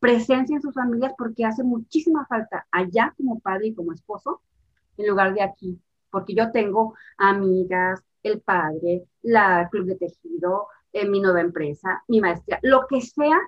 presencia 0.05 0.55
en 0.55 0.61
sus 0.61 0.75
familias 0.75 1.15
porque 1.17 1.47
hace 1.47 1.63
muchísima 1.63 2.27
falta 2.27 2.67
allá 2.71 3.15
como 3.17 3.41
padre 3.41 3.69
y 3.69 3.75
como 3.75 3.95
esposo 3.95 4.43
en 4.99 5.09
lugar 5.09 5.33
de 5.33 5.41
aquí, 5.41 5.81
porque 6.11 6.35
yo 6.35 6.53
tengo 6.53 6.95
amigas, 7.17 8.05
el 8.23 8.43
padre, 8.43 9.07
la 9.23 9.67
club 9.71 9.87
de 9.87 9.97
tejido, 9.97 10.69
en 10.93 11.11
mi 11.11 11.23
nueva 11.23 11.41
empresa, 11.41 12.05
mi 12.07 12.21
maestría, 12.21 12.59
lo 12.61 12.87
que 12.87 13.01
sea 13.01 13.39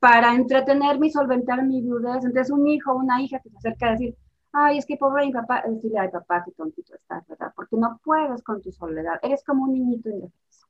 para 0.00 0.34
entretenerme 0.34 1.06
y 1.06 1.10
solventar 1.12 1.64
mi 1.64 1.80
viudez. 1.80 2.24
Entonces, 2.24 2.50
un 2.50 2.66
hijo 2.66 2.90
o 2.90 2.96
una 2.96 3.22
hija 3.22 3.38
que 3.38 3.48
se 3.50 3.58
acerca 3.58 3.86
a 3.86 3.92
decir, 3.92 4.16
ay, 4.50 4.78
es 4.78 4.84
que 4.84 4.96
pobre 4.96 5.26
mi 5.26 5.32
papá, 5.32 5.62
decirle, 5.64 6.00
ay, 6.00 6.08
papá, 6.08 6.42
qué 6.44 6.50
tontito 6.50 6.96
estás, 6.96 7.24
¿verdad? 7.28 7.52
Porque 7.54 7.76
no 7.76 8.00
puedes 8.02 8.42
con 8.42 8.60
tu 8.60 8.72
soledad, 8.72 9.20
eres 9.22 9.44
como 9.44 9.62
un 9.62 9.74
niñito 9.74 10.10
indefenso. 10.10 10.66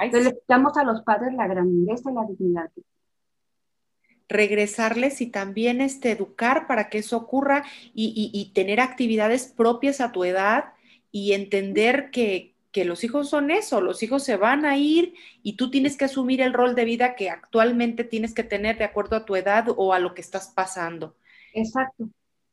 Entonces, 0.00 0.32
le 0.32 0.42
damos 0.48 0.74
a 0.78 0.84
los 0.84 1.02
padres 1.02 1.34
la 1.34 1.46
grandeza 1.46 2.10
y 2.10 2.14
la 2.14 2.24
dignidad 2.24 2.70
regresarles 4.30 5.20
y 5.20 5.26
también 5.26 5.80
este, 5.82 6.12
educar 6.12 6.66
para 6.66 6.88
que 6.88 6.98
eso 6.98 7.18
ocurra 7.18 7.64
y, 7.94 8.30
y 8.32 8.52
tener 8.54 8.80
actividades 8.80 9.48
propias 9.48 10.00
a 10.00 10.12
tu 10.12 10.24
edad 10.24 10.72
y 11.12 11.32
entender 11.32 12.10
que, 12.10 12.54
que 12.72 12.84
los 12.84 13.02
hijos 13.02 13.28
son 13.28 13.50
eso, 13.50 13.80
los 13.80 14.02
hijos 14.02 14.22
se 14.22 14.36
van 14.36 14.64
a 14.64 14.76
ir 14.76 15.14
y 15.42 15.56
tú 15.56 15.70
tienes 15.70 15.96
que 15.96 16.04
asumir 16.04 16.40
el 16.40 16.52
rol 16.52 16.74
de 16.74 16.84
vida 16.84 17.16
que 17.16 17.28
actualmente 17.30 18.04
tienes 18.04 18.32
que 18.32 18.44
tener 18.44 18.78
de 18.78 18.84
acuerdo 18.84 19.16
a 19.16 19.24
tu 19.24 19.34
edad 19.34 19.66
o 19.76 19.92
a 19.92 19.98
lo 19.98 20.14
que 20.14 20.20
estás 20.20 20.48
pasando. 20.48 21.16
Exacto. 21.52 22.08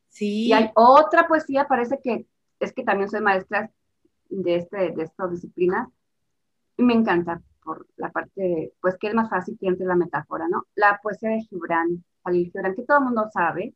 Sí. 0.08 0.48
Y 0.48 0.52
hay 0.52 0.70
otra 0.74 1.28
poesía, 1.28 1.66
parece 1.68 2.00
que 2.02 2.26
es 2.58 2.72
que 2.72 2.82
también 2.82 3.08
soy 3.08 3.20
maestra 3.20 3.70
de, 4.28 4.56
este, 4.56 4.90
de 4.90 5.04
esta 5.04 5.28
disciplina 5.28 5.88
y 6.76 6.82
me 6.82 6.94
encanta 6.94 7.40
por 7.68 7.86
la 7.96 8.10
parte, 8.10 8.72
pues 8.80 8.96
que 8.98 9.08
es 9.08 9.14
más 9.14 9.28
fácil 9.28 9.58
que 9.60 9.66
entre 9.66 9.84
la 9.84 9.94
metáfora, 9.94 10.48
¿no? 10.48 10.64
La 10.74 10.98
poesía 11.02 11.28
de 11.28 11.42
Gibran, 11.42 12.02
Jalil 12.24 12.50
Gibran, 12.50 12.74
que 12.74 12.84
todo 12.84 12.98
el 13.00 13.04
mundo 13.04 13.28
sabe. 13.30 13.74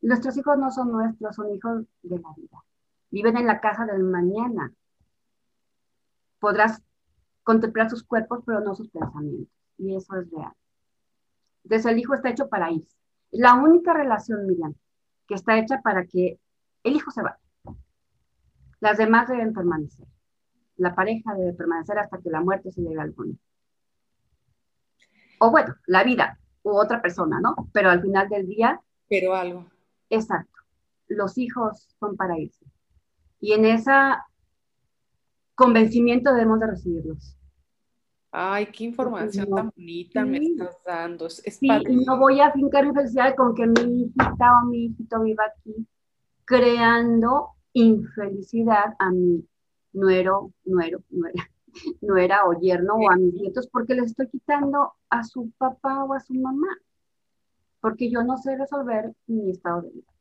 Nuestros 0.00 0.36
hijos 0.36 0.56
no 0.56 0.70
son 0.70 0.92
nuestros, 0.92 1.34
son 1.34 1.52
hijos 1.52 1.82
de 2.02 2.20
la 2.20 2.32
vida. 2.36 2.64
Viven 3.10 3.36
en 3.36 3.46
la 3.46 3.60
casa 3.60 3.84
del 3.84 4.04
mañana 4.04 4.72
podrás 6.38 6.80
contemplar 7.42 7.90
sus 7.90 8.04
cuerpos, 8.04 8.44
pero 8.46 8.60
no 8.60 8.76
sus 8.76 8.88
pensamientos. 8.90 9.52
Y 9.78 9.96
eso 9.96 10.14
es 10.16 10.30
real. 10.30 10.52
Entonces 11.64 11.90
el 11.90 11.98
hijo 11.98 12.14
está 12.14 12.30
hecho 12.30 12.48
para 12.48 12.70
irse. 12.70 12.96
La 13.32 13.54
única 13.54 13.92
relación, 13.92 14.46
Miriam, 14.46 14.74
que 15.26 15.34
está 15.34 15.58
hecha 15.58 15.80
para 15.82 16.06
que 16.06 16.38
el 16.84 16.94
hijo 16.94 17.10
se 17.10 17.22
vaya. 17.22 17.40
Las 18.78 18.98
demás 18.98 19.26
deben 19.26 19.52
permanecer. 19.52 20.06
La 20.76 20.94
pareja 20.94 21.34
debe 21.34 21.52
permanecer 21.52 21.98
hasta 21.98 22.18
que 22.18 22.30
la 22.30 22.40
muerte 22.40 22.70
se 22.70 22.82
llegue 22.82 23.00
al 23.00 23.14
mundo. 23.14 23.38
O 25.38 25.50
bueno, 25.50 25.74
la 25.86 26.04
vida 26.04 26.38
u 26.62 26.70
otra 26.70 27.00
persona, 27.00 27.40
¿no? 27.40 27.54
Pero 27.72 27.90
al 27.90 28.02
final 28.02 28.28
del 28.28 28.46
día. 28.46 28.80
Pero 29.08 29.34
algo. 29.34 29.66
Exacto. 30.10 30.60
Los 31.08 31.38
hijos 31.38 31.88
son 31.98 32.16
para 32.16 32.38
irse. 32.38 32.64
Y 33.40 33.52
en 33.52 33.64
esa 33.64 34.26
convencimiento 35.54 36.32
debemos 36.32 36.60
de 36.60 36.66
recibirlos. 36.66 37.36
Ay, 38.30 38.66
qué 38.66 38.84
información 38.84 39.48
tan 39.48 39.70
bonita 39.74 40.24
me 40.24 40.38
estás 40.38 40.76
dando. 40.84 41.26
Es, 41.26 41.56
sí, 41.58 41.68
no 42.06 42.18
voy 42.18 42.40
a 42.40 42.52
fincar 42.52 42.86
mi 42.86 42.92
felicidad 42.92 43.34
con 43.34 43.54
que 43.54 43.66
mi 43.66 44.02
hijita 44.02 44.60
o 44.62 44.66
mi 44.66 44.86
hijito 44.86 45.22
viva 45.22 45.44
aquí, 45.44 45.86
creando 46.44 47.52
infelicidad 47.72 48.94
a 48.98 49.10
mi 49.10 49.42
nuero, 49.96 50.52
nuero, 50.64 51.02
nuera, 51.10 51.50
nuera 52.00 52.46
o 52.46 52.52
yerno 52.60 52.94
o 52.94 53.10
a 53.10 53.16
mis 53.16 53.34
nietos, 53.34 53.66
porque 53.68 53.94
les 53.94 54.06
estoy 54.10 54.28
quitando 54.28 54.92
a 55.10 55.24
su 55.24 55.50
papá 55.58 56.04
o 56.04 56.12
a 56.14 56.20
su 56.20 56.34
mamá, 56.34 56.68
porque 57.80 58.10
yo 58.10 58.22
no 58.22 58.36
sé 58.36 58.56
resolver 58.56 59.12
mi 59.26 59.50
estado 59.50 59.82
de 59.82 59.90
vida. 59.90 60.12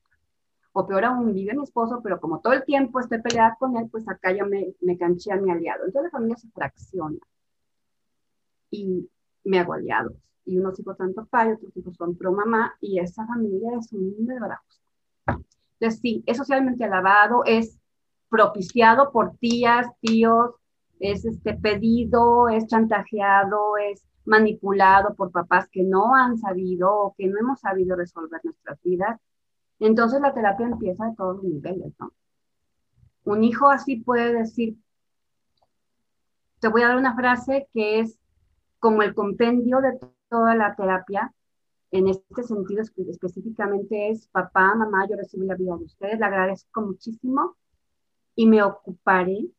O 0.73 0.85
peor 0.85 1.05
aún, 1.05 1.33
vive 1.33 1.53
mi 1.53 1.63
esposo, 1.63 2.01
pero 2.03 2.19
como 2.19 2.39
todo 2.41 2.53
el 2.53 2.65
tiempo 2.65 2.99
estoy 2.99 3.21
peleada 3.21 3.55
con 3.59 3.77
él, 3.77 3.87
pues 3.89 4.07
acá 4.09 4.33
ya 4.33 4.45
me, 4.45 4.73
me 4.81 4.97
canché 4.97 5.31
a 5.31 5.37
mi 5.37 5.49
aliado. 5.49 5.85
Entonces 5.85 6.11
la 6.11 6.17
familia 6.17 6.37
se 6.37 6.49
fracciona 6.49 7.19
y 8.69 9.09
me 9.45 9.59
hago 9.59 9.73
aliados. 9.73 10.13
Y 10.45 10.57
unos 10.57 10.79
hijos 10.79 10.97
son 10.97 11.13
papá 11.13 11.47
y 11.47 11.53
otros 11.53 11.75
hijos 11.77 11.95
son 11.95 12.15
pro 12.15 12.31
mamá, 12.33 12.75
y 12.81 12.99
esa 12.99 13.25
familia 13.25 13.71
es 13.79 13.91
un 13.93 14.15
mundo 14.15 14.33
de 14.33 14.39
barajos. 14.39 14.81
Entonces, 15.79 15.99
sí, 16.01 16.23
es 16.25 16.37
socialmente 16.37 16.83
alabado, 16.83 17.43
es 17.45 17.79
propiciado 18.35 19.13
por 19.13 19.37
tías, 19.37 19.87
tíos, 20.01 20.55
es 20.99 21.23
este 21.23 21.53
pedido, 21.53 22.49
es 22.49 22.67
chantajeado, 22.67 23.77
es 23.77 24.03
manipulado 24.25 25.15
por 25.15 25.31
papás 25.31 25.69
que 25.71 25.83
no 25.83 26.13
han 26.13 26.37
sabido 26.37 26.93
o 26.93 27.15
que 27.17 27.27
no 27.27 27.39
hemos 27.39 27.61
sabido 27.61 27.95
resolver 27.95 28.41
nuestras 28.43 28.77
vidas. 28.83 29.21
Entonces 29.79 30.19
la 30.19 30.33
terapia 30.33 30.65
empieza 30.65 31.05
de 31.05 31.15
todos 31.15 31.37
los 31.37 31.45
niveles, 31.45 31.93
¿no? 31.97 32.11
Un 33.23 33.45
hijo 33.45 33.69
así 33.69 34.01
puede 34.01 34.33
decir, 34.33 34.75
te 36.59 36.67
voy 36.67 36.81
a 36.81 36.89
dar 36.89 36.97
una 36.97 37.15
frase 37.15 37.69
que 37.73 38.01
es 38.01 38.19
como 38.79 39.01
el 39.01 39.15
compendio 39.15 39.79
de 39.79 39.97
toda 40.27 40.55
la 40.55 40.75
terapia, 40.75 41.33
en 41.91 42.09
este 42.09 42.43
sentido 42.43 42.81
específicamente 42.81 44.09
es, 44.09 44.27
papá, 44.27 44.75
mamá, 44.75 45.07
yo 45.09 45.15
recibí 45.15 45.45
la 45.45 45.55
vida 45.55 45.77
de 45.77 45.85
ustedes, 45.85 46.19
le 46.19 46.25
agradezco 46.25 46.81
muchísimo 46.81 47.55
y 48.35 48.45
me 48.47 48.61
ocuparé. 48.61 49.49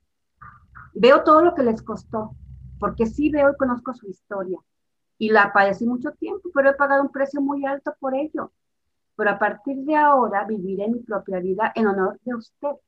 Veo 0.94 1.22
todo 1.24 1.42
lo 1.42 1.54
que 1.54 1.62
les 1.62 1.82
costó, 1.82 2.34
porque 2.78 3.06
sí 3.06 3.30
veo 3.30 3.50
y 3.50 3.56
conozco 3.56 3.94
su 3.94 4.08
historia. 4.08 4.58
Y 5.18 5.30
la 5.30 5.52
padecí 5.52 5.86
mucho 5.86 6.12
tiempo, 6.12 6.50
pero 6.54 6.70
he 6.70 6.74
pagado 6.74 7.02
un 7.02 7.10
precio 7.10 7.40
muy 7.40 7.64
alto 7.64 7.94
por 7.98 8.14
ello. 8.14 8.52
Pero 9.16 9.30
a 9.30 9.38
partir 9.38 9.78
de 9.84 9.96
ahora 9.96 10.44
viviré 10.44 10.88
mi 10.88 11.00
propia 11.00 11.40
vida 11.40 11.72
en 11.74 11.86
honor 11.86 12.20
de 12.22 12.34
ustedes. 12.34 12.80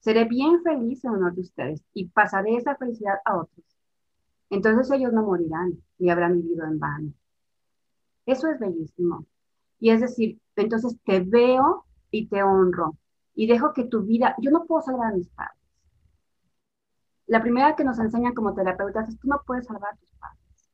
Seré 0.00 0.24
bien 0.24 0.62
feliz 0.62 1.04
en 1.04 1.10
honor 1.10 1.34
de 1.34 1.42
ustedes 1.42 1.84
y 1.94 2.08
pasaré 2.08 2.56
esa 2.56 2.74
felicidad 2.74 3.18
a 3.24 3.36
otros. 3.36 3.64
Entonces 4.48 4.90
ellos 4.90 5.12
no 5.12 5.22
morirán 5.22 5.78
ni 5.98 6.10
habrán 6.10 6.40
vivido 6.40 6.64
en 6.66 6.80
vano. 6.80 7.12
Eso 8.26 8.48
es 8.48 8.58
bellísimo. 8.58 9.26
Y 9.78 9.90
es 9.90 10.00
decir, 10.00 10.40
entonces 10.56 10.98
te 11.04 11.20
veo 11.20 11.84
y 12.10 12.26
te 12.26 12.42
honro 12.42 12.96
y 13.34 13.46
dejo 13.46 13.72
que 13.72 13.84
tu 13.84 14.02
vida, 14.02 14.34
yo 14.38 14.50
no 14.50 14.64
puedo 14.64 14.82
salvar 14.82 15.12
a 15.12 15.16
mis 15.16 15.28
padres. 15.30 15.56
La 17.26 17.40
primera 17.40 17.76
que 17.76 17.84
nos 17.84 17.98
enseñan 17.98 18.34
como 18.34 18.54
terapeutas 18.54 19.08
es 19.08 19.18
tú 19.18 19.28
no 19.28 19.40
puedes 19.46 19.66
salvar 19.66 19.94
a 19.94 19.96
tus 19.96 20.08
padres. 20.18 20.70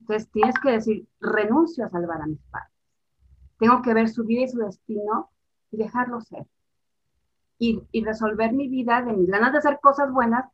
Entonces 0.00 0.30
tienes 0.30 0.58
que 0.60 0.70
decir, 0.70 1.08
renuncio 1.20 1.84
a 1.84 1.88
salvar 1.88 2.22
a 2.22 2.26
mis 2.26 2.42
padres. 2.44 2.70
Tengo 3.58 3.82
que 3.82 3.94
ver 3.94 4.08
su 4.08 4.24
vida 4.24 4.42
y 4.42 4.48
su 4.48 4.58
destino 4.58 5.30
y 5.70 5.78
dejarlo 5.78 6.20
ser. 6.20 6.46
Y, 7.58 7.82
y 7.92 8.04
resolver 8.04 8.52
mi 8.52 8.68
vida 8.68 9.02
de 9.02 9.12
mis 9.12 9.28
ganas 9.28 9.52
de 9.52 9.58
hacer 9.58 9.78
cosas 9.80 10.12
buenas, 10.12 10.48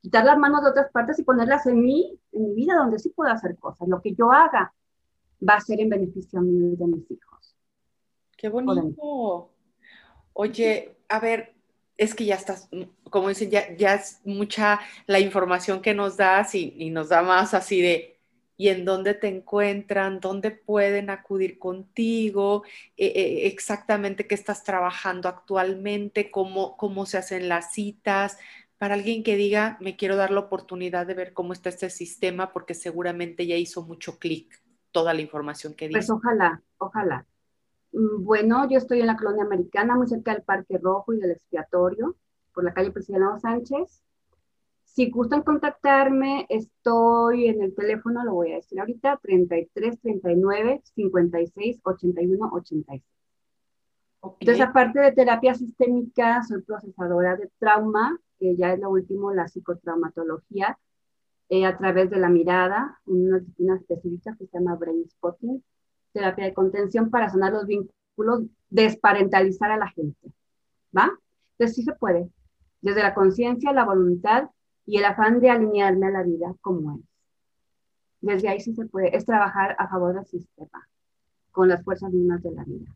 quitar 0.00 0.24
las 0.24 0.38
manos 0.38 0.62
de 0.62 0.70
otras 0.70 0.90
partes 0.90 1.18
y 1.18 1.24
ponerlas 1.24 1.66
en 1.66 1.82
mí, 1.82 2.18
en 2.32 2.44
mi 2.44 2.54
vida, 2.54 2.76
donde 2.76 2.98
sí 2.98 3.10
puedo 3.10 3.30
hacer 3.30 3.58
cosas. 3.58 3.88
Lo 3.88 4.00
que 4.00 4.14
yo 4.14 4.32
haga 4.32 4.74
va 5.48 5.54
a 5.54 5.60
ser 5.60 5.80
en 5.80 5.88
beneficio 5.88 6.40
mío 6.40 6.72
y 6.72 6.76
de 6.76 6.86
mis 6.86 7.10
hijos. 7.10 7.56
Qué 8.36 8.48
bonito. 8.48 9.53
Oye, 10.34 10.96
a 11.08 11.20
ver, 11.20 11.54
es 11.96 12.14
que 12.14 12.24
ya 12.24 12.34
estás, 12.34 12.68
como 13.08 13.28
dicen, 13.28 13.50
ya, 13.50 13.74
ya 13.76 13.94
es 13.94 14.20
mucha 14.24 14.80
la 15.06 15.20
información 15.20 15.80
que 15.80 15.94
nos 15.94 16.16
das 16.16 16.54
y, 16.54 16.90
nos 16.90 17.08
da 17.08 17.22
más 17.22 17.54
así 17.54 17.80
de, 17.80 18.18
¿y 18.56 18.68
en 18.68 18.84
dónde 18.84 19.14
te 19.14 19.28
encuentran? 19.28 20.18
¿Dónde 20.18 20.50
pueden 20.50 21.08
acudir 21.08 21.58
contigo? 21.58 22.64
Eh, 22.96 23.12
eh, 23.14 23.46
exactamente 23.46 24.26
qué 24.26 24.34
estás 24.34 24.64
trabajando 24.64 25.28
actualmente, 25.28 26.32
cómo, 26.32 26.76
cómo 26.76 27.06
se 27.06 27.18
hacen 27.18 27.48
las 27.48 27.72
citas. 27.72 28.36
Para 28.76 28.94
alguien 28.94 29.22
que 29.22 29.36
diga, 29.36 29.78
me 29.80 29.94
quiero 29.94 30.16
dar 30.16 30.32
la 30.32 30.40
oportunidad 30.40 31.06
de 31.06 31.14
ver 31.14 31.32
cómo 31.32 31.52
está 31.52 31.68
este 31.68 31.90
sistema, 31.90 32.52
porque 32.52 32.74
seguramente 32.74 33.46
ya 33.46 33.54
hizo 33.54 33.82
mucho 33.82 34.18
clic 34.18 34.60
toda 34.90 35.14
la 35.14 35.20
información 35.20 35.74
que 35.74 35.86
dice. 35.86 35.98
Pues 35.98 36.10
ojalá, 36.10 36.60
ojalá. 36.78 37.24
Mm, 37.94 38.24
bueno, 38.24 38.68
yo 38.68 38.78
estoy 38.78 39.00
en 39.00 39.06
la 39.06 39.16
colonia 39.16 39.44
americana, 39.44 39.94
muy 39.96 40.08
cerca 40.08 40.32
del 40.32 40.42
Parque 40.42 40.78
Rojo 40.78 41.12
y 41.14 41.20
del 41.20 41.30
expiatorio, 41.30 42.16
por 42.52 42.64
la 42.64 42.74
calle 42.74 42.90
Presidente 42.90 43.40
Sánchez. 43.40 44.02
Si 44.84 45.10
gustan 45.10 45.42
contactarme, 45.42 46.46
estoy 46.48 47.46
en 47.46 47.62
el 47.62 47.74
teléfono, 47.74 48.24
lo 48.24 48.34
voy 48.34 48.52
a 48.52 48.56
decir 48.56 48.80
ahorita, 48.80 49.18
33 49.22 50.00
39 50.00 50.82
56 50.94 51.80
81 51.84 52.50
86. 52.52 53.02
Entonces, 54.40 54.64
aparte 54.64 55.00
de 55.00 55.12
terapia 55.12 55.54
sistémica, 55.54 56.42
soy 56.42 56.62
procesadora 56.62 57.36
de 57.36 57.50
trauma, 57.58 58.18
que 58.38 58.56
ya 58.56 58.72
es 58.72 58.80
lo 58.80 58.90
último, 58.90 59.32
la 59.32 59.48
psicotraumatología, 59.48 60.78
eh, 61.50 61.66
a 61.66 61.76
través 61.76 62.10
de 62.10 62.16
la 62.18 62.28
mirada, 62.28 63.00
una 63.04 63.38
disciplina 63.38 63.76
específica 63.76 64.34
que 64.38 64.46
se 64.46 64.58
llama 64.58 64.76
Brain 64.76 65.04
Spotting 65.10 65.62
terapia 66.14 66.46
de 66.46 66.54
contención 66.54 67.10
para 67.10 67.28
sanar 67.28 67.52
los 67.52 67.66
vínculos, 67.66 68.44
desparentalizar 68.70 69.70
a 69.70 69.76
la 69.76 69.88
gente. 69.88 70.32
¿Va? 70.96 71.10
Entonces 71.52 71.76
sí 71.76 71.82
se 71.82 71.92
puede, 71.92 72.30
desde 72.80 73.02
la 73.02 73.14
conciencia, 73.14 73.72
la 73.72 73.84
voluntad 73.84 74.48
y 74.86 74.98
el 74.98 75.04
afán 75.04 75.40
de 75.40 75.50
alinearme 75.50 76.06
a 76.06 76.10
la 76.10 76.22
vida 76.22 76.54
como 76.60 76.96
es. 76.96 77.00
Desde 78.20 78.48
ahí 78.48 78.60
sí 78.60 78.74
se 78.74 78.86
puede, 78.86 79.14
es 79.14 79.26
trabajar 79.26 79.76
a 79.78 79.88
favor 79.88 80.14
del 80.14 80.24
sistema, 80.24 80.88
con 81.50 81.68
las 81.68 81.84
fuerzas 81.84 82.10
mismas 82.10 82.42
de 82.42 82.52
la 82.52 82.64
vida. 82.64 82.90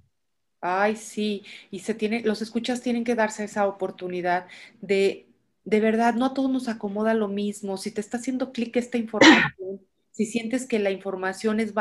Ay, 0.61 0.97
sí, 0.97 1.45
y 1.71 1.81
se 1.81 1.95
tiene, 1.95 2.23
los 2.23 2.41
escuchas 2.41 2.83
tienen 2.83 3.05
que 3.05 3.15
darse 3.15 3.45
esa 3.45 3.67
oportunidad 3.67 4.47
de, 4.81 5.29
de 5.65 5.81
verdad, 5.81 6.15
no 6.15 6.25
a 6.25 6.35
todos 6.35 6.51
nos 6.51 6.69
acomoda 6.69 7.15
lo 7.15 7.29
mismo. 7.29 7.77
Si 7.77 7.91
te 7.91 8.01
está 8.01 8.17
haciendo 8.17 8.53
clic 8.53 8.77
esta 8.77 8.99
información, 8.99 9.81
si 10.19 10.27
sientes 10.27 10.67
que 10.67 10.81
la 10.81 10.91
información 10.91 11.61
es 11.61 11.75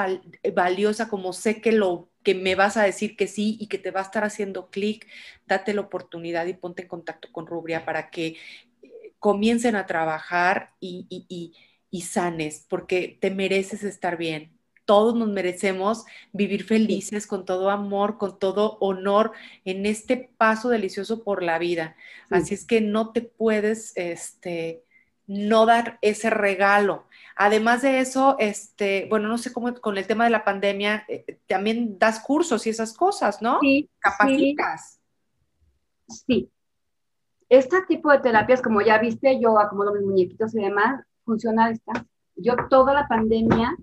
valiosa, 0.53 1.09
como 1.09 1.33
sé 1.33 1.59
que 1.59 1.71
lo 1.71 2.11
que 2.21 2.35
me 2.35 2.53
vas 2.53 2.77
a 2.77 2.83
decir 2.83 3.15
que 3.17 3.25
sí 3.25 3.57
y 3.59 3.65
que 3.67 3.79
te 3.79 3.89
va 3.89 4.01
a 4.01 4.03
estar 4.03 4.23
haciendo 4.23 4.69
clic, 4.69 5.07
date 5.47 5.73
la 5.73 5.81
oportunidad 5.81 6.45
y 6.45 6.53
ponte 6.53 6.83
en 6.83 6.87
contacto 6.87 7.31
con 7.31 7.47
Rubria 7.47 7.83
para 7.83 8.11
que 8.11 8.37
eh, 8.83 9.13
comiencen 9.17 9.75
a 9.75 9.87
trabajar 9.87 10.75
y, 10.79 11.07
y, 11.09 11.55
y 11.89 12.01
sanes, 12.01 12.63
porque 12.69 13.17
te 13.19 13.31
mereces 13.31 13.83
estar 13.83 14.17
bien. 14.17 14.55
Todos 14.85 15.15
nos 15.15 15.29
merecemos 15.29 16.05
vivir 16.31 16.63
felices 16.63 17.25
con 17.25 17.43
todo 17.43 17.71
amor, 17.71 18.19
con 18.19 18.37
todo 18.37 18.77
honor 18.81 19.31
en 19.65 19.87
este 19.87 20.29
paso 20.37 20.69
delicioso 20.69 21.23
por 21.23 21.41
la 21.41 21.57
vida. 21.57 21.95
Así 22.29 22.53
es 22.53 22.65
que 22.65 22.81
no 22.81 23.13
te 23.13 23.23
puedes, 23.23 23.93
este, 23.97 24.83
no 25.27 25.65
dar 25.65 25.99
ese 26.01 26.29
regalo. 26.29 27.05
Además 27.35 27.81
de 27.81 27.99
eso, 27.99 28.37
este, 28.39 29.05
bueno, 29.09 29.27
no 29.27 29.37
sé 29.37 29.53
cómo 29.53 29.73
con 29.75 29.97
el 29.97 30.07
tema 30.07 30.23
de 30.23 30.29
la 30.31 30.43
pandemia, 30.43 31.05
eh, 31.07 31.39
también 31.45 31.99
das 31.99 32.21
cursos 32.21 32.65
y 32.65 32.71
esas 32.71 32.93
cosas, 32.93 33.41
¿no? 33.41 33.59
Sí. 33.59 33.89
Capacitas. 33.99 34.99
Sí. 36.07 36.49
Este 37.49 37.81
tipo 37.87 38.11
de 38.11 38.19
terapias, 38.19 38.61
como 38.61 38.81
ya 38.81 38.97
viste, 38.97 39.39
yo 39.39 39.59
acomodo 39.59 39.93
mis 39.93 40.03
muñequitos 40.03 40.55
y 40.55 40.61
demás, 40.61 41.03
funciona 41.25 41.65
a 41.65 41.69
distancia. 41.69 42.07
Yo 42.35 42.55
toda 42.69 42.93
la 42.93 43.07
pandemia, 43.07 43.75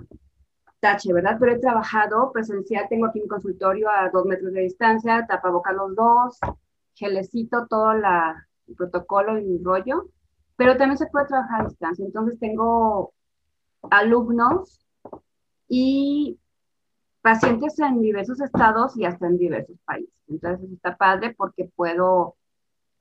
tache, 0.81 1.13
¿verdad? 1.13 1.37
Pero 1.39 1.53
he 1.53 1.59
trabajado 1.59 2.33
presencial, 2.33 2.87
tengo 2.89 3.07
aquí 3.07 3.21
un 3.21 3.29
consultorio 3.29 3.91
a 3.91 4.11
dos 4.11 4.25
metros 4.27 4.53
de 4.53 4.63
distancia, 4.63 5.27
tapaboca 5.27 5.73
los 5.73 5.95
dos, 5.95 6.39
gelecito, 6.95 7.67
todo 7.67 7.95
la, 7.95 8.49
el 8.67 8.75
protocolo 8.75 9.39
y 9.39 9.57
el 9.57 9.65
rollo 9.65 10.09
pero 10.57 10.77
también 10.77 10.99
se 10.99 11.07
puede 11.07 11.27
trabajar 11.27 11.63
a 11.63 11.69
distancia. 11.69 12.05
Entonces 12.05 12.39
tengo 12.39 13.13
alumnos 13.91 14.81
y 15.69 16.39
pacientes 17.23 17.79
en 17.79 18.03
diversos 18.03 18.41
estados 18.41 18.97
y 18.97 19.05
hasta 19.05 19.27
en 19.27 19.39
diversos 19.39 19.77
países. 19.85 20.15
Entonces 20.29 20.71
está 20.73 20.97
padre 20.97 21.35
porque 21.35 21.71
puedo 21.75 22.37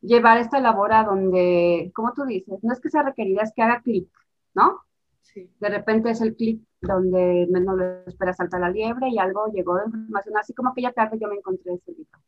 llevar 0.02 0.38
esta 0.38 0.60
labor 0.60 0.94
a 0.94 1.04
donde, 1.04 1.92
como 1.96 2.14
tú 2.14 2.26
dices, 2.26 2.64
no 2.64 2.74
es 2.74 2.80
que 2.80 2.90
sea 2.90 3.04
requerida, 3.04 3.42
es 3.42 3.54
que 3.56 3.62
haga 3.62 3.82
clic, 3.82 4.10
¿no? 4.54 4.82
Sí. 5.22 5.50
De 5.60 5.70
repente 5.70 6.10
es 6.10 6.22
el 6.22 6.36
clic 6.36 6.62
donde 6.82 7.48
menos 7.50 7.78
lo 7.78 7.86
espera 8.06 8.34
saltar 8.34 8.62
la 8.62 8.70
liebre 8.70 9.10
y 9.10 9.18
algo 9.18 9.48
llegó 9.48 9.78
de 9.78 9.86
información, 9.86 10.38
así 10.38 10.54
como 10.54 10.74
que 10.74 10.82
ya 10.82 10.92
tarde 10.92 11.18
yo 11.20 11.28
me 11.28 11.36
encontré 11.36 11.74
ese 11.74 11.92
libro. 11.92 12.20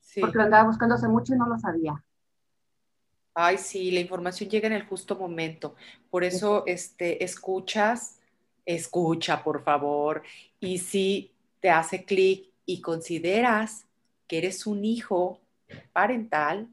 Sí. 0.00 0.20
Porque 0.20 0.38
lo 0.38 0.44
andaba 0.44 0.68
buscando 0.68 0.94
hace 0.94 1.08
mucho 1.08 1.34
y 1.34 1.38
no 1.38 1.46
lo 1.46 1.58
sabía. 1.58 2.02
Ay, 3.40 3.56
sí, 3.58 3.92
la 3.92 4.00
información 4.00 4.50
llega 4.50 4.66
en 4.66 4.72
el 4.72 4.84
justo 4.86 5.14
momento. 5.16 5.76
Por 6.10 6.24
eso, 6.24 6.64
este, 6.66 7.22
escuchas, 7.22 8.18
escucha, 8.66 9.44
por 9.44 9.62
favor. 9.62 10.24
Y 10.58 10.78
si 10.78 11.30
te 11.60 11.70
hace 11.70 12.04
clic 12.04 12.50
y 12.66 12.80
consideras 12.80 13.86
que 14.26 14.38
eres 14.38 14.66
un 14.66 14.84
hijo 14.84 15.40
parental. 15.92 16.68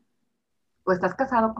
O 0.85 0.91
estás 0.91 1.13
casado 1.15 1.53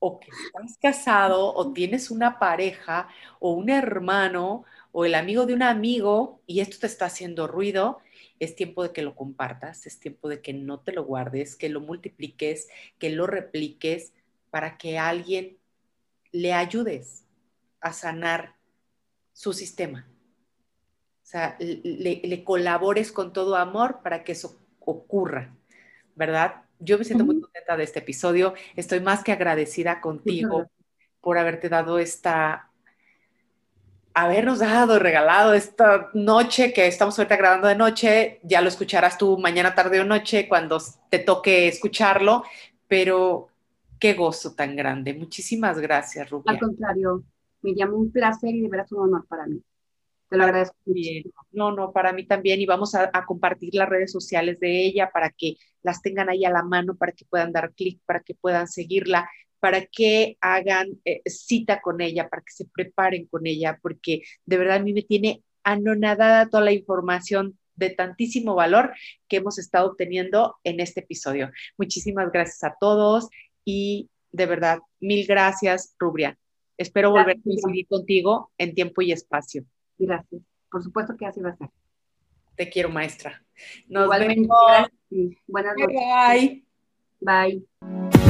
O 0.00 0.18
que 0.20 0.30
estás 0.32 0.78
casado, 0.82 1.54
o 1.54 1.72
tienes 1.72 2.10
una 2.10 2.38
pareja, 2.40 3.08
o 3.40 3.52
un 3.52 3.70
hermano, 3.70 4.64
o 4.92 5.04
el 5.04 5.14
amigo 5.14 5.46
de 5.46 5.54
un 5.54 5.62
amigo, 5.62 6.40
y 6.46 6.60
esto 6.60 6.78
te 6.80 6.86
está 6.88 7.06
haciendo 7.06 7.46
ruido, 7.46 8.00
es 8.40 8.56
tiempo 8.56 8.82
de 8.82 8.92
que 8.92 9.02
lo 9.02 9.14
compartas, 9.14 9.86
es 9.86 10.00
tiempo 10.00 10.28
de 10.28 10.42
que 10.42 10.52
no 10.52 10.80
te 10.80 10.92
lo 10.92 11.04
guardes, 11.04 11.56
que 11.56 11.68
lo 11.68 11.80
multipliques, 11.80 12.68
que 12.98 13.10
lo 13.10 13.26
repliques 13.28 14.12
para 14.54 14.78
que 14.78 15.00
alguien 15.00 15.58
le 16.30 16.52
ayudes 16.52 17.24
a 17.80 17.92
sanar 17.92 18.54
su 19.32 19.52
sistema. 19.52 20.06
O 21.24 21.26
sea, 21.26 21.56
le, 21.58 22.44
colabores 22.44 23.10
con 23.10 23.32
todo 23.32 23.56
amor 23.56 23.98
para 24.04 24.22
que 24.22 24.30
eso 24.30 24.56
ocurra, 24.78 25.52
¿verdad? 26.14 26.62
Yo 26.78 26.98
me 26.98 27.04
siento 27.04 27.24
muy 27.24 27.40
contenta 27.40 27.76
de 27.76 27.82
este 27.82 27.98
episodio. 27.98 28.54
Estoy 28.76 29.00
más 29.00 29.24
que 29.24 29.32
agradecida 29.32 30.00
contigo 30.00 30.70
por 31.20 31.36
haberte 31.36 31.68
dado 31.68 31.98
esta, 31.98 32.70
habernos 34.14 34.60
dado, 34.60 35.00
regalado 35.00 35.52
esta 35.52 36.10
noche 36.14 36.72
que 36.72 36.86
estamos 36.86 37.18
ahorita 37.18 37.36
grabando 37.36 37.66
de 37.66 37.74
noche. 37.74 38.38
Ya 38.44 38.60
lo 38.60 38.68
escucharás 38.68 39.18
tú 39.18 39.36
mañana, 39.36 39.74
tarde 39.74 39.98
o 39.98 40.04
noche 40.04 40.46
cuando 40.46 40.80
te 41.10 41.18
toque 41.18 41.66
escucharlo, 41.66 42.44
pero 42.86 43.48
qué 44.04 44.12
gozo 44.12 44.54
tan 44.54 44.76
grande. 44.76 45.14
Muchísimas 45.14 45.78
gracias, 45.78 46.28
Rubia. 46.28 46.52
Al 46.52 46.58
contrario, 46.58 47.24
me 47.62 47.74
llamó 47.74 47.96
un 47.96 48.12
placer 48.12 48.54
y 48.54 48.60
de 48.60 48.68
verdad 48.68 48.86
un 48.90 49.04
honor 49.04 49.26
para 49.26 49.46
mí. 49.46 49.62
Te 50.28 50.36
lo 50.36 50.44
agradezco. 50.44 50.76
Bien. 50.84 51.24
No, 51.52 51.72
no, 51.72 51.90
para 51.90 52.12
mí 52.12 52.26
también. 52.26 52.60
Y 52.60 52.66
vamos 52.66 52.94
a, 52.94 53.10
compartir 53.24 53.74
las 53.74 53.88
redes 53.88 54.12
sociales 54.12 54.60
de 54.60 54.84
ella 54.84 55.10
para 55.10 55.30
que 55.30 55.56
las 55.82 56.02
tengan 56.02 56.28
ahí 56.28 56.44
a 56.44 56.50
la 56.50 56.62
mano, 56.62 56.96
para 56.96 57.12
que 57.12 57.24
puedan 57.24 57.50
dar 57.50 57.72
clic, 57.72 57.98
para 58.04 58.20
que 58.20 58.34
puedan 58.34 58.68
seguirla, 58.68 59.26
para 59.58 59.86
que 59.86 60.36
hagan 60.42 61.00
eh, 61.06 61.22
cita 61.24 61.80
con 61.80 62.02
ella, 62.02 62.28
para 62.28 62.42
que 62.42 62.52
se 62.52 62.66
preparen 62.66 63.26
con 63.28 63.46
ella, 63.46 63.78
porque 63.80 64.20
de 64.44 64.58
verdad 64.58 64.76
a 64.76 64.82
mí 64.82 64.92
me 64.92 65.00
tiene 65.00 65.42
anonadada 65.62 66.50
toda 66.50 66.62
la 66.62 66.72
información 66.72 67.58
de 67.74 67.88
tantísimo 67.88 68.54
valor 68.54 68.92
que 69.28 69.38
hemos 69.38 69.58
estado 69.58 69.92
obteniendo 69.92 70.56
en 70.62 70.80
este 70.80 71.00
episodio. 71.00 71.50
Muchísimas 71.78 72.30
gracias 72.30 72.62
a 72.64 72.76
todos 72.78 73.30
y 73.64 74.08
de 74.32 74.46
verdad, 74.46 74.80
mil 75.00 75.26
gracias, 75.26 75.94
Rubria. 75.98 76.36
Espero 76.76 77.10
volver 77.10 77.36
a 77.38 77.42
coincidir 77.42 77.86
contigo 77.86 78.50
en 78.58 78.74
tiempo 78.74 79.00
y 79.02 79.12
espacio. 79.12 79.64
Gracias. 79.96 80.42
Por 80.70 80.82
supuesto 80.82 81.16
que 81.16 81.26
así 81.26 81.40
va 81.40 81.50
a 81.50 81.56
ser. 81.56 81.68
Te 82.56 82.68
quiero, 82.68 82.88
maestra. 82.88 83.42
Nos 83.86 84.04
Igualmente, 84.04 84.48
vemos. 85.10 85.36
Buenas 85.46 85.74
noches. 85.76 86.64
Bye. 87.20 87.64
Bye. 87.80 88.23